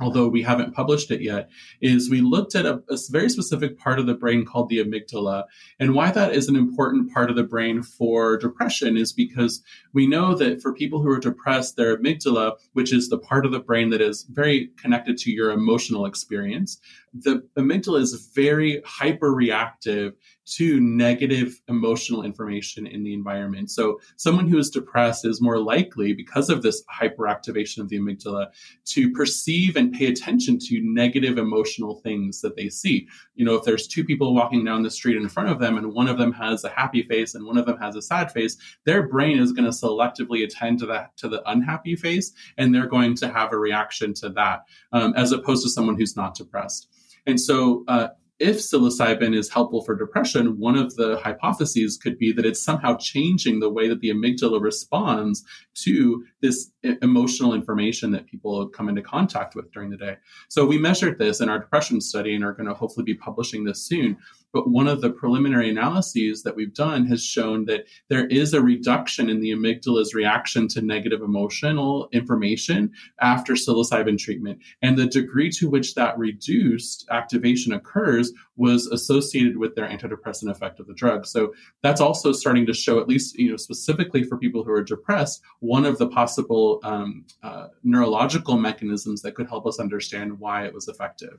although 0.00 0.28
we 0.28 0.42
haven't 0.42 0.74
published 0.74 1.10
it 1.10 1.20
yet, 1.20 1.50
is 1.80 2.10
we 2.10 2.20
looked 2.20 2.54
at 2.54 2.66
a, 2.66 2.82
a, 2.88 2.96
very 3.10 3.28
specific 3.28 3.78
part 3.78 3.98
of 3.98 4.06
the 4.06 4.14
brain 4.14 4.44
called 4.44 4.68
the 4.68 4.78
amygdala. 4.78 5.44
And 5.78 5.94
why 5.94 6.10
that 6.10 6.34
is 6.34 6.48
an 6.48 6.56
important 6.56 7.12
part 7.12 7.30
of 7.30 7.36
the 7.36 7.42
brain 7.42 7.82
for 7.82 8.36
depression 8.36 8.96
is 8.96 9.12
because 9.12 9.62
we 9.92 10.06
know 10.06 10.34
that 10.34 10.60
for 10.60 10.72
people 10.72 11.02
who 11.02 11.10
are 11.10 11.18
depressed, 11.18 11.76
their 11.76 11.96
amygdala, 11.96 12.56
which 12.74 12.92
is 12.92 13.08
the 13.08 13.18
part 13.18 13.46
of 13.46 13.52
the 13.52 13.60
brain 13.60 13.90
that 13.90 14.00
is 14.00 14.24
very 14.24 14.70
connected 14.76 15.16
to 15.18 15.30
your 15.30 15.50
emotional 15.50 16.06
experience, 16.06 16.78
the 17.12 17.42
amygdala 17.56 18.00
is 18.00 18.30
very 18.34 18.82
hyper 18.84 19.32
reactive 19.32 20.14
to 20.44 20.80
negative 20.80 21.60
emotional 21.68 22.22
information 22.22 22.86
in 22.86 23.02
the 23.02 23.12
environment. 23.12 23.70
So, 23.70 24.00
someone 24.16 24.48
who 24.48 24.58
is 24.58 24.70
depressed 24.70 25.24
is 25.26 25.42
more 25.42 25.58
likely, 25.58 26.14
because 26.14 26.48
of 26.48 26.62
this 26.62 26.82
hyperactivation 26.84 27.78
of 27.78 27.88
the 27.88 27.98
amygdala, 27.98 28.46
to 28.86 29.12
perceive 29.12 29.76
and 29.76 29.92
pay 29.92 30.06
attention 30.06 30.58
to 30.60 30.80
negative 30.82 31.38
emotional 31.38 31.96
things 31.96 32.40
that 32.40 32.56
they 32.56 32.68
see. 32.68 33.06
You 33.34 33.44
know, 33.44 33.54
if 33.54 33.64
there's 33.64 33.86
two 33.86 34.04
people 34.04 34.34
walking 34.34 34.64
down 34.64 34.82
the 34.82 34.90
street 34.90 35.16
in 35.16 35.28
front 35.28 35.50
of 35.50 35.58
them 35.58 35.76
and 35.76 35.92
one 35.92 36.08
of 36.08 36.18
them 36.18 36.32
has 36.32 36.64
a 36.64 36.70
happy 36.70 37.02
face 37.02 37.34
and 37.34 37.46
one 37.46 37.58
of 37.58 37.66
them 37.66 37.78
has 37.78 37.96
a 37.96 38.02
sad 38.02 38.32
face, 38.32 38.56
their 38.84 39.06
brain 39.06 39.38
is 39.38 39.52
going 39.52 39.64
to 39.64 39.70
selectively 39.70 40.44
attend 40.44 40.78
to 40.78 40.86
that 40.86 41.16
to 41.18 41.28
the 41.28 41.42
unhappy 41.50 41.96
face, 41.96 42.32
and 42.56 42.74
they're 42.74 42.86
going 42.86 43.14
to 43.16 43.28
have 43.28 43.52
a 43.52 43.58
reaction 43.58 44.14
to 44.14 44.30
that, 44.30 44.64
um, 44.92 45.12
as 45.16 45.32
opposed 45.32 45.62
to 45.64 45.70
someone 45.70 45.96
who's 45.96 46.16
not 46.16 46.34
depressed. 46.34 46.88
And 47.28 47.38
so, 47.38 47.84
uh, 47.88 48.08
if 48.38 48.58
psilocybin 48.58 49.34
is 49.36 49.50
helpful 49.50 49.82
for 49.82 49.96
depression, 49.96 50.58
one 50.58 50.76
of 50.76 50.94
the 50.96 51.18
hypotheses 51.18 51.96
could 51.96 52.18
be 52.18 52.32
that 52.32 52.46
it's 52.46 52.62
somehow 52.62 52.96
changing 52.96 53.58
the 53.58 53.70
way 53.70 53.88
that 53.88 54.00
the 54.00 54.10
amygdala 54.10 54.60
responds 54.60 55.44
to 55.74 56.24
this 56.40 56.70
emotional 57.02 57.54
information 57.54 58.10
that 58.12 58.26
people 58.26 58.68
come 58.68 58.88
into 58.88 59.02
contact 59.02 59.54
with 59.54 59.70
during 59.72 59.90
the 59.90 59.96
day. 59.96 60.16
So 60.48 60.64
we 60.64 60.78
measured 60.78 61.18
this 61.18 61.40
in 61.40 61.48
our 61.48 61.58
depression 61.58 62.00
study 62.00 62.34
and 62.34 62.44
are 62.44 62.52
going 62.52 62.68
to 62.68 62.74
hopefully 62.74 63.04
be 63.04 63.14
publishing 63.14 63.64
this 63.64 63.82
soon. 63.82 64.16
But 64.52 64.70
one 64.70 64.88
of 64.88 65.02
the 65.02 65.10
preliminary 65.10 65.68
analyses 65.68 66.42
that 66.42 66.56
we've 66.56 66.72
done 66.72 67.06
has 67.06 67.22
shown 67.22 67.66
that 67.66 67.84
there 68.08 68.26
is 68.28 68.54
a 68.54 68.62
reduction 68.62 69.28
in 69.28 69.40
the 69.40 69.50
amygdala's 69.50 70.14
reaction 70.14 70.68
to 70.68 70.80
negative 70.80 71.20
emotional 71.20 72.08
information 72.12 72.92
after 73.20 73.52
psilocybin 73.52 74.18
treatment. 74.18 74.60
And 74.80 74.96
the 74.96 75.06
degree 75.06 75.50
to 75.50 75.68
which 75.68 75.94
that 75.96 76.16
reduced 76.16 77.06
activation 77.10 77.74
occurs 77.74 78.27
was 78.56 78.86
associated 78.86 79.56
with 79.56 79.74
their 79.74 79.88
antidepressant 79.88 80.50
effect 80.50 80.80
of 80.80 80.86
the 80.86 80.94
drug. 80.94 81.26
So 81.26 81.54
that's 81.82 82.00
also 82.00 82.32
starting 82.32 82.66
to 82.66 82.74
show, 82.74 83.00
at 83.00 83.08
least, 83.08 83.38
you 83.38 83.50
know, 83.50 83.56
specifically 83.56 84.22
for 84.22 84.36
people 84.36 84.64
who 84.64 84.72
are 84.72 84.82
depressed, 84.82 85.42
one 85.60 85.84
of 85.84 85.98
the 85.98 86.08
possible 86.08 86.80
um, 86.82 87.24
uh, 87.42 87.68
neurological 87.82 88.56
mechanisms 88.56 89.22
that 89.22 89.34
could 89.34 89.48
help 89.48 89.66
us 89.66 89.78
understand 89.78 90.38
why 90.38 90.64
it 90.64 90.74
was 90.74 90.88
effective. 90.88 91.38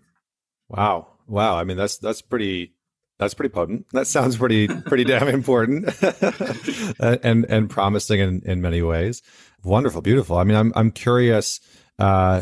Wow. 0.68 1.08
Wow. 1.28 1.58
I 1.58 1.64
mean, 1.64 1.78
that's, 1.78 1.98
that's 1.98 2.22
pretty, 2.22 2.74
that's 3.20 3.34
pretty 3.34 3.50
potent. 3.50 3.86
That 3.92 4.08
sounds 4.08 4.38
pretty 4.38 4.68
pretty 4.68 5.04
damn 5.04 5.28
important, 5.40 5.90
and 7.00 7.46
and 7.46 7.70
promising 7.70 8.22
in 8.22 8.42
in 8.46 8.62
many 8.62 8.82
ways. 8.82 9.22
Wonderful, 9.64 10.02
beautiful. 10.02 10.38
I 10.38 10.46
mean, 10.46 10.58
I'm 10.58 10.72
I'm 10.76 10.90
curious. 10.90 11.60
Uh, 12.00 12.42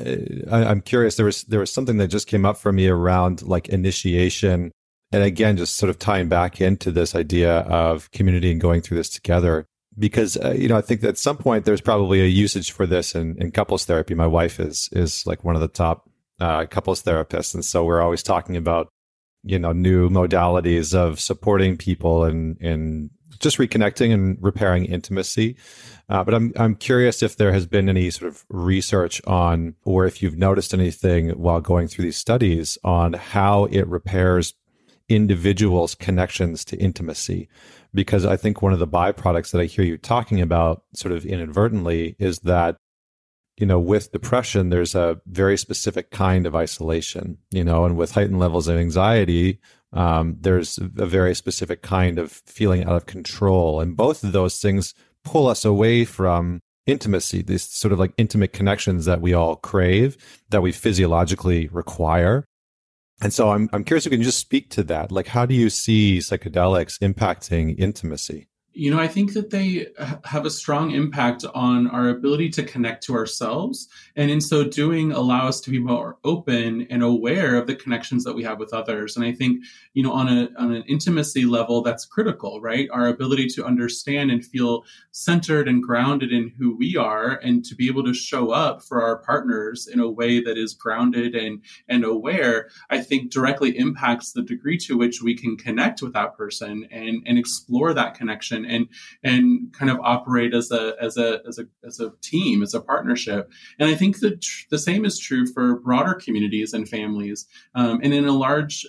I, 0.51 0.65
I'm 0.65 0.81
curious. 0.81 1.15
There 1.15 1.25
was 1.25 1.43
there 1.43 1.59
was 1.59 1.71
something 1.71 1.97
that 1.97 2.09
just 2.09 2.27
came 2.27 2.45
up 2.45 2.57
for 2.57 2.71
me 2.71 2.87
around 2.87 3.41
like 3.41 3.69
initiation, 3.69 4.71
and 5.11 5.23
again, 5.23 5.57
just 5.57 5.77
sort 5.77 5.89
of 5.89 5.97
tying 5.97 6.29
back 6.29 6.61
into 6.61 6.91
this 6.91 7.15
idea 7.15 7.59
of 7.61 8.11
community 8.11 8.51
and 8.51 8.61
going 8.61 8.81
through 8.81 8.97
this 8.97 9.09
together. 9.09 9.65
Because 9.97 10.37
uh, 10.37 10.51
you 10.51 10.67
know, 10.67 10.77
I 10.77 10.81
think 10.81 11.03
at 11.03 11.17
some 11.17 11.37
point 11.37 11.65
there's 11.65 11.81
probably 11.81 12.21
a 12.21 12.25
usage 12.25 12.71
for 12.71 12.85
this 12.85 13.15
in, 13.15 13.35
in 13.41 13.51
couples 13.51 13.85
therapy. 13.85 14.13
My 14.13 14.27
wife 14.27 14.59
is 14.59 14.89
is 14.91 15.25
like 15.25 15.43
one 15.43 15.55
of 15.55 15.61
the 15.61 15.67
top 15.67 16.07
uh, 16.39 16.65
couples 16.67 17.01
therapists, 17.01 17.55
and 17.55 17.65
so 17.65 17.83
we're 17.83 18.01
always 18.01 18.21
talking 18.21 18.55
about 18.55 18.89
you 19.43 19.57
know 19.57 19.71
new 19.71 20.07
modalities 20.09 20.93
of 20.93 21.19
supporting 21.19 21.77
people 21.77 22.25
and 22.25 22.57
and 22.61 23.09
just 23.39 23.57
reconnecting 23.57 24.13
and 24.13 24.37
repairing 24.39 24.85
intimacy. 24.85 25.57
Uh, 26.09 26.23
but 26.23 26.33
I'm 26.33 26.53
I'm 26.55 26.75
curious 26.75 27.21
if 27.21 27.35
there 27.35 27.51
has 27.51 27.65
been 27.65 27.89
any 27.89 28.09
sort 28.09 28.29
of 28.29 28.45
research 28.49 29.21
on, 29.27 29.75
or 29.83 30.05
if 30.05 30.21
you've 30.21 30.37
noticed 30.37 30.73
anything 30.73 31.29
while 31.31 31.59
going 31.59 31.87
through 31.87 32.05
these 32.05 32.17
studies 32.17 32.77
on 32.83 33.13
how 33.13 33.65
it 33.65 33.87
repairs 33.87 34.53
individuals' 35.09 35.95
connections 35.95 36.63
to 36.65 36.77
intimacy. 36.77 37.49
Because 37.93 38.25
I 38.25 38.37
think 38.37 38.61
one 38.61 38.73
of 38.73 38.79
the 38.79 38.87
byproducts 38.87 39.51
that 39.51 39.61
I 39.61 39.65
hear 39.65 39.83
you 39.83 39.97
talking 39.97 40.41
about, 40.41 40.83
sort 40.93 41.13
of 41.13 41.25
inadvertently, 41.25 42.15
is 42.19 42.39
that 42.39 42.77
you 43.57 43.65
know, 43.65 43.79
with 43.79 44.11
depression, 44.11 44.69
there's 44.69 44.93
a 44.93 45.19
very 45.25 45.57
specific 45.57 46.11
kind 46.11 46.45
of 46.45 46.55
isolation, 46.55 47.39
you 47.49 47.63
know, 47.63 47.85
and 47.85 47.97
with 47.97 48.11
heightened 48.11 48.39
levels 48.39 48.67
of 48.67 48.77
anxiety, 48.77 49.59
um, 49.93 50.37
there's 50.39 50.77
a 50.77 51.07
very 51.07 51.33
specific 51.33 51.81
kind 51.81 52.19
of 52.19 52.31
feeling 52.31 52.83
out 52.83 52.95
of 52.95 53.07
control. 53.07 53.81
And 53.81 53.97
both 53.97 54.23
of 54.23 54.31
those 54.31 54.59
things 54.61 54.93
pull 55.27 55.47
us 55.47 55.65
away 55.65 56.05
from 56.05 56.61
intimacy, 56.85 57.41
these 57.41 57.63
sort 57.63 57.91
of 57.91 57.99
like 57.99 58.13
intimate 58.17 58.53
connections 58.53 59.05
that 59.05 59.21
we 59.21 59.33
all 59.33 59.57
crave, 59.57 60.17
that 60.49 60.61
we 60.61 60.71
physiologically 60.71 61.67
require. 61.67 62.45
And 63.21 63.33
so 63.33 63.49
I'm, 63.49 63.69
I'm 63.73 63.83
curious 63.83 64.05
if 64.05 64.11
you 64.11 64.17
can 64.17 64.23
just 64.23 64.39
speak 64.39 64.69
to 64.71 64.83
that. 64.83 65.11
Like, 65.11 65.27
how 65.27 65.45
do 65.45 65.53
you 65.53 65.69
see 65.69 66.19
psychedelics 66.19 66.99
impacting 66.99 67.77
intimacy? 67.77 68.47
You 68.77 68.91
know, 68.91 68.99
I 68.99 69.07
think 69.07 69.33
that 69.33 69.49
they 69.49 69.87
have 70.25 70.45
a 70.45 70.51
strong 70.51 70.91
impact 70.91 71.43
on 71.55 71.87
our 71.87 72.09
ability 72.09 72.49
to 72.49 72.63
connect 72.63 73.03
to 73.05 73.15
ourselves. 73.15 73.87
And 74.15 74.29
in 74.29 74.39
so 74.39 74.63
doing, 74.65 75.11
allow 75.11 75.47
us 75.47 75.59
to 75.61 75.71
be 75.71 75.79
more 75.79 76.19
open 76.23 76.85
and 76.91 77.01
aware 77.01 77.55
of 77.55 77.65
the 77.65 77.73
connections 77.75 78.23
that 78.23 78.35
we 78.35 78.43
have 78.43 78.59
with 78.59 78.75
others. 78.75 79.15
And 79.15 79.25
I 79.25 79.31
think, 79.31 79.63
you 79.95 80.03
know, 80.03 80.13
on, 80.13 80.27
a, 80.27 80.49
on 80.59 80.75
an 80.75 80.83
intimacy 80.83 81.43
level, 81.45 81.81
that's 81.81 82.05
critical, 82.05 82.61
right? 82.61 82.87
Our 82.93 83.07
ability 83.07 83.47
to 83.55 83.65
understand 83.65 84.29
and 84.29 84.45
feel 84.45 84.83
centered 85.09 85.67
and 85.67 85.81
grounded 85.81 86.31
in 86.31 86.53
who 86.59 86.77
we 86.77 86.95
are 86.95 87.31
and 87.31 87.65
to 87.65 87.73
be 87.73 87.87
able 87.87 88.03
to 88.03 88.13
show 88.13 88.51
up 88.51 88.83
for 88.83 89.01
our 89.01 89.17
partners 89.17 89.87
in 89.91 89.99
a 89.99 90.07
way 90.09 90.39
that 90.39 90.55
is 90.55 90.75
grounded 90.75 91.33
and, 91.33 91.63
and 91.89 92.03
aware, 92.03 92.69
I 92.91 93.01
think 93.01 93.31
directly 93.31 93.75
impacts 93.75 94.33
the 94.33 94.43
degree 94.43 94.77
to 94.85 94.95
which 94.95 95.23
we 95.23 95.35
can 95.35 95.57
connect 95.57 96.03
with 96.03 96.13
that 96.13 96.37
person 96.37 96.87
and, 96.91 97.23
and 97.25 97.39
explore 97.39 97.95
that 97.95 98.13
connection 98.13 98.66
and 98.67 98.87
and 99.23 99.73
kind 99.73 99.91
of 99.91 99.99
operate 100.01 100.53
as 100.53 100.71
a 100.71 100.95
as 101.01 101.17
a 101.17 101.41
as 101.47 101.59
a 101.59 101.65
as 101.85 101.99
a 101.99 102.11
team, 102.21 102.61
as 102.61 102.73
a 102.73 102.81
partnership. 102.81 103.51
And 103.79 103.89
I 103.89 103.95
think 103.95 104.19
that 104.19 104.45
the 104.69 104.79
same 104.79 105.05
is 105.05 105.19
true 105.19 105.45
for 105.47 105.79
broader 105.79 106.13
communities 106.13 106.73
and 106.73 106.87
families. 106.87 107.47
Um, 107.75 107.99
and 108.03 108.13
in 108.13 108.25
a 108.25 108.31
large 108.31 108.85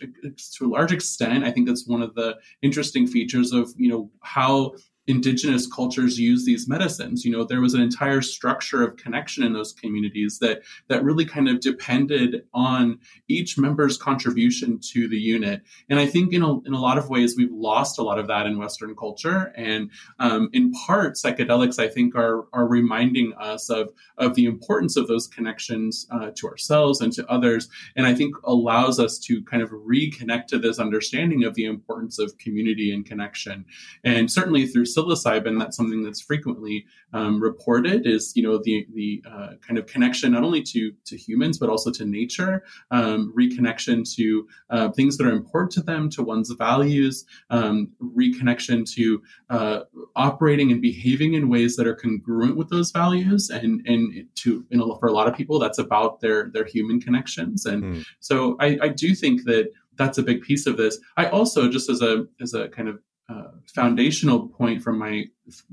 to 0.55 0.67
a 0.67 0.69
large 0.69 0.93
extent, 0.93 1.45
I 1.45 1.51
think 1.51 1.67
that's 1.67 1.87
one 1.87 2.03
of 2.03 2.15
the 2.15 2.37
interesting 2.63 3.07
features 3.07 3.53
of 3.53 3.73
you 3.77 3.89
know 3.89 4.11
how 4.21 4.75
indigenous 5.09 5.67
cultures 5.67 6.19
use 6.19 6.45
these 6.45 6.69
medicines. 6.69 7.25
You 7.25 7.33
know 7.33 7.45
there 7.45 7.61
was 7.61 7.75
an 7.75 7.81
entire 7.81 8.23
structure 8.23 8.83
of 8.83 8.97
connection 8.97 9.43
in 9.43 9.53
those 9.53 9.73
communities 9.73 10.39
that 10.39 10.63
that 10.89 11.03
really 11.03 11.25
kind 11.25 11.49
of 11.49 11.61
depended 11.61 12.45
on 12.55 13.01
each 13.27 13.59
member's 13.59 13.99
contribution 13.99 14.79
to 14.93 15.09
the 15.09 15.19
unit. 15.19 15.63
And 15.89 15.99
i 15.99 16.07
think 16.07 16.33
in 16.33 16.43
a, 16.43 16.61
in 16.61 16.75
a 16.75 16.81
lot 16.81 16.99
of 16.99 17.09
ways 17.09 17.35
we've 17.37 17.53
lost 17.53 17.99
a 17.99 18.03
lot 18.03 18.19
of 18.19 18.29
that 18.29 18.47
in 18.47 18.59
western 18.59 18.95
culture. 18.95 19.53
And 19.57 19.91
um, 20.21 20.51
in 20.53 20.73
part 20.73 21.15
psychedelics 21.15 21.79
i 21.79 21.89
think 21.89 22.15
are 22.15 22.47
are 22.53 22.69
reminding 22.69 23.33
us 23.35 23.71
of 23.71 23.91
of 24.19 24.35
the 24.35 24.45
importance 24.45 24.97
of 24.97 25.09
those 25.09 25.27
connections 25.27 26.07
uh, 26.11 26.31
to 26.37 26.47
ourselves 26.47 27.01
and 27.01 27.13
to 27.15 27.27
others 27.31 27.69
and 27.97 28.07
i 28.07 28.15
think 28.15 28.35
allows 28.45 29.01
us 29.01 29.19
to 29.19 29.43
kind 29.45 29.63
of 29.63 29.71
reconnect 29.71 30.47
to 30.47 30.59
this 30.59 30.79
understanding 30.79 31.45
of 31.45 31.55
the 31.55 31.65
importance 31.65 32.19
of 32.19 32.37
community 32.39 32.93
and 32.93 33.07
connection. 33.07 33.65
And 34.05 34.31
certainly 34.31 34.67
through 34.67 34.87
psilocybin, 34.99 35.59
that's 35.59 35.77
something 35.77 36.03
that's 36.03 36.21
frequently 36.21 36.87
um, 37.13 37.41
reported 37.41 38.07
is, 38.07 38.33
you 38.35 38.43
know, 38.43 38.61
the 38.63 38.87
the 38.95 39.23
uh, 39.31 39.49
kind 39.67 39.79
of 39.79 39.87
connection 39.87 40.33
not 40.33 40.45
only 40.45 40.63
to 40.63 40.93
to 41.07 41.17
humans 41.17 41.59
but 41.59 41.69
also 41.69 41.91
to 41.91 42.05
nature, 42.05 42.65
um, 42.91 43.33
reconnection 43.37 44.05
to 44.17 44.47
uh, 44.71 44.91
things 44.91 45.17
that 45.17 45.27
are 45.27 45.33
important 45.33 45.73
to 45.73 45.83
them, 45.83 46.11
to 46.11 46.23
one's 46.23 46.51
values, 46.51 47.25
um, 47.51 47.91
reconnection 48.03 48.91
to 48.95 49.23
uh, 49.51 49.81
operating 50.17 50.71
and 50.73 50.83
behaving 50.83 51.35
in 51.35 51.49
ways 51.49 51.77
that 51.77 51.87
are 51.87 51.95
congruent 51.95 52.57
with 52.57 52.69
those 52.71 52.91
values, 52.91 53.51
and 53.51 53.87
and 53.87 54.27
to 54.37 54.65
you 54.71 54.79
know, 54.79 54.97
for 54.97 55.09
a 55.09 55.13
lot 55.13 55.29
of 55.29 55.35
people, 55.35 55.59
that's 55.59 55.79
about 55.79 56.21
their 56.21 56.51
their 56.51 56.65
human 56.65 57.01
connections, 57.01 57.67
and 57.67 57.83
mm. 57.83 58.05
so 58.21 58.57
I, 58.61 58.79
I 58.83 58.89
do 58.89 59.15
think 59.15 59.45
that 59.45 59.71
that's 59.97 60.17
a 60.17 60.23
big 60.23 60.43
piece 60.43 60.67
of 60.67 60.77
this. 60.77 60.99
I 61.17 61.27
also, 61.27 61.69
just 61.69 61.91
as 61.91 62.01
a 62.03 62.27
as 62.41 62.55
a 62.55 62.69
kind 62.69 62.89
of 62.89 63.01
uh, 63.29 63.49
foundational 63.75 64.49
point 64.49 64.83
from 64.83 64.99
my 64.99 65.25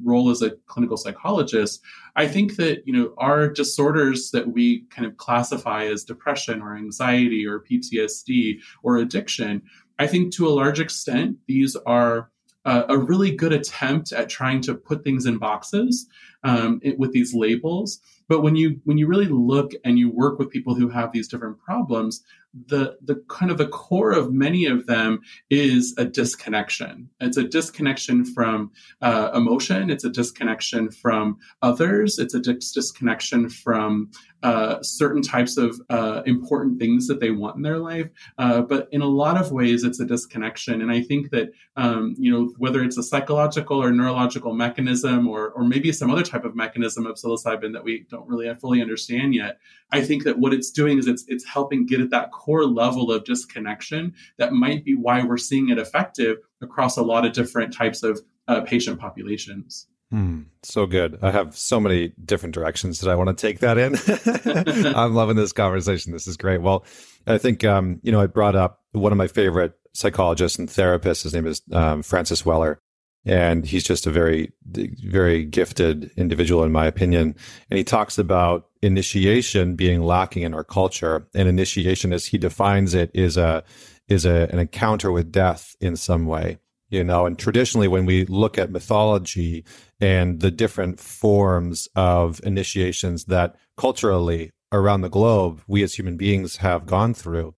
role 0.04 0.30
as 0.30 0.42
a 0.42 0.52
clinical 0.68 0.98
psychologist, 0.98 1.82
I 2.16 2.28
think 2.28 2.58
that 2.58 2.86
you 2.86 2.94
know 2.94 3.14
our 3.18 3.48
disorders 3.50 4.32
that 4.32 4.48
we 4.48 4.86
kind 4.90 5.06
of 5.06 5.18
classify 5.18 5.86
as 5.86 6.04
depression 6.04 6.62
or 6.62 6.76
anxiety 6.76 7.46
or 7.46 7.62
PTSD 7.62 8.60
or 8.84 8.98
addiction, 8.98 9.62
I 10.00 10.08
think 10.08 10.34
to 10.36 10.48
a 10.48 10.50
large 10.50 10.80
extent 10.80 11.38
these 11.48 11.76
are 11.86 12.30
uh, 12.66 12.84
a 12.90 12.98
really 12.98 13.32
good 13.32 13.54
attempt 13.54 14.12
at 14.12 14.28
trying 14.28 14.60
to 14.60 14.74
put 14.74 15.04
things 15.04 15.26
in 15.26 15.38
boxes 15.38 16.08
um, 16.44 16.80
it, 16.82 16.98
with 16.98 17.12
these 17.12 17.34
labels. 17.34 18.00
But 18.28 18.42
when 18.42 18.56
you 18.56 18.82
when 18.86 18.98
you 18.98 19.08
really 19.08 19.28
look 19.28 19.72
and 19.84 20.00
you 20.00 20.10
work 20.10 20.40
with 20.40 20.50
people 20.50 20.74
who 20.74 20.90
have 20.90 21.12
these 21.12 21.28
different 21.28 21.60
problems, 21.60 22.24
the 22.68 22.98
the 23.04 23.16
kind 23.28 23.52
of 23.52 23.58
the 23.58 23.68
core 23.68 24.12
of 24.12 24.32
many 24.32 24.66
of 24.66 24.86
them 24.88 25.22
is 25.50 25.94
a 25.98 26.06
disconnection. 26.06 27.10
It's 27.20 27.38
a 27.38 27.44
disconnection 27.44 28.26
from 28.26 28.72
uh, 29.02 29.32
emotion. 29.34 29.90
It's 29.90 30.06
a 30.06 30.10
disconnection 30.10 30.90
from 30.92 31.38
others. 31.62 32.18
It's 32.18 32.34
a 32.34 32.40
dis- 32.40 32.72
disconnection 32.72 33.50
from 33.50 34.12
uh, 34.44 34.82
certain 34.84 35.22
types 35.22 35.58
of 35.58 35.82
uh, 35.90 36.22
important 36.26 36.80
things 36.80 37.08
that 37.08 37.20
they 37.20 37.32
want 37.32 37.56
in 37.58 37.62
their 37.62 37.80
life. 37.80 38.08
Uh, 38.38 38.62
but 38.62 38.88
in 38.92 39.02
a 39.02 39.08
lot 39.08 39.38
of 39.38 39.52
ways, 39.52 39.84
it's 39.84 40.00
a 40.00 40.06
disconnection. 40.06 40.82
And 40.82 40.92
I 40.92 41.02
think 41.02 41.32
that 41.32 41.52
um, 41.76 42.16
you 42.18 42.32
know 42.32 42.54
whether 42.58 42.84
it's 42.84 42.98
a 42.98 43.04
psychological 43.04 43.82
or 43.82 43.92
neurological 43.92 44.54
mechanism, 44.54 45.28
or 45.28 45.50
or 45.52 45.66
maybe 45.66 45.92
some 45.92 46.10
other 46.10 46.24
type 46.24 46.46
of 46.46 46.56
mechanism 46.56 47.06
of 47.06 47.16
psilocybin 47.16 47.74
that 47.74 47.84
we 47.84 48.06
don't 48.10 48.28
really 48.28 48.54
fully 48.56 48.82
understand 48.82 49.34
yet, 49.36 49.58
I 49.92 50.02
think 50.02 50.24
that 50.24 50.40
what 50.40 50.54
it's 50.54 50.72
doing 50.72 51.00
is 51.00 51.08
it's 51.08 51.26
it's 51.28 51.46
helping 51.46 51.86
get 51.86 52.00
at 52.00 52.12
that 52.12 52.32
core 52.32 52.45
level 52.48 53.12
of 53.12 53.24
disconnection 53.24 54.14
that 54.38 54.54
might 54.54 54.86
be 54.86 54.96
why 54.96 55.24
we're 55.24 55.38
seeing 55.38 55.70
it 55.70 55.78
effective 55.78 56.38
across 56.62 56.98
a 56.98 57.04
lot 57.04 57.26
of 57.26 57.34
different 57.34 57.74
types 57.74 58.04
of 58.04 58.22
uh, 58.48 58.62
patient 58.62 59.00
populations. 59.00 59.88
Mm, 60.14 60.46
so 60.64 60.86
good. 60.86 61.18
I 61.22 61.32
have 61.32 61.58
so 61.58 61.80
many 61.80 62.14
different 62.24 62.54
directions 62.54 63.00
that 63.00 63.10
I 63.10 63.16
want 63.16 63.36
to 63.36 63.42
take 63.42 63.60
that 63.60 63.78
in. 63.78 64.94
I'm 64.96 65.16
loving 65.16 65.36
this 65.36 65.52
conversation. 65.52 66.14
This 66.14 66.28
is 66.28 66.38
great. 66.38 66.62
Well, 66.62 66.86
I 67.26 67.38
think 67.38 67.64
um, 67.64 68.00
you 68.04 68.12
know 68.12 68.22
I 68.22 68.28
brought 68.28 68.56
up 68.56 68.82
one 68.92 69.12
of 69.12 69.18
my 69.18 69.28
favorite 69.28 69.74
psychologists 69.94 70.60
and 70.60 70.70
therapists. 70.70 71.24
His 71.24 71.34
name 71.34 71.48
is 71.48 71.62
um, 71.72 72.04
Francis 72.04 72.46
Weller, 72.46 72.80
and 73.26 73.66
he's 73.66 73.84
just 73.84 74.06
a 74.06 74.12
very 74.12 74.52
very 74.66 75.46
gifted 75.46 76.12
individual 76.18 76.64
in 76.64 76.72
my 76.72 76.86
opinion. 76.86 77.36
And 77.70 77.78
he 77.78 77.84
talks 77.84 78.18
about 78.18 78.68
initiation 78.82 79.76
being 79.76 80.04
lacking 80.04 80.44
in 80.44 80.54
our 80.54 80.64
culture. 80.64 81.28
And 81.34 81.48
initiation 81.48 82.14
as 82.14 82.26
he 82.26 82.38
defines 82.38 82.94
it 82.94 83.12
is 83.14 83.38
a 83.38 83.64
is 84.08 84.26
a, 84.26 84.48
an 84.52 84.60
encounter 84.60 85.12
with 85.12 85.32
death 85.32 85.76
in 85.80 85.96
some 85.96 86.26
way 86.26 86.60
you 86.92 87.04
know? 87.04 87.26
And 87.26 87.38
traditionally 87.38 87.88
when 87.88 88.06
we 88.06 88.26
look 88.26 88.60
at 88.60 88.70
mythology 88.70 89.66
and 90.00 90.40
the 90.40 90.52
different 90.52 91.00
forms 91.00 91.90
of 91.96 92.40
initiations 92.44 93.26
that 93.26 93.56
culturally 93.76 94.52
around 94.72 95.02
the 95.02 95.10
globe 95.10 95.62
we 95.68 95.84
as 95.84 95.96
human 95.96 96.18
beings 96.18 96.58
have 96.58 96.86
gone 96.86 97.14
through 97.14 97.56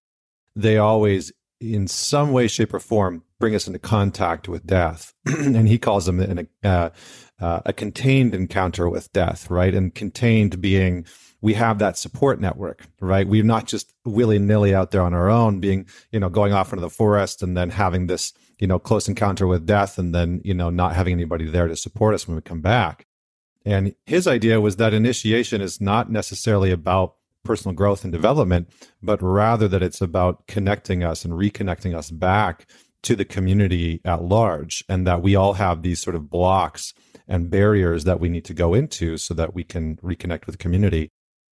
they 0.54 0.76
always 0.76 1.32
in 1.60 1.86
some 1.86 2.32
way 2.32 2.46
shape 2.46 2.74
or 2.74 2.80
form 2.80 3.22
bring 3.38 3.54
us 3.54 3.66
into 3.66 3.78
contact 3.78 4.48
with 4.48 4.66
death. 4.66 5.14
and 5.26 5.68
he 5.68 5.78
calls 5.78 6.06
them 6.06 6.48
uh, 6.64 6.90
uh, 7.40 7.60
a 7.64 7.72
contained 7.72 8.34
encounter 8.34 8.88
with 8.88 9.12
death, 9.12 9.50
right? 9.50 9.74
And 9.74 9.94
contained 9.94 10.60
being 10.60 11.06
we 11.40 11.54
have 11.54 11.78
that 11.78 11.96
support 11.96 12.40
network, 12.40 12.86
right? 13.00 13.26
We're 13.26 13.44
not 13.44 13.66
just 13.66 13.92
willy 14.04 14.38
nilly 14.38 14.74
out 14.74 14.90
there 14.90 15.02
on 15.02 15.14
our 15.14 15.30
own, 15.30 15.60
being, 15.60 15.86
you 16.10 16.18
know, 16.18 16.28
going 16.28 16.52
off 16.52 16.72
into 16.72 16.80
the 16.80 16.90
forest 16.90 17.42
and 17.42 17.56
then 17.56 17.70
having 17.70 18.08
this, 18.08 18.32
you 18.58 18.66
know, 18.66 18.78
close 18.78 19.08
encounter 19.08 19.46
with 19.46 19.66
death 19.66 19.98
and 19.98 20.12
then, 20.12 20.40
you 20.44 20.54
know, 20.54 20.70
not 20.70 20.96
having 20.96 21.12
anybody 21.12 21.48
there 21.48 21.68
to 21.68 21.76
support 21.76 22.14
us 22.14 22.26
when 22.26 22.34
we 22.34 22.42
come 22.42 22.60
back. 22.60 23.06
And 23.64 23.94
his 24.04 24.26
idea 24.26 24.60
was 24.60 24.76
that 24.76 24.94
initiation 24.94 25.60
is 25.60 25.80
not 25.80 26.10
necessarily 26.10 26.72
about 26.72 27.14
personal 27.44 27.74
growth 27.74 28.02
and 28.02 28.12
development, 28.12 28.68
but 29.00 29.22
rather 29.22 29.68
that 29.68 29.82
it's 29.82 30.00
about 30.00 30.46
connecting 30.48 31.04
us 31.04 31.24
and 31.24 31.34
reconnecting 31.34 31.96
us 31.96 32.10
back 32.10 32.66
to 33.02 33.16
the 33.16 33.24
community 33.24 34.00
at 34.04 34.22
large, 34.22 34.84
and 34.88 35.06
that 35.06 35.22
we 35.22 35.36
all 35.36 35.54
have 35.54 35.82
these 35.82 36.00
sort 36.00 36.16
of 36.16 36.30
blocks 36.30 36.94
and 37.26 37.50
barriers 37.50 38.04
that 38.04 38.20
we 38.20 38.28
need 38.28 38.44
to 38.46 38.54
go 38.54 38.74
into 38.74 39.16
so 39.16 39.34
that 39.34 39.54
we 39.54 39.64
can 39.64 39.96
reconnect 39.96 40.46
with 40.46 40.58
community. 40.58 41.10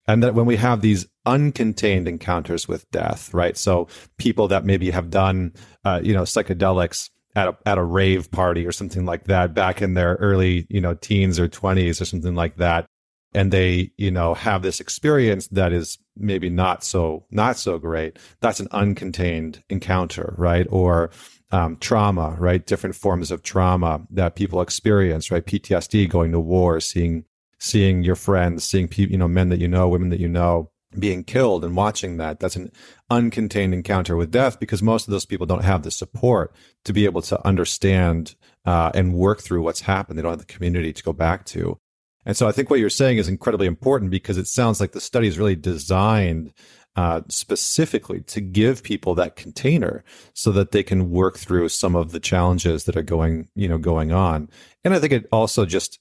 And 0.07 0.23
that 0.23 0.33
when 0.33 0.45
we 0.45 0.57
have 0.57 0.81
these 0.81 1.07
uncontained 1.25 2.07
encounters 2.07 2.67
with 2.67 2.89
death, 2.91 3.33
right? 3.33 3.55
So 3.55 3.87
people 4.17 4.47
that 4.49 4.65
maybe 4.65 4.89
have 4.89 5.09
done, 5.09 5.53
uh, 5.85 6.01
you 6.03 6.13
know, 6.13 6.23
psychedelics 6.23 7.09
at 7.35 7.47
a, 7.47 7.57
at 7.65 7.77
a 7.77 7.83
rave 7.83 8.31
party 8.31 8.65
or 8.65 8.71
something 8.71 9.05
like 9.05 9.25
that 9.25 9.53
back 9.53 9.81
in 9.81 9.93
their 9.93 10.15
early, 10.15 10.67
you 10.69 10.81
know, 10.81 10.95
teens 10.95 11.39
or 11.39 11.47
20s 11.47 12.01
or 12.01 12.05
something 12.05 12.35
like 12.35 12.57
that. 12.57 12.85
And 13.34 13.51
they, 13.51 13.91
you 13.97 14.11
know, 14.11 14.34
have 14.34 14.61
this 14.61 14.79
experience 14.79 15.47
that 15.49 15.71
is 15.71 15.97
maybe 16.17 16.49
not 16.49 16.84
so, 16.84 17.25
not 17.32 17.57
so 17.57 17.77
great. 17.77 18.19
That's 18.41 18.59
an 18.59 18.67
uncontained 18.69 19.63
encounter, 19.69 20.36
right? 20.38 20.67
Or 20.69 21.11
um, 21.51 21.77
trauma, 21.77 22.36
right? 22.39 22.65
Different 22.65 22.95
forms 22.95 23.32
of 23.32 23.43
trauma 23.43 24.01
that 24.09 24.36
people 24.36 24.61
experience, 24.61 25.32
right? 25.32 25.45
PTSD, 25.45 26.09
going 26.09 26.32
to 26.32 26.39
war, 26.39 26.79
seeing 26.79 27.25
seeing 27.59 28.01
your 28.01 28.15
friends, 28.15 28.63
seeing 28.63 28.88
people, 28.88 29.11
you 29.11 29.17
know, 29.17 29.27
men 29.27 29.49
that 29.49 29.59
you 29.59 29.67
know, 29.67 29.88
women 29.88 30.09
that 30.09 30.19
you 30.19 30.27
know 30.27 30.71
being 30.97 31.23
killed 31.23 31.63
and 31.63 31.75
watching 31.75 32.17
that. 32.17 32.39
That's 32.39 32.55
an 32.55 32.71
uncontained 33.09 33.73
encounter 33.73 34.15
with 34.15 34.32
death 34.32 34.59
because 34.59 34.84
most 34.84 35.07
of 35.07 35.11
those 35.11 35.25
people 35.25 35.45
don't 35.45 35.63
have 35.63 35.84
the 35.84 35.91
support 35.91 36.53
to 36.86 36.93
be 36.93 37.05
able 37.05 37.21
to 37.23 37.47
understand 37.47 38.36
uh, 38.65 38.91
and 38.93 39.13
work 39.13 39.41
through 39.41 39.61
what's 39.61 39.82
happened. 39.82 40.17
They 40.17 40.23
don't 40.23 40.32
have 40.32 40.39
the 40.39 40.53
community 40.53 40.91
to 40.93 41.03
go 41.03 41.13
back 41.13 41.45
to. 41.47 41.79
And 42.26 42.38
so 42.38 42.47
I 42.47 42.51
think 42.51 42.69
what 42.69 42.80
you're 42.80 42.89
saying 42.89 43.17
is 43.17 43.28
incredibly 43.28 43.67
important 43.67 44.11
because 44.11 44.38
it 44.38 44.47
sounds 44.47 44.80
like 44.80 44.91
the 44.91 45.01
study 45.01 45.28
is 45.28 45.39
really 45.39 45.55
designed 45.55 46.53
uh, 46.95 47.22
specifically 47.30 48.22
to 48.22 48.41
give 48.41 48.84
people 48.84 49.15
that 49.15 49.36
container 49.36 50.03
so 50.34 50.51
that 50.51 50.72
they 50.72 50.84
can 50.84 51.09
work 51.09 51.38
through 51.38 51.69
some 51.69 51.95
of 51.95 52.11
the 52.11 52.19
challenges 52.19 52.84
that 52.84 52.97
are 52.97 53.01
going, 53.01 53.47
you 53.55 53.67
know, 53.67 53.78
going 53.78 54.11
on. 54.11 54.49
And 54.84 54.93
I 54.93 54.99
think 54.99 55.13
it 55.13 55.28
also 55.32 55.65
just 55.65 55.99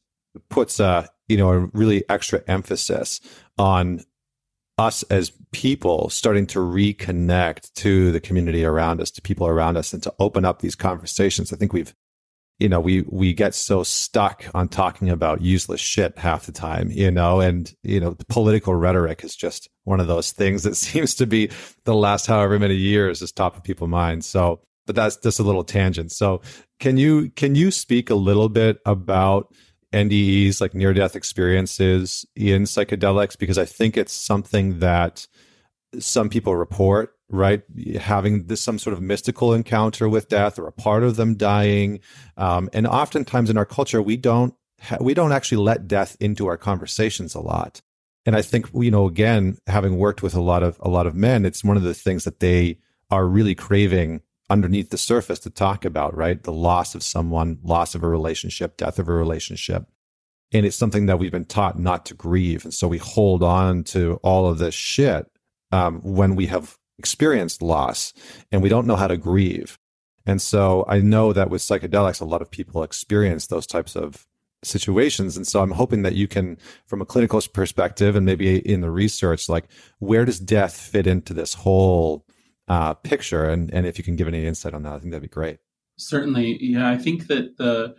puts 0.48 0.80
a, 0.80 1.08
you 1.28 1.36
know, 1.36 1.50
a 1.50 1.58
really 1.72 2.02
extra 2.08 2.42
emphasis 2.48 3.20
on 3.56 4.00
us 4.78 5.02
as 5.04 5.32
people 5.52 6.08
starting 6.08 6.46
to 6.46 6.58
reconnect 6.58 7.72
to 7.74 8.10
the 8.10 8.20
community 8.20 8.64
around 8.64 9.00
us, 9.00 9.10
to 9.12 9.22
people 9.22 9.46
around 9.46 9.76
us, 9.76 9.92
and 9.92 10.02
to 10.02 10.14
open 10.18 10.44
up 10.44 10.60
these 10.60 10.74
conversations. 10.74 11.52
I 11.52 11.56
think 11.56 11.72
we've 11.72 11.94
you 12.60 12.68
know, 12.68 12.78
we, 12.78 13.02
we 13.08 13.32
get 13.32 13.54
so 13.54 13.82
stuck 13.82 14.44
on 14.54 14.68
talking 14.68 15.08
about 15.08 15.40
useless 15.40 15.80
shit 15.80 16.18
half 16.18 16.44
the 16.44 16.52
time, 16.52 16.90
you 16.90 17.10
know, 17.10 17.40
and, 17.40 17.74
you 17.82 17.98
know, 17.98 18.10
the 18.10 18.26
political 18.26 18.74
rhetoric 18.74 19.24
is 19.24 19.34
just 19.34 19.68
one 19.84 19.98
of 19.98 20.06
those 20.06 20.30
things 20.30 20.62
that 20.64 20.76
seems 20.76 21.14
to 21.16 21.26
be 21.26 21.50
the 21.84 21.94
last 21.94 22.26
however 22.26 22.58
many 22.58 22.74
years 22.74 23.22
is 23.22 23.32
top 23.32 23.56
of 23.56 23.64
people's 23.64 23.88
minds. 23.88 24.26
So, 24.26 24.60
but 24.86 24.94
that's 24.94 25.16
just 25.16 25.40
a 25.40 25.42
little 25.42 25.64
tangent. 25.64 26.12
So 26.12 26.42
can 26.78 26.98
you, 26.98 27.30
can 27.30 27.54
you 27.54 27.70
speak 27.70 28.10
a 28.10 28.14
little 28.14 28.50
bit 28.50 28.78
about 28.84 29.54
NDEs, 29.94 30.60
like 30.60 30.74
near 30.74 30.92
death 30.92 31.16
experiences 31.16 32.26
in 32.36 32.64
psychedelics? 32.64 33.38
Because 33.38 33.56
I 33.56 33.64
think 33.64 33.96
it's 33.96 34.12
something 34.12 34.80
that 34.80 35.26
some 35.98 36.28
people 36.28 36.54
report 36.54 37.14
right? 37.30 37.62
Having 37.98 38.46
this 38.46 38.60
some 38.60 38.78
sort 38.78 38.94
of 38.94 39.00
mystical 39.00 39.54
encounter 39.54 40.08
with 40.08 40.28
death 40.28 40.58
or 40.58 40.66
a 40.66 40.72
part 40.72 41.02
of 41.02 41.16
them 41.16 41.36
dying. 41.36 42.00
Um, 42.36 42.68
and 42.72 42.86
oftentimes 42.86 43.50
in 43.50 43.56
our 43.56 43.66
culture, 43.66 44.02
we 44.02 44.16
don't 44.16 44.54
ha- 44.80 44.98
we 45.00 45.14
don't 45.14 45.32
actually 45.32 45.62
let 45.62 45.88
death 45.88 46.16
into 46.20 46.46
our 46.46 46.56
conversations 46.56 47.34
a 47.34 47.40
lot. 47.40 47.80
And 48.26 48.36
I 48.36 48.42
think 48.42 48.68
you 48.74 48.90
know, 48.90 49.06
again, 49.06 49.58
having 49.66 49.96
worked 49.96 50.22
with 50.22 50.34
a 50.34 50.40
lot 50.40 50.62
of 50.62 50.76
a 50.80 50.88
lot 50.88 51.06
of 51.06 51.14
men, 51.14 51.46
it's 51.46 51.64
one 51.64 51.76
of 51.76 51.82
the 51.82 51.94
things 51.94 52.24
that 52.24 52.40
they 52.40 52.78
are 53.10 53.26
really 53.26 53.54
craving 53.54 54.20
underneath 54.48 54.90
the 54.90 54.98
surface 54.98 55.38
to 55.38 55.50
talk 55.50 55.84
about, 55.84 56.16
right? 56.16 56.42
The 56.42 56.52
loss 56.52 56.94
of 56.94 57.02
someone, 57.02 57.58
loss 57.62 57.94
of 57.94 58.02
a 58.02 58.08
relationship, 58.08 58.76
death 58.76 58.98
of 58.98 59.08
a 59.08 59.12
relationship. 59.12 59.86
And 60.52 60.66
it's 60.66 60.76
something 60.76 61.06
that 61.06 61.20
we've 61.20 61.30
been 61.30 61.44
taught 61.44 61.78
not 61.78 62.04
to 62.06 62.14
grieve. 62.14 62.64
And 62.64 62.74
so 62.74 62.88
we 62.88 62.98
hold 62.98 63.44
on 63.44 63.84
to 63.84 64.18
all 64.24 64.48
of 64.48 64.58
this 64.58 64.74
shit 64.74 65.26
um, 65.70 66.00
when 66.00 66.34
we 66.34 66.46
have 66.46 66.76
experienced 67.00 67.62
loss 67.62 68.12
and 68.52 68.62
we 68.62 68.68
don't 68.68 68.86
know 68.86 68.96
how 68.96 69.08
to 69.08 69.16
grieve. 69.16 69.78
And 70.26 70.40
so 70.40 70.84
I 70.86 71.00
know 71.00 71.32
that 71.32 71.50
with 71.50 71.62
psychedelics, 71.62 72.20
a 72.20 72.26
lot 72.26 72.42
of 72.42 72.50
people 72.50 72.82
experience 72.82 73.46
those 73.46 73.66
types 73.66 73.96
of 73.96 74.26
situations. 74.62 75.36
And 75.38 75.46
so 75.46 75.62
I'm 75.62 75.70
hoping 75.70 76.02
that 76.02 76.14
you 76.14 76.28
can, 76.28 76.58
from 76.86 77.00
a 77.00 77.06
clinical 77.06 77.40
perspective 77.40 78.14
and 78.16 78.26
maybe 78.26 78.58
in 78.58 78.82
the 78.82 78.90
research, 78.90 79.48
like 79.48 79.64
where 79.98 80.26
does 80.26 80.38
death 80.38 80.76
fit 80.76 81.06
into 81.06 81.32
this 81.32 81.54
whole 81.54 82.26
uh, 82.68 82.92
picture? 82.94 83.44
And, 83.44 83.72
and 83.72 83.86
if 83.86 83.96
you 83.96 84.04
can 84.04 84.16
give 84.16 84.28
any 84.28 84.46
insight 84.46 84.74
on 84.74 84.82
that, 84.82 84.92
I 84.92 84.98
think 84.98 85.10
that'd 85.12 85.22
be 85.22 85.28
great. 85.28 85.58
Certainly. 85.96 86.58
Yeah. 86.60 86.88
I 86.88 86.98
think 86.98 87.26
that 87.28 87.56
the, 87.56 87.96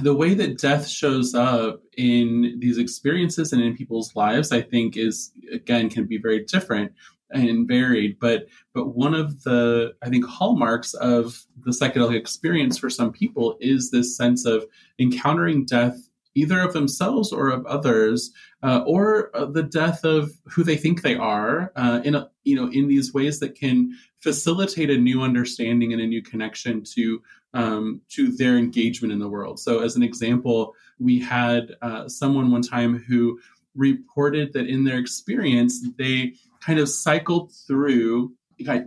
the 0.00 0.14
way 0.14 0.34
that 0.34 0.58
death 0.58 0.86
shows 0.86 1.34
up 1.34 1.80
in 1.96 2.58
these 2.60 2.78
experiences 2.78 3.52
and 3.52 3.60
in 3.60 3.76
people's 3.76 4.14
lives, 4.14 4.52
I 4.52 4.62
think 4.62 4.96
is 4.96 5.32
again 5.52 5.90
can 5.90 6.06
be 6.06 6.16
very 6.16 6.44
different 6.44 6.92
and 7.34 7.68
varied. 7.68 8.18
But 8.20 8.46
but 8.72 8.94
one 8.94 9.14
of 9.14 9.42
the 9.44 9.94
I 10.02 10.08
think 10.08 10.24
hallmarks 10.26 10.94
of 10.94 11.44
the 11.64 11.72
psychedelic 11.72 12.16
experience 12.16 12.78
for 12.78 12.90
some 12.90 13.12
people 13.12 13.56
is 13.60 13.90
this 13.90 14.16
sense 14.16 14.44
of 14.46 14.64
encountering 14.98 15.64
death 15.64 16.08
either 16.34 16.60
of 16.60 16.72
themselves 16.72 17.32
or 17.32 17.48
of 17.48 17.64
others, 17.66 18.32
uh, 18.62 18.82
or 18.86 19.30
uh, 19.36 19.44
the 19.44 19.62
death 19.62 20.04
of 20.04 20.32
who 20.46 20.64
they 20.64 20.76
think 20.76 21.02
they 21.02 21.14
are, 21.14 21.72
uh, 21.76 22.00
in 22.04 22.14
a, 22.14 22.30
you 22.44 22.56
know 22.56 22.70
in 22.72 22.88
these 22.88 23.14
ways 23.14 23.40
that 23.40 23.54
can 23.54 23.96
facilitate 24.20 24.90
a 24.90 24.96
new 24.96 25.22
understanding 25.22 25.92
and 25.92 26.02
a 26.02 26.06
new 26.06 26.22
connection 26.22 26.82
to 26.82 27.22
um, 27.54 28.00
to 28.08 28.32
their 28.32 28.58
engagement 28.58 29.12
in 29.12 29.18
the 29.18 29.28
world. 29.28 29.60
So, 29.60 29.80
as 29.80 29.96
an 29.96 30.02
example, 30.02 30.74
we 30.98 31.20
had 31.20 31.76
uh, 31.82 32.08
someone 32.08 32.50
one 32.50 32.62
time 32.62 32.98
who 32.98 33.38
reported 33.74 34.52
that 34.52 34.66
in 34.66 34.84
their 34.84 34.98
experience 34.98 35.84
they 35.98 36.34
kind 36.64 36.78
of 36.78 36.88
cycled 36.88 37.52
through 37.66 38.32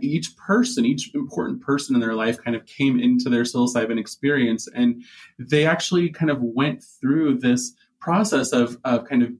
each 0.00 0.36
person, 0.36 0.84
each 0.84 1.14
important 1.14 1.60
person 1.60 1.94
in 1.94 2.00
their 2.00 2.14
life 2.14 2.42
kind 2.42 2.56
of 2.56 2.64
came 2.66 2.98
into 2.98 3.28
their 3.28 3.42
psilocybin 3.42 3.98
experience. 3.98 4.66
And 4.74 5.04
they 5.38 5.66
actually 5.66 6.10
kind 6.10 6.30
of 6.30 6.38
went 6.40 6.82
through 6.82 7.38
this 7.38 7.74
process 8.00 8.52
of, 8.52 8.78
of 8.84 9.04
kind 9.04 9.22
of 9.22 9.32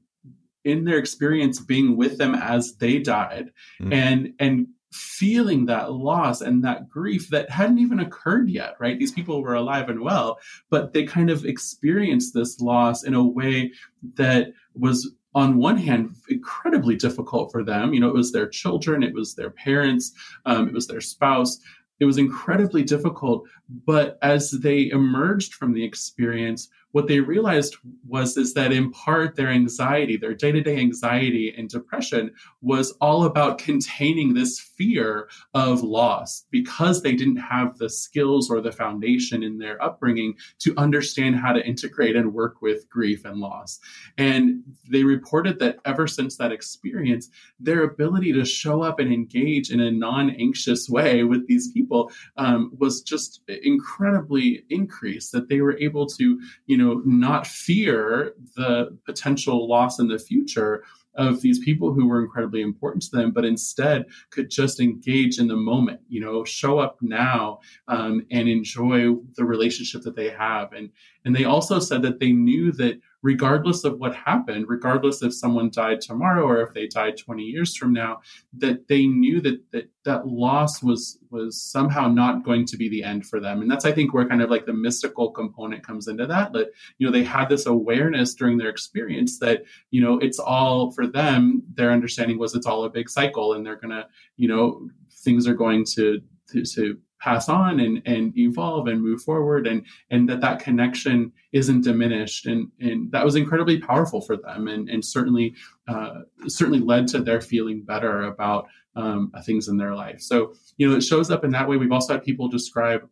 in 0.63 0.85
their 0.85 0.97
experience 0.97 1.59
being 1.59 1.97
with 1.97 2.17
them 2.17 2.35
as 2.35 2.75
they 2.75 2.99
died 2.99 3.51
mm-hmm. 3.81 3.93
and, 3.93 4.33
and 4.39 4.67
feeling 4.91 5.65
that 5.67 5.93
loss 5.93 6.41
and 6.41 6.63
that 6.63 6.89
grief 6.89 7.29
that 7.29 7.49
hadn't 7.49 7.77
even 7.79 7.99
occurred 7.99 8.49
yet, 8.49 8.75
right? 8.79 8.97
These 8.97 9.11
people 9.11 9.41
were 9.41 9.53
alive 9.53 9.87
and 9.87 10.01
well, 10.01 10.39
but 10.69 10.93
they 10.93 11.05
kind 11.05 11.29
of 11.29 11.45
experienced 11.45 12.33
this 12.33 12.59
loss 12.59 13.03
in 13.03 13.13
a 13.13 13.23
way 13.23 13.71
that 14.15 14.53
was 14.73 15.13
on 15.35 15.57
one 15.57 15.77
hand 15.77 16.15
incredibly 16.29 16.95
difficult 16.95 17.51
for 17.51 17.63
them. 17.63 17.93
You 17.93 17.99
know 17.99 18.09
it 18.09 18.15
was 18.15 18.31
their 18.31 18.47
children 18.47 19.03
it 19.03 19.13
was 19.13 19.35
their 19.35 19.51
parents 19.51 20.13
um, 20.45 20.67
it 20.67 20.73
was 20.73 20.87
their 20.87 21.01
spouse. 21.01 21.59
It 21.99 22.05
was 22.05 22.17
incredibly 22.17 22.83
difficult 22.83 23.47
but 23.85 24.17
as 24.21 24.51
they 24.51 24.89
emerged 24.89 25.53
from 25.53 25.73
the 25.73 25.83
experience 25.83 26.69
what 26.91 27.07
they 27.07 27.19
realized 27.19 27.77
was 28.07 28.37
is 28.37 28.53
that 28.53 28.71
in 28.71 28.91
part 28.91 29.35
their 29.35 29.49
anxiety 29.49 30.17
their 30.17 30.33
day-to-day 30.33 30.77
anxiety 30.77 31.53
and 31.57 31.69
depression 31.69 32.31
was 32.61 32.91
all 33.01 33.25
about 33.25 33.57
containing 33.57 34.33
this 34.33 34.59
fear 34.59 35.29
of 35.53 35.83
loss 35.83 36.45
because 36.51 37.01
they 37.01 37.13
didn't 37.13 37.37
have 37.37 37.77
the 37.77 37.89
skills 37.89 38.49
or 38.49 38.61
the 38.61 38.71
foundation 38.71 39.43
in 39.43 39.57
their 39.57 39.81
upbringing 39.83 40.33
to 40.57 40.73
understand 40.77 41.35
how 41.35 41.51
to 41.51 41.65
integrate 41.65 42.15
and 42.15 42.33
work 42.33 42.61
with 42.61 42.89
grief 42.89 43.25
and 43.25 43.37
loss. 43.37 43.79
And 44.17 44.63
they 44.89 45.03
reported 45.03 45.59
that 45.59 45.79
ever 45.85 46.07
since 46.07 46.37
that 46.37 46.51
experience 46.51 47.29
their 47.59 47.83
ability 47.83 48.33
to 48.33 48.45
show 48.45 48.81
up 48.81 48.99
and 48.99 49.11
engage 49.11 49.69
in 49.69 49.79
a 49.79 49.91
non-anxious 49.91 50.89
way 50.89 51.23
with 51.23 51.47
these 51.47 51.71
people 51.71 52.11
um, 52.37 52.71
was 52.77 53.01
just 53.01 53.41
incredibly 53.63 54.63
increased 54.69 55.31
that 55.31 55.49
they 55.49 55.61
were 55.61 55.77
able 55.77 56.07
to 56.07 56.39
you 56.65 56.77
know 56.79 57.01
not 57.05 57.45
fear 57.45 58.33
the 58.55 58.97
potential 59.05 59.67
loss 59.67 59.99
in 59.99 60.07
the 60.07 60.19
future 60.19 60.83
of 61.15 61.41
these 61.41 61.59
people 61.59 61.93
who 61.93 62.07
were 62.07 62.21
incredibly 62.21 62.61
important 62.61 63.03
to 63.03 63.11
them, 63.11 63.31
but 63.31 63.43
instead 63.43 64.05
could 64.29 64.49
just 64.49 64.79
engage 64.79 65.37
in 65.37 65.47
the 65.47 65.55
moment, 65.55 65.99
you 66.07 66.21
know, 66.21 66.45
show 66.45 66.79
up 66.79 66.97
now 67.01 67.59
um, 67.87 68.25
and 68.31 68.47
enjoy 68.47 69.13
the 69.35 69.43
relationship 69.43 70.01
that 70.03 70.15
they 70.15 70.29
have. 70.29 70.71
And 70.73 70.89
and 71.25 71.35
they 71.35 71.43
also 71.43 71.79
said 71.79 72.01
that 72.03 72.19
they 72.19 72.31
knew 72.31 72.71
that 72.73 72.99
regardless 73.21 73.83
of 73.83 73.99
what 73.99 74.15
happened, 74.15 74.65
regardless 74.69 75.21
if 75.21 75.33
someone 75.33 75.69
died 75.69 75.99
tomorrow 76.01 76.43
or 76.43 76.61
if 76.61 76.73
they 76.73 76.87
died 76.87 77.17
20 77.17 77.43
years 77.43 77.75
from 77.75 77.91
now, 77.91 78.21
that 78.57 78.87
they 78.87 79.05
knew 79.05 79.41
that 79.41 79.59
that, 79.71 79.89
that 80.05 80.27
loss 80.27 80.81
was 80.81 81.19
was 81.29 81.61
somehow 81.61 82.07
not 82.07 82.43
going 82.43 82.65
to 82.65 82.77
be 82.77 82.89
the 82.89 83.03
end 83.03 83.25
for 83.25 83.39
them. 83.39 83.61
And 83.61 83.69
that's 83.69 83.85
I 83.85 83.91
think 83.91 84.13
where 84.13 84.27
kind 84.27 84.41
of 84.41 84.49
like 84.49 84.65
the 84.65 84.73
mystical 84.73 85.31
component 85.31 85.85
comes 85.85 86.07
into 86.07 86.25
that. 86.27 86.53
That, 86.53 86.69
you 86.97 87.05
know, 87.05 87.11
they 87.11 87.23
had 87.23 87.49
this 87.49 87.65
awareness 87.65 88.33
during 88.33 88.57
their 88.57 88.69
experience 88.69 89.39
that, 89.39 89.63
you 89.91 90.01
know, 90.01 90.17
it's 90.19 90.39
all 90.39 90.91
for 90.91 91.05
them, 91.05 91.63
their 91.73 91.91
understanding 91.91 92.39
was 92.39 92.55
it's 92.55 92.65
all 92.65 92.85
a 92.85 92.89
big 92.89 93.09
cycle 93.09 93.53
and 93.53 93.65
they're 93.65 93.75
gonna, 93.75 94.07
you 94.37 94.47
know, 94.47 94.87
things 95.23 95.47
are 95.47 95.53
going 95.53 95.85
to 95.85 96.21
to, 96.51 96.63
to 96.63 96.97
pass 97.19 97.49
on 97.49 97.79
and, 97.79 98.01
and 98.05 98.37
evolve 98.37 98.87
and 98.87 99.01
move 99.01 99.21
forward 99.21 99.67
and 99.67 99.85
and 100.09 100.27
that 100.29 100.41
that 100.41 100.59
connection 100.59 101.31
isn't 101.51 101.81
diminished. 101.81 102.45
And 102.45 102.71
and 102.79 103.11
that 103.11 103.25
was 103.25 103.35
incredibly 103.35 103.79
powerful 103.79 104.21
for 104.21 104.37
them 104.37 104.67
and 104.67 104.89
and 104.89 105.03
certainly 105.03 105.55
uh, 105.87 106.21
certainly 106.47 106.79
led 106.79 107.07
to 107.09 107.21
their 107.21 107.41
feeling 107.41 107.81
better 107.81 108.23
about 108.23 108.67
um, 108.95 109.31
things 109.45 109.67
in 109.67 109.77
their 109.77 109.95
life. 109.95 110.21
So 110.21 110.53
you 110.77 110.89
know 110.89 110.97
it 110.97 111.01
shows 111.01 111.31
up 111.31 111.43
in 111.43 111.51
that 111.51 111.67
way. 111.67 111.77
We've 111.77 111.91
also 111.91 112.13
had 112.13 112.23
people 112.23 112.47
describe 112.47 113.07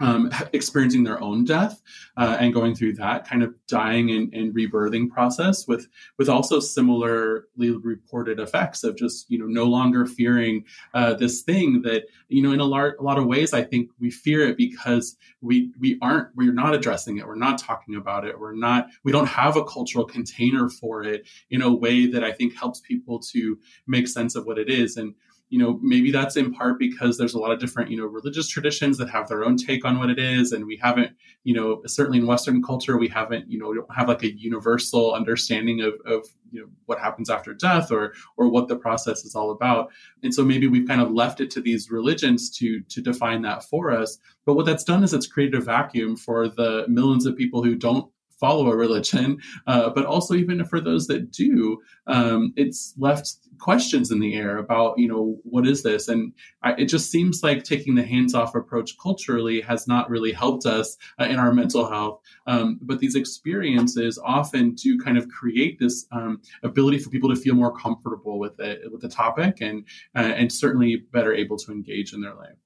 um, 0.00 0.30
experiencing 0.52 1.04
their 1.04 1.20
own 1.22 1.44
death 1.44 1.80
uh, 2.16 2.36
and 2.40 2.54
going 2.54 2.74
through 2.74 2.94
that 2.94 3.28
kind 3.28 3.42
of 3.42 3.54
dying 3.66 4.10
and, 4.10 4.32
and, 4.32 4.54
rebirthing 4.54 5.10
process 5.10 5.66
with 5.68 5.86
with 6.18 6.28
also 6.28 6.58
similarly 6.58 7.70
reported 7.82 8.40
effects 8.40 8.82
of 8.82 8.96
just 8.96 9.30
you 9.30 9.38
know 9.38 9.46
no 9.46 9.64
longer 9.64 10.06
fearing 10.06 10.64
uh, 10.94 11.14
this 11.14 11.42
thing 11.42 11.82
that 11.82 12.04
you 12.28 12.42
know 12.42 12.52
in 12.52 12.60
a, 12.60 12.64
lar- 12.64 12.96
a 12.98 13.02
lot 13.02 13.18
of 13.18 13.26
ways 13.26 13.52
I 13.52 13.62
think 13.62 13.90
we 14.00 14.10
fear 14.10 14.46
it 14.48 14.56
because 14.56 15.16
we 15.40 15.70
we 15.78 15.98
aren't 16.00 16.34
we're 16.34 16.52
not 16.52 16.74
addressing 16.74 17.18
it. 17.18 17.26
We're 17.26 17.34
not 17.34 17.58
talking 17.58 17.94
about 17.94 18.24
it. 18.24 18.38
We're 18.38 18.54
not 18.54 18.88
we 19.04 19.12
don't 19.12 19.26
have 19.26 19.56
a 19.56 19.64
cultural 19.64 20.04
container 20.04 20.68
for 20.68 21.02
it 21.02 21.28
in 21.50 21.62
a 21.62 21.72
way 21.72 22.06
that 22.06 22.24
I 22.24 22.32
think 22.32 22.56
helps 22.56 22.80
people 22.80 23.18
to 23.32 23.58
make 23.86 24.08
sense 24.08 24.34
of 24.34 24.46
what 24.46 24.58
it 24.58 24.68
is. 24.68 24.96
And 24.96 25.14
you 25.48 25.58
know 25.58 25.78
maybe 25.82 26.10
that's 26.10 26.36
in 26.36 26.52
part 26.52 26.78
because 26.78 27.16
there's 27.16 27.34
a 27.34 27.38
lot 27.38 27.50
of 27.50 27.58
different 27.58 27.90
you 27.90 27.96
know 27.96 28.06
religious 28.06 28.48
traditions 28.48 28.98
that 28.98 29.08
have 29.08 29.28
their 29.28 29.44
own 29.44 29.56
take 29.56 29.84
on 29.84 29.98
what 29.98 30.10
it 30.10 30.18
is 30.18 30.52
and 30.52 30.66
we 30.66 30.76
haven't 30.76 31.10
you 31.44 31.54
know 31.54 31.80
certainly 31.86 32.18
in 32.18 32.26
western 32.26 32.62
culture 32.62 32.98
we 32.98 33.08
haven't 33.08 33.50
you 33.50 33.58
know 33.58 33.72
don't 33.72 33.94
have 33.94 34.08
like 34.08 34.22
a 34.22 34.38
universal 34.38 35.14
understanding 35.14 35.80
of, 35.80 35.94
of 36.04 36.26
you 36.50 36.60
know 36.60 36.68
what 36.86 36.98
happens 36.98 37.30
after 37.30 37.54
death 37.54 37.90
or 37.90 38.14
or 38.36 38.48
what 38.48 38.68
the 38.68 38.76
process 38.76 39.24
is 39.24 39.34
all 39.34 39.50
about. 39.50 39.90
And 40.22 40.34
so 40.34 40.44
maybe 40.44 40.66
we've 40.66 40.88
kind 40.88 41.00
of 41.00 41.10
left 41.10 41.40
it 41.40 41.50
to 41.52 41.60
these 41.60 41.90
religions 41.90 42.50
to 42.58 42.80
to 42.80 43.00
define 43.00 43.42
that 43.42 43.64
for 43.64 43.90
us. 43.90 44.18
But 44.46 44.54
what 44.54 44.66
that's 44.66 44.84
done 44.84 45.04
is 45.04 45.14
it's 45.14 45.26
created 45.26 45.60
a 45.60 45.64
vacuum 45.64 46.16
for 46.16 46.48
the 46.48 46.86
millions 46.88 47.26
of 47.26 47.36
people 47.36 47.62
who 47.62 47.74
don't 47.74 48.10
follow 48.38 48.70
a 48.70 48.76
religion, 48.76 49.38
uh, 49.66 49.90
but 49.90 50.06
also 50.06 50.34
even 50.34 50.64
for 50.64 50.80
those 50.80 51.06
that 51.06 51.30
do, 51.30 51.78
um, 52.06 52.52
it's 52.56 52.94
left 52.98 53.36
questions 53.58 54.10
in 54.10 54.20
the 54.20 54.34
air 54.34 54.58
about, 54.58 54.98
you 54.98 55.08
know, 55.08 55.36
what 55.42 55.66
is 55.66 55.82
this? 55.82 56.08
And 56.08 56.32
I, 56.62 56.72
it 56.72 56.86
just 56.86 57.10
seems 57.10 57.42
like 57.42 57.64
taking 57.64 57.94
the 57.94 58.02
hands 58.02 58.34
off 58.34 58.54
approach 58.54 58.96
culturally 58.98 59.60
has 59.62 59.88
not 59.88 60.08
really 60.08 60.32
helped 60.32 60.66
us 60.66 60.96
uh, 61.20 61.24
in 61.24 61.38
our 61.38 61.52
mental 61.52 61.88
health. 61.88 62.20
Um, 62.46 62.78
but 62.82 63.00
these 63.00 63.16
experiences 63.16 64.18
often 64.24 64.74
do 64.74 64.98
kind 64.98 65.18
of 65.18 65.28
create 65.28 65.78
this 65.78 66.06
um, 66.12 66.40
ability 66.62 66.98
for 66.98 67.10
people 67.10 67.30
to 67.30 67.36
feel 67.36 67.54
more 67.54 67.76
comfortable 67.76 68.38
with 68.38 68.58
it, 68.60 68.80
with 68.92 69.00
the 69.00 69.08
topic, 69.08 69.60
and 69.60 69.84
uh, 70.14 70.20
and 70.20 70.52
certainly 70.52 71.04
better 71.12 71.34
able 71.34 71.56
to 71.58 71.72
engage 71.72 72.12
in 72.12 72.20
their 72.20 72.34
life. 72.34 72.56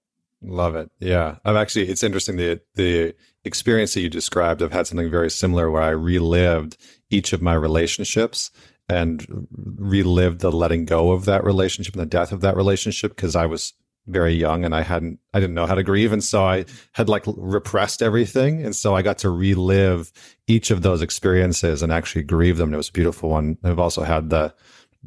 Love 0.43 0.75
it. 0.75 0.91
Yeah. 0.99 1.37
I've 1.45 1.57
actually, 1.57 1.89
it's 1.89 2.03
interesting 2.03 2.37
the, 2.37 2.61
the 2.75 3.15
experience 3.45 3.95
that 3.95 4.01
you 4.01 4.09
described. 4.09 4.63
I've 4.63 4.73
had 4.73 4.87
something 4.87 5.11
very 5.11 5.31
similar 5.31 5.71
where 5.71 5.83
I 5.83 5.91
relived 5.91 6.77
each 7.11 7.33
of 7.33 7.43
my 7.43 7.55
relationships 7.55 8.51
and 8.89 9.47
relived 9.55 10.41
the 10.41 10.51
letting 10.51 10.85
go 10.85 11.13
of 11.13 11.25
that 11.27 11.45
relationship 11.45 11.95
and 11.95 12.03
the 12.03 12.07
death 12.07 12.33
of 12.33 12.41
that 12.41 12.57
relationship 12.57 13.15
because 13.15 13.37
I 13.37 13.47
was 13.47 13.73
very 14.09 14.35
young 14.35 14.65
and 14.65 14.75
I 14.75 14.83
hadn't, 14.83 15.21
I 15.33 15.39
didn't 15.39 15.55
know 15.55 15.67
how 15.67 15.77
to 15.77 15.85
grieve. 15.85 16.13
And 16.13 16.25
so 16.25 16.45
I 16.45 16.65
had 16.93 17.09
like 17.09 17.23
repressed 17.27 18.03
everything. 18.03 18.65
And 18.65 18.75
so 18.75 18.97
I 18.97 19.03
got 19.03 19.19
to 19.19 19.31
relive 19.31 20.13
each 20.49 20.73
of 20.73 20.83
those 20.83 21.03
experiences 21.03 21.83
and 21.83 21.93
actually 21.93 22.25
grieve 22.25 22.57
them. 22.57 22.71
And 22.71 22.75
it 22.75 22.79
was 22.79 22.89
a 22.89 22.93
beautiful 22.93 23.31
one. 23.31 23.59
I've 23.63 23.79
also 23.79 24.03
had 24.03 24.31
the, 24.31 24.53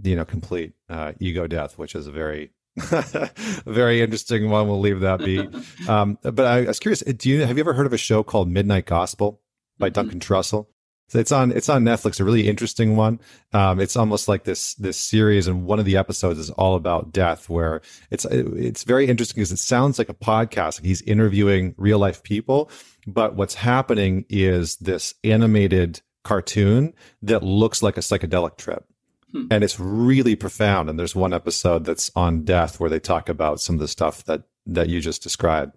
you 0.02 0.16
know, 0.16 0.24
complete 0.26 0.74
uh, 0.90 1.12
ego 1.20 1.46
death, 1.46 1.78
which 1.78 1.94
is 1.94 2.08
a 2.08 2.12
very 2.12 2.52
Very 3.66 4.02
interesting 4.02 4.50
one. 4.50 4.68
We'll 4.68 4.80
leave 4.80 5.00
that 5.02 5.20
be. 5.20 5.48
Um, 5.88 6.18
but 6.24 6.40
I, 6.40 6.60
I, 6.60 6.68
was 6.68 6.80
curious. 6.80 7.02
Do 7.02 7.30
you 7.30 7.46
have 7.46 7.58
you 7.58 7.62
ever 7.62 7.74
heard 7.74 7.86
of 7.86 7.94
a 7.94 7.98
show 7.98 8.24
called 8.24 8.50
Midnight 8.50 8.88
Gospel 8.88 9.40
by 9.78 9.88
mm-hmm. 9.88 9.94
Duncan 9.94 10.20
Trussell? 10.20 10.66
So 11.10 11.20
it's 11.20 11.32
on 11.32 11.52
it's 11.52 11.70
on 11.70 11.84
Netflix, 11.84 12.20
a 12.20 12.24
really 12.24 12.48
interesting 12.48 12.96
one. 12.96 13.20
Um, 13.54 13.80
it's 13.80 13.96
almost 13.96 14.28
like 14.28 14.44
this 14.44 14.74
this 14.76 14.98
series, 14.98 15.48
and 15.48 15.66
one 15.66 15.78
of 15.78 15.86
the 15.86 15.98
episodes 15.98 16.40
is 16.40 16.50
all 16.52 16.76
about 16.76 17.12
death, 17.12 17.48
where 17.50 17.82
it's 18.10 18.26
it's 18.26 18.84
very 18.84 19.06
interesting 19.08 19.36
because 19.36 19.52
it 19.52 19.60
sounds 19.60 20.00
like 20.00 20.10
a 20.10 20.16
podcast. 20.16 20.80
Like 20.80 20.86
he's 20.86 21.04
interviewing 21.04 21.76
real 21.78 22.00
life 22.00 22.24
people, 22.24 22.72
but 23.06 23.36
what's 23.36 23.54
happening 23.54 24.26
is 24.30 24.78
this 24.78 25.14
animated 25.24 26.02
cartoon 26.24 26.94
that 27.22 27.44
looks 27.44 27.84
like 27.84 27.98
a 27.98 28.02
psychedelic 28.02 28.58
trip. 28.58 28.86
Hmm. 29.36 29.48
And 29.52 29.66
it's 29.66 29.78
really 29.80 30.38
profound. 30.38 30.90
And 30.90 30.98
there's 30.98 31.14
one 31.14 31.34
episode 31.34 31.84
that's 31.84 32.10
on 32.16 32.44
death 32.44 32.80
where 32.80 32.90
they 32.90 33.02
talk 33.02 33.28
about 33.28 33.60
some 33.60 33.76
of 33.76 33.82
the 33.82 33.88
stuff 33.88 34.24
that 34.26 34.44
that 34.68 34.88
you 34.88 35.02
just 35.02 35.22
described. 35.22 35.76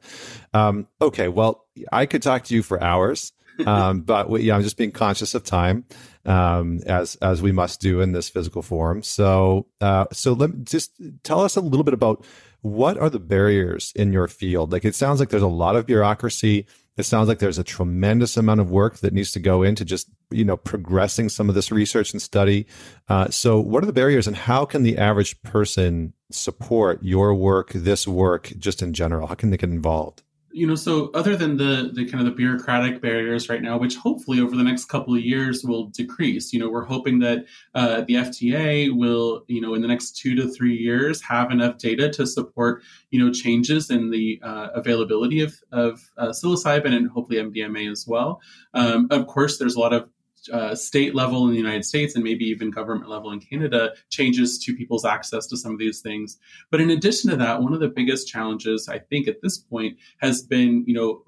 Um, 0.55 0.87
okay, 1.03 1.27
well, 1.29 1.67
I 1.93 2.07
could 2.07 2.23
talk 2.23 2.45
to 2.45 2.55
you 2.55 2.63
for 2.63 2.83
hours. 2.83 3.33
um, 3.67 4.03
but 4.03 4.31
we, 4.31 4.43
yeah, 4.43 4.55
I'm 4.55 4.63
just 4.63 4.77
being 4.77 4.93
conscious 4.93 5.35
of 5.35 5.43
time, 5.43 5.85
um, 6.25 6.79
as 6.87 7.17
as 7.17 7.43
we 7.43 7.51
must 7.51 7.81
do 7.81 8.01
in 8.01 8.13
this 8.13 8.29
physical 8.29 8.63
form. 8.63 9.03
So, 9.03 9.67
uh, 9.81 10.07
so 10.13 10.33
let 10.35 10.55
me 10.55 10.63
just 10.63 10.93
tell 11.25 11.41
us 11.41 11.57
a 11.57 11.61
little 11.61 11.83
bit 11.83 11.95
about 11.95 12.25
what 12.61 12.97
are 12.97 13.11
the 13.11 13.19
barriers 13.19 13.93
in 13.97 14.13
your 14.13 14.29
field. 14.29 14.71
Like, 14.71 14.85
it 14.85 14.95
sounds 14.95 15.19
like 15.19 15.31
there's 15.31 15.43
a 15.43 15.49
lot 15.49 15.75
of 15.75 15.87
bureaucracy. 15.87 16.67
It 16.99 17.05
sounds 17.05 17.29
like 17.29 17.39
there's 17.39 17.59
a 17.59 17.65
tremendous 17.65 18.37
amount 18.37 18.61
of 18.61 18.71
work 18.71 18.99
that 18.99 19.15
needs 19.15 19.31
to 19.33 19.41
go 19.41 19.63
into 19.63 19.85
just 19.85 20.11
you 20.31 20.45
know 20.45 20.57
progressing 20.57 21.29
some 21.29 21.49
of 21.49 21.55
this 21.55 21.71
research 21.71 22.13
and 22.13 22.21
study. 22.21 22.67
Uh, 23.09 23.31
so, 23.31 23.61
what 23.61 23.83
are 23.83 23.87
the 23.87 23.93
barriers, 23.93 24.27
and 24.27 24.37
how 24.37 24.65
can 24.65 24.83
the 24.83 24.99
average 24.99 25.41
person 25.43 26.13
support 26.31 27.03
your 27.03 27.35
work, 27.35 27.71
this 27.73 28.07
work, 28.07 28.53
just 28.59 28.83
in 28.83 28.93
general? 28.93 29.29
How 29.29 29.35
can 29.35 29.51
they 29.51 29.57
get 29.57 29.71
involved? 29.71 30.23
You 30.51 30.67
know 30.67 30.75
so 30.75 31.11
other 31.15 31.37
than 31.37 31.57
the 31.57 31.91
the 31.95 32.05
kind 32.05 32.21
of 32.21 32.25
the 32.25 32.35
bureaucratic 32.35 33.01
barriers 33.03 33.49
right 33.49 33.63
now 33.63 33.79
which 33.79 33.97
hopefully 33.97 34.41
over 34.41 34.57
the 34.57 34.63
next 34.63 34.87
couple 34.87 35.15
of 35.15 35.21
years 35.21 35.63
will 35.63 35.87
decrease 35.87 36.53
you 36.53 36.59
know 36.59 36.71
we're 36.71 36.85
hoping 36.85 37.19
that 37.19 37.45
uh, 37.75 38.01
the 38.03 38.15
fda 38.15 38.97
will 38.97 39.45
you 39.47 39.61
know 39.61 39.75
in 39.75 39.83
the 39.83 39.89
next 39.89 40.17
two 40.17 40.35
to 40.35 40.49
three 40.49 40.77
years 40.77 41.21
have 41.23 41.51
enough 41.51 41.77
data 41.79 42.09
to 42.09 42.27
support 42.27 42.83
you 43.11 43.23
know 43.23 43.33
changes 43.33 43.91
in 43.91 44.11
the 44.11 44.41
uh, 44.43 44.69
availability 44.75 45.41
of, 45.41 45.55
of 45.73 46.11
uh, 46.17 46.29
psilocybin 46.29 46.95
and 46.95 47.11
hopefully 47.11 47.39
mdma 47.39 47.91
as 47.91 48.07
well. 48.07 48.41
Um, 48.75 49.09
of 49.11 49.27
course 49.27 49.59
there's 49.59 49.77
a 49.77 49.81
lot 49.81 49.93
of 49.93 50.09
uh, 50.53 50.75
state 50.75 51.15
level 51.15 51.47
in 51.47 51.53
the 51.53 51.59
United 51.59 51.85
States 51.85 52.15
and 52.15 52.25
maybe 52.25 52.45
even 52.45 52.71
government 52.71 53.11
level 53.11 53.33
in 53.33 53.41
Canada 53.41 53.93
changes 54.11 54.59
to 54.59 54.77
people's 54.77 55.05
access 55.05 55.47
to 55.47 55.57
some 55.57 55.73
of 55.73 55.79
these 55.79 56.01
things. 56.01 56.39
But 56.71 56.81
in 56.81 56.91
addition 56.91 57.31
to 57.31 57.37
that, 57.37 57.63
one 57.63 57.73
of 57.73 57.81
the 57.81 57.89
biggest 57.89 58.29
challenges 58.29 58.89
I 58.89 58.99
think 58.99 59.29
at 59.29 59.43
this 59.43 59.59
point 59.59 59.99
has 60.21 60.43
been, 60.43 60.85
you 60.87 60.95
know, 60.95 61.23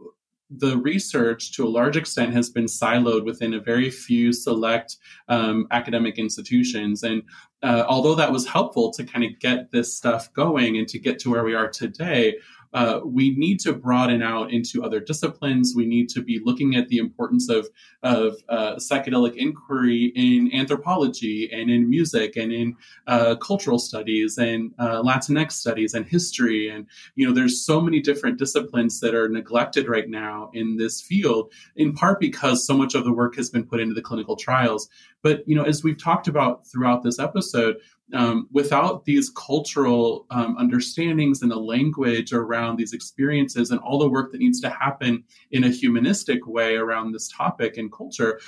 the 0.51 0.77
research 0.79 1.53
to 1.53 1.65
a 1.65 1.69
large 1.69 1.97
extent 1.97 2.33
has 2.33 2.51
been 2.51 2.65
siloed 2.65 3.25
within 3.25 3.55
a 3.55 3.61
very 3.61 3.89
few 3.89 4.33
select 4.33 4.97
um, 5.29 5.67
academic 5.71 6.19
institutions. 6.19 7.05
And 7.05 7.23
uh, 7.63 7.85
although 7.89 8.17
that 8.17 8.33
was 8.33 8.49
helpful 8.49 8.91
to 8.93 9.05
kind 9.05 9.25
of 9.25 9.39
get 9.39 9.71
this 9.71 9.97
stuff 9.97 10.33
going 10.33 10.77
and 10.77 10.89
to 10.89 10.99
get 10.99 11.19
to 11.21 11.31
where 11.31 11.45
we 11.45 11.55
are 11.55 11.69
today, 11.69 12.37
uh, 12.73 13.01
we 13.05 13.37
need 13.37 13.59
to 13.61 13.73
broaden 13.73 14.23
out 14.23 14.53
into 14.53 14.85
other 14.85 15.01
disciplines. 15.01 15.73
We 15.75 15.87
need 15.87 16.09
to 16.11 16.23
be 16.23 16.41
looking 16.45 16.77
at 16.77 16.89
the 16.89 16.99
importance 16.99 17.49
of 17.49 17.69
of 18.03 18.37
uh, 18.49 18.77
psychedelic 18.77 19.35
inquiry 19.37 20.13
in 20.15 20.51
anthropology 20.55 21.51
and 21.53 21.71
in 21.71 21.89
music 21.89 22.37
and 22.37 22.53
in 22.53 22.77
uh, 23.07 23.37
cultural 23.37 23.79
studies 23.79 24.39
and 24.39 24.73
uh, 24.79 25.03
Latinx 25.03 25.53
studies 25.53 25.95
and 25.95 26.07
history. 26.07 26.69
And 26.69 26.87
you 27.15 27.27
know, 27.27 27.35
there's 27.35 27.65
so 27.65 27.81
many 27.81 28.01
different 28.01 28.39
disciplines 28.39 29.01
that 29.01 29.15
are 29.15 29.29
neglected 29.29 29.89
right 29.89 30.09
now 30.09 30.51
in 30.55 30.77
this 30.77 31.01
field, 31.01 31.53
in 31.77 31.93
part 31.93 32.21
because 32.21 32.67
so 32.67 32.77
much 32.77 32.95
of 32.95 33.05
the 33.05 33.13
work 33.13 33.37
has 33.37 33.51
been 33.51 33.65
put 33.65 33.81
into 33.81 33.95
the 33.95 34.03
clinical 34.03 34.37
trials. 34.37 34.89
But 35.23 35.47
you 35.47 35.55
know, 35.55 35.65
as 35.65 35.83
we've 35.83 36.03
talked 36.03 36.29
about 36.29 36.67
throughout 36.67 37.03
this 37.03 37.19
episode, 37.19 37.77
um, 38.15 38.49
without 38.53 39.05
these 39.05 39.31
cultural 39.31 40.27
um, 40.31 40.57
understandings 40.59 41.43
and 41.43 41.51
the 41.51 41.57
language 41.57 42.33
around 42.33 42.77
these 42.77 42.93
experiences 42.93 43.71
and 43.71 43.81
all 43.81 43.99
the 43.99 44.09
work 44.09 44.33
that 44.33 44.41
needs 44.41 44.61
to 44.61 44.71
happen 44.71 45.25
in 45.53 45.65
a 45.65 45.69
humanistic 45.69 46.47
way 46.47 46.77
around 46.77 47.13
this 47.13 47.29
topic 47.29 47.77
and 47.77 47.93
culture, 47.93 48.41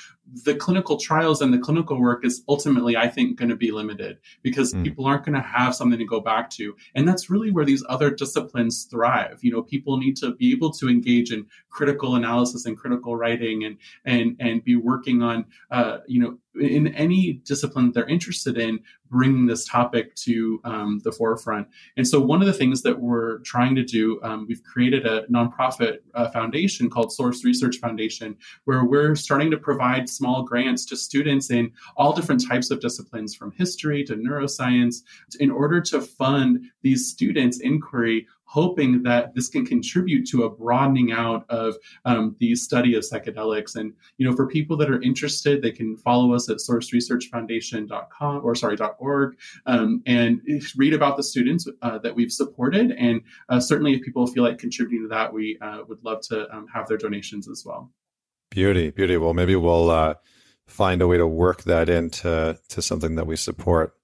the 0.45 0.55
clinical 0.55 0.97
trials 0.97 1.43
and 1.43 1.53
the 1.53 1.59
clinical 1.59 2.01
work 2.01 2.25
is 2.25 2.43
ultimately, 2.49 2.97
I 2.97 3.09
think, 3.09 3.39
going 3.39 3.49
to 3.51 3.57
be 3.57 3.71
limited 3.71 4.19
because 4.43 4.73
mm. 4.73 4.83
people 4.83 5.07
aren't 5.07 5.25
going 5.25 5.35
to 5.35 5.41
have 5.41 5.75
something 5.75 5.99
to 5.99 6.07
go 6.07 6.21
back 6.21 6.49
to. 6.51 6.75
And 6.95 7.07
that's 7.07 7.29
really 7.29 7.51
where 7.51 7.65
these 7.65 7.85
other 7.89 8.11
disciplines 8.11 8.85
thrive. 8.85 9.41
You 9.43 9.53
know, 9.53 9.63
people 9.63 9.99
need 9.99 10.17
to 10.19 10.35
be 10.35 10.53
able 10.53 10.71
to 10.73 10.89
engage 10.89 11.33
in 11.33 11.47
critical 11.71 12.15
analysis 12.15 12.67
and 12.67 12.77
critical 12.77 13.17
writing 13.17 13.65
and 13.65 13.77
and 14.05 14.37
and 14.41 14.65
be 14.65 14.77
working 14.77 15.23
on, 15.23 15.45
uh, 15.71 15.99
you 16.07 16.21
know, 16.21 16.39
in 16.61 16.89
any 16.95 17.35
discipline 17.45 17.93
they're 17.93 18.09
interested 18.09 18.59
in, 18.59 18.81
bringing 19.11 19.47
this 19.47 19.67
topic 19.67 20.15
to 20.15 20.61
um, 20.65 21.01
the 21.05 21.13
forefront. 21.13 21.69
And 21.97 22.07
so, 22.07 22.21
one 22.21 22.41
of 22.41 22.47
the 22.47 22.53
things 22.53 22.83
that 22.83 23.01
we're 23.01 23.39
trying 23.41 23.75
to 23.77 23.85
do, 23.85 24.21
um, 24.23 24.47
we've 24.49 24.63
created 24.65 25.07
a 25.07 25.27
nonprofit 25.27 25.99
uh, 26.15 26.31
foundation 26.31 26.91
called 26.91 27.13
Source 27.13 27.45
Research 27.45 27.77
Foundation, 27.77 28.37
where 28.65 28.85
we're 28.85 29.15
starting 29.15 29.51
to 29.51 29.57
provide 29.57 30.09
small 30.17 30.43
grants 30.43 30.85
to 30.87 30.97
students 30.97 31.51
in 31.51 31.73
all 31.97 32.13
different 32.13 32.47
types 32.47 32.71
of 32.71 32.81
disciplines, 32.81 33.35
from 33.35 33.53
history 33.53 34.05
to 34.05 34.15
neuroscience, 34.15 35.03
in 35.41 35.51
order 35.51 35.81
to 35.81 36.01
fund 36.01 36.65
these 36.83 37.09
students' 37.09 37.61
inquiry 37.61 38.27
hoping 38.53 39.03
that 39.03 39.35
this 39.35 39.49
can 39.49 39.65
contribute 39.65 40.27
to 40.27 40.43
a 40.43 40.51
broadening 40.51 41.11
out 41.11 41.47
of 41.49 41.75
um, 42.05 42.37
the 42.39 42.55
study 42.55 42.95
of 42.95 43.03
psychedelics. 43.03 43.77
And, 43.77 43.95
you 44.19 44.29
know, 44.29 44.37
for 44.37 44.47
people 44.47 44.77
that 44.77 44.91
are 44.91 45.01
interested, 45.01 45.63
they 45.63 45.71
can 45.71 45.97
follow 45.97 46.35
us 46.35 46.51
at 46.51 46.59
sourceresearchfoundation.com 46.59 48.45
or 48.45 48.55
sorry, 48.55 48.77
.org 48.99 49.39
um, 49.65 50.03
and 50.05 50.43
read 50.77 50.93
about 50.93 51.17
the 51.17 51.23
students 51.23 51.67
uh, 51.81 51.97
that 51.99 52.15
we've 52.15 52.31
supported. 52.31 52.91
And 52.93 53.23
uh, 53.49 53.59
certainly 53.59 53.95
if 53.95 54.03
people 54.03 54.27
feel 54.27 54.43
like 54.43 54.59
contributing 54.59 55.05
to 55.05 55.09
that, 55.09 55.33
we 55.33 55.57
uh, 55.63 55.85
would 55.89 56.05
love 56.05 56.21
to 56.29 56.55
um, 56.55 56.67
have 56.69 56.87
their 56.89 56.99
donations 56.99 57.49
as 57.49 57.65
well. 57.65 57.91
Beauty, 58.53 58.91
beauty. 58.91 59.17
Well, 59.17 59.33
maybe 59.33 59.57
we'll 59.57 59.91
uh, 59.91 60.15
find 60.67 61.01
a 61.01 61.07
way 61.07 61.17
to 61.17 61.27
work 61.27 61.63
that 61.63 61.89
into 61.89 62.59
to 62.69 62.83
something 62.83 63.15
that 63.15 63.27
we 63.27 63.35
support 63.35 63.95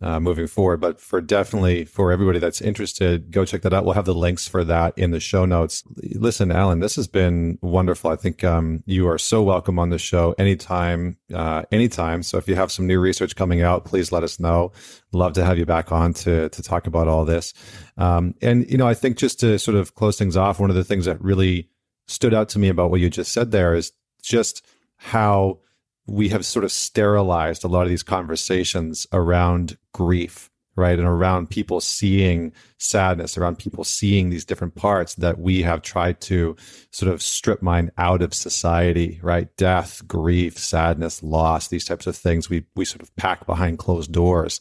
uh, 0.00 0.20
moving 0.20 0.46
forward. 0.46 0.80
But 0.80 1.00
for 1.00 1.20
definitely 1.20 1.86
for 1.86 2.12
everybody 2.12 2.38
that's 2.38 2.60
interested, 2.60 3.32
go 3.32 3.44
check 3.44 3.62
that 3.62 3.72
out. 3.72 3.84
We'll 3.84 3.94
have 3.94 4.04
the 4.04 4.14
links 4.14 4.46
for 4.46 4.62
that 4.62 4.96
in 4.96 5.10
the 5.10 5.18
show 5.18 5.44
notes. 5.44 5.82
Listen, 6.14 6.52
Alan, 6.52 6.78
this 6.78 6.94
has 6.94 7.08
been 7.08 7.58
wonderful. 7.62 8.12
I 8.12 8.14
think 8.14 8.44
um, 8.44 8.84
you 8.86 9.08
are 9.08 9.18
so 9.18 9.42
welcome 9.42 9.76
on 9.80 9.90
the 9.90 9.98
show 9.98 10.36
anytime, 10.38 11.16
uh, 11.34 11.62
anytime. 11.72 12.22
So 12.22 12.38
if 12.38 12.46
you 12.46 12.54
have 12.54 12.70
some 12.70 12.86
new 12.86 13.00
research 13.00 13.34
coming 13.34 13.62
out, 13.62 13.86
please 13.86 14.12
let 14.12 14.22
us 14.22 14.38
know. 14.38 14.70
Love 15.12 15.32
to 15.32 15.44
have 15.44 15.58
you 15.58 15.66
back 15.66 15.90
on 15.90 16.12
to 16.14 16.48
to 16.48 16.62
talk 16.62 16.86
about 16.86 17.08
all 17.08 17.24
this. 17.24 17.54
Um, 17.96 18.36
and 18.40 18.70
you 18.70 18.78
know, 18.78 18.86
I 18.86 18.94
think 18.94 19.16
just 19.16 19.40
to 19.40 19.58
sort 19.58 19.76
of 19.76 19.96
close 19.96 20.16
things 20.16 20.36
off, 20.36 20.60
one 20.60 20.70
of 20.70 20.76
the 20.76 20.84
things 20.84 21.06
that 21.06 21.20
really 21.20 21.70
stood 22.08 22.34
out 22.34 22.48
to 22.50 22.58
me 22.58 22.68
about 22.68 22.90
what 22.90 23.00
you 23.00 23.10
just 23.10 23.32
said 23.32 23.50
there 23.50 23.74
is 23.74 23.92
just 24.22 24.64
how 24.96 25.58
we 26.06 26.28
have 26.28 26.46
sort 26.46 26.64
of 26.64 26.72
sterilized 26.72 27.64
a 27.64 27.68
lot 27.68 27.82
of 27.82 27.88
these 27.88 28.02
conversations 28.02 29.06
around 29.12 29.76
grief, 29.92 30.50
right? 30.76 30.98
And 30.98 31.08
around 31.08 31.50
people 31.50 31.80
seeing 31.80 32.52
sadness, 32.78 33.36
around 33.36 33.58
people 33.58 33.82
seeing 33.82 34.30
these 34.30 34.44
different 34.44 34.76
parts 34.76 35.14
that 35.16 35.38
we 35.38 35.62
have 35.62 35.82
tried 35.82 36.20
to 36.22 36.54
sort 36.92 37.12
of 37.12 37.22
strip 37.22 37.60
mine 37.60 37.90
out 37.98 38.22
of 38.22 38.34
society, 38.34 39.18
right? 39.22 39.54
Death, 39.56 40.06
grief, 40.06 40.58
sadness, 40.58 41.22
loss, 41.22 41.68
these 41.68 41.84
types 41.84 42.06
of 42.06 42.16
things 42.16 42.48
we, 42.48 42.64
we 42.76 42.84
sort 42.84 43.02
of 43.02 43.14
pack 43.16 43.46
behind 43.46 43.78
closed 43.78 44.12
doors. 44.12 44.60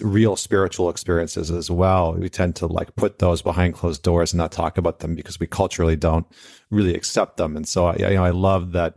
Real 0.00 0.36
spiritual 0.36 0.88
experiences 0.88 1.50
as 1.50 1.70
well. 1.70 2.14
We 2.14 2.28
tend 2.28 2.56
to 2.56 2.66
like 2.66 2.94
put 2.96 3.18
those 3.18 3.42
behind 3.42 3.74
closed 3.74 4.02
doors 4.02 4.32
and 4.32 4.38
not 4.38 4.52
talk 4.52 4.78
about 4.78 5.00
them 5.00 5.14
because 5.14 5.38
we 5.38 5.46
culturally 5.46 5.96
don't 5.96 6.26
really 6.70 6.94
accept 6.94 7.36
them. 7.36 7.56
And 7.56 7.66
so 7.66 7.86
I, 7.86 7.96
you 7.96 8.14
know, 8.14 8.24
I 8.24 8.30
love 8.30 8.72
that 8.72 8.96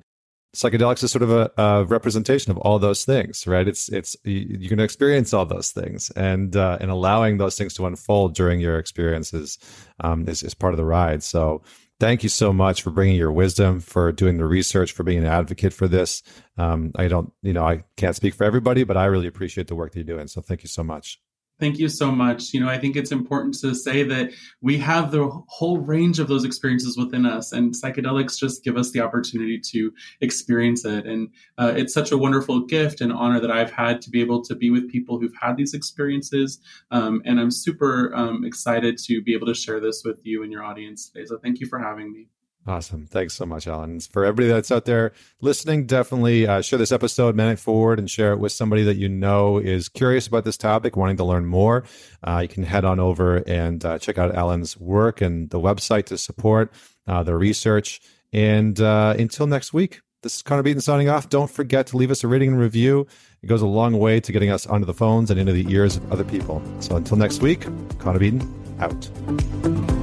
psychedelics 0.55 1.03
is 1.03 1.11
sort 1.11 1.21
of 1.21 1.31
a, 1.31 1.51
a, 1.57 1.83
representation 1.85 2.51
of 2.51 2.57
all 2.57 2.79
those 2.79 3.05
things, 3.05 3.45
right? 3.45 3.67
It's 3.67 3.89
it's 3.89 4.15
you're 4.23 4.69
going 4.69 4.77
to 4.77 4.83
experience 4.83 5.33
all 5.33 5.45
those 5.45 5.71
things, 5.71 6.09
and 6.11 6.55
uh, 6.55 6.77
and 6.79 6.89
allowing 6.89 7.37
those 7.37 7.57
things 7.57 7.73
to 7.75 7.85
unfold 7.85 8.33
during 8.33 8.59
your 8.59 8.79
experiences 8.79 9.59
um, 9.99 10.27
is 10.27 10.41
is 10.41 10.53
part 10.53 10.73
of 10.73 10.77
the 10.77 10.85
ride. 10.85 11.21
So. 11.21 11.61
Thank 11.99 12.23
you 12.23 12.29
so 12.29 12.51
much 12.51 12.81
for 12.81 12.91
bringing 12.91 13.15
your 13.15 13.31
wisdom, 13.31 13.79
for 13.79 14.11
doing 14.11 14.37
the 14.37 14.45
research, 14.45 14.91
for 14.91 15.03
being 15.03 15.19
an 15.19 15.25
advocate 15.25 15.71
for 15.71 15.87
this. 15.87 16.23
Um, 16.57 16.91
I 16.95 17.07
don't, 17.07 17.31
you 17.41 17.53
know, 17.53 17.65
I 17.65 17.85
can't 17.95 18.15
speak 18.15 18.33
for 18.33 18.43
everybody, 18.43 18.83
but 18.83 18.97
I 18.97 19.05
really 19.05 19.27
appreciate 19.27 19.67
the 19.67 19.75
work 19.75 19.93
that 19.93 19.99
you're 19.99 20.17
doing. 20.17 20.27
So 20.27 20.41
thank 20.41 20.61
you 20.63 20.67
so 20.67 20.83
much. 20.83 21.21
Thank 21.57 21.79
you 21.79 21.87
so 21.87 22.11
much. 22.11 22.53
You 22.53 22.59
know, 22.59 22.67
I 22.67 22.77
think 22.77 22.97
it's 22.97 23.13
important 23.13 23.57
to 23.59 23.73
say 23.73 24.03
that 24.03 24.31
we 24.61 24.77
have 24.79 25.11
the 25.11 25.29
whole 25.47 25.77
range 25.77 26.19
of 26.19 26.27
those 26.27 26.43
experiences 26.43 26.97
within 26.97 27.25
us, 27.25 27.53
and 27.53 27.73
psychedelics 27.73 28.37
just 28.37 28.63
give 28.63 28.75
us 28.75 28.91
the 28.91 28.99
opportunity 28.99 29.61
to 29.71 29.93
experience 30.19 30.83
it. 30.83 31.05
And 31.05 31.29
uh, 31.57 31.73
it's 31.75 31.93
such 31.93 32.11
a 32.11 32.17
wonderful 32.17 32.65
gift 32.65 32.99
and 32.99 33.13
honor 33.13 33.39
that 33.39 33.51
I've 33.51 33.71
had 33.71 34.01
to 34.01 34.09
be 34.09 34.19
able 34.19 34.43
to 34.43 34.55
be 34.55 34.69
with 34.69 34.91
people 34.91 35.17
who've 35.17 35.35
had 35.39 35.55
these 35.55 35.73
experiences. 35.73 36.59
Um, 36.91 37.21
and 37.23 37.39
I'm 37.39 37.51
super 37.51 38.13
um, 38.13 38.43
excited 38.43 38.97
to 39.05 39.21
be 39.21 39.33
able 39.33 39.47
to 39.47 39.53
share 39.53 39.79
this 39.79 40.03
with 40.03 40.19
you 40.23 40.43
and 40.43 40.51
your 40.51 40.63
audience 40.63 41.09
today. 41.09 41.25
So 41.25 41.37
thank 41.37 41.61
you 41.61 41.67
for 41.67 41.79
having 41.79 42.11
me. 42.11 42.27
Awesome. 42.67 43.05
Thanks 43.05 43.35
so 43.35 43.45
much, 43.45 43.67
Alan. 43.67 43.99
For 43.99 44.25
everybody 44.25 44.47
that's 44.47 44.71
out 44.71 44.85
there 44.85 45.11
listening, 45.39 45.85
definitely 45.85 46.47
uh, 46.47 46.61
share 46.61 46.79
this 46.79 46.91
episode, 46.91 47.35
man 47.35 47.51
it 47.51 47.59
forward, 47.59 47.99
and 47.99 48.09
share 48.09 48.33
it 48.33 48.39
with 48.39 48.51
somebody 48.51 48.83
that 48.83 48.97
you 48.97 49.07
know 49.07 49.59
is 49.59 49.87
curious 49.87 50.25
about 50.25 50.45
this 50.45 50.57
topic, 50.57 50.97
wanting 50.97 51.17
to 51.17 51.23
learn 51.23 51.45
more. 51.45 51.83
Uh, 52.23 52.39
you 52.41 52.47
can 52.47 52.63
head 52.63 52.83
on 52.83 52.99
over 52.99 53.37
and 53.47 53.85
uh, 53.85 53.99
check 53.99 54.17
out 54.17 54.33
Alan's 54.33 54.77
work 54.77 55.21
and 55.21 55.47
the 55.51 55.59
website 55.59 56.05
to 56.05 56.17
support 56.17 56.73
uh, 57.07 57.21
the 57.21 57.35
research. 57.35 58.01
And 58.33 58.79
uh, 58.81 59.13
until 59.17 59.45
next 59.45 59.71
week, 59.71 60.01
this 60.23 60.37
is 60.37 60.41
Connor 60.41 60.63
Beaton 60.63 60.81
signing 60.81 61.07
off. 61.07 61.29
Don't 61.29 61.51
forget 61.51 61.85
to 61.87 61.97
leave 61.97 62.09
us 62.09 62.23
a 62.23 62.27
rating 62.27 62.49
and 62.49 62.59
review. 62.59 63.05
It 63.43 63.47
goes 63.47 63.61
a 63.61 63.67
long 63.67 63.99
way 63.99 64.19
to 64.19 64.31
getting 64.31 64.49
us 64.49 64.65
onto 64.65 64.87
the 64.87 64.93
phones 64.93 65.29
and 65.29 65.39
into 65.39 65.53
the 65.53 65.71
ears 65.71 65.97
of 65.97 66.11
other 66.11 66.23
people. 66.23 66.63
So 66.79 66.95
until 66.95 67.15
next 67.17 67.43
week, 67.43 67.67
Connor 67.99 68.17
Beaton 68.17 68.41
out. 68.79 69.94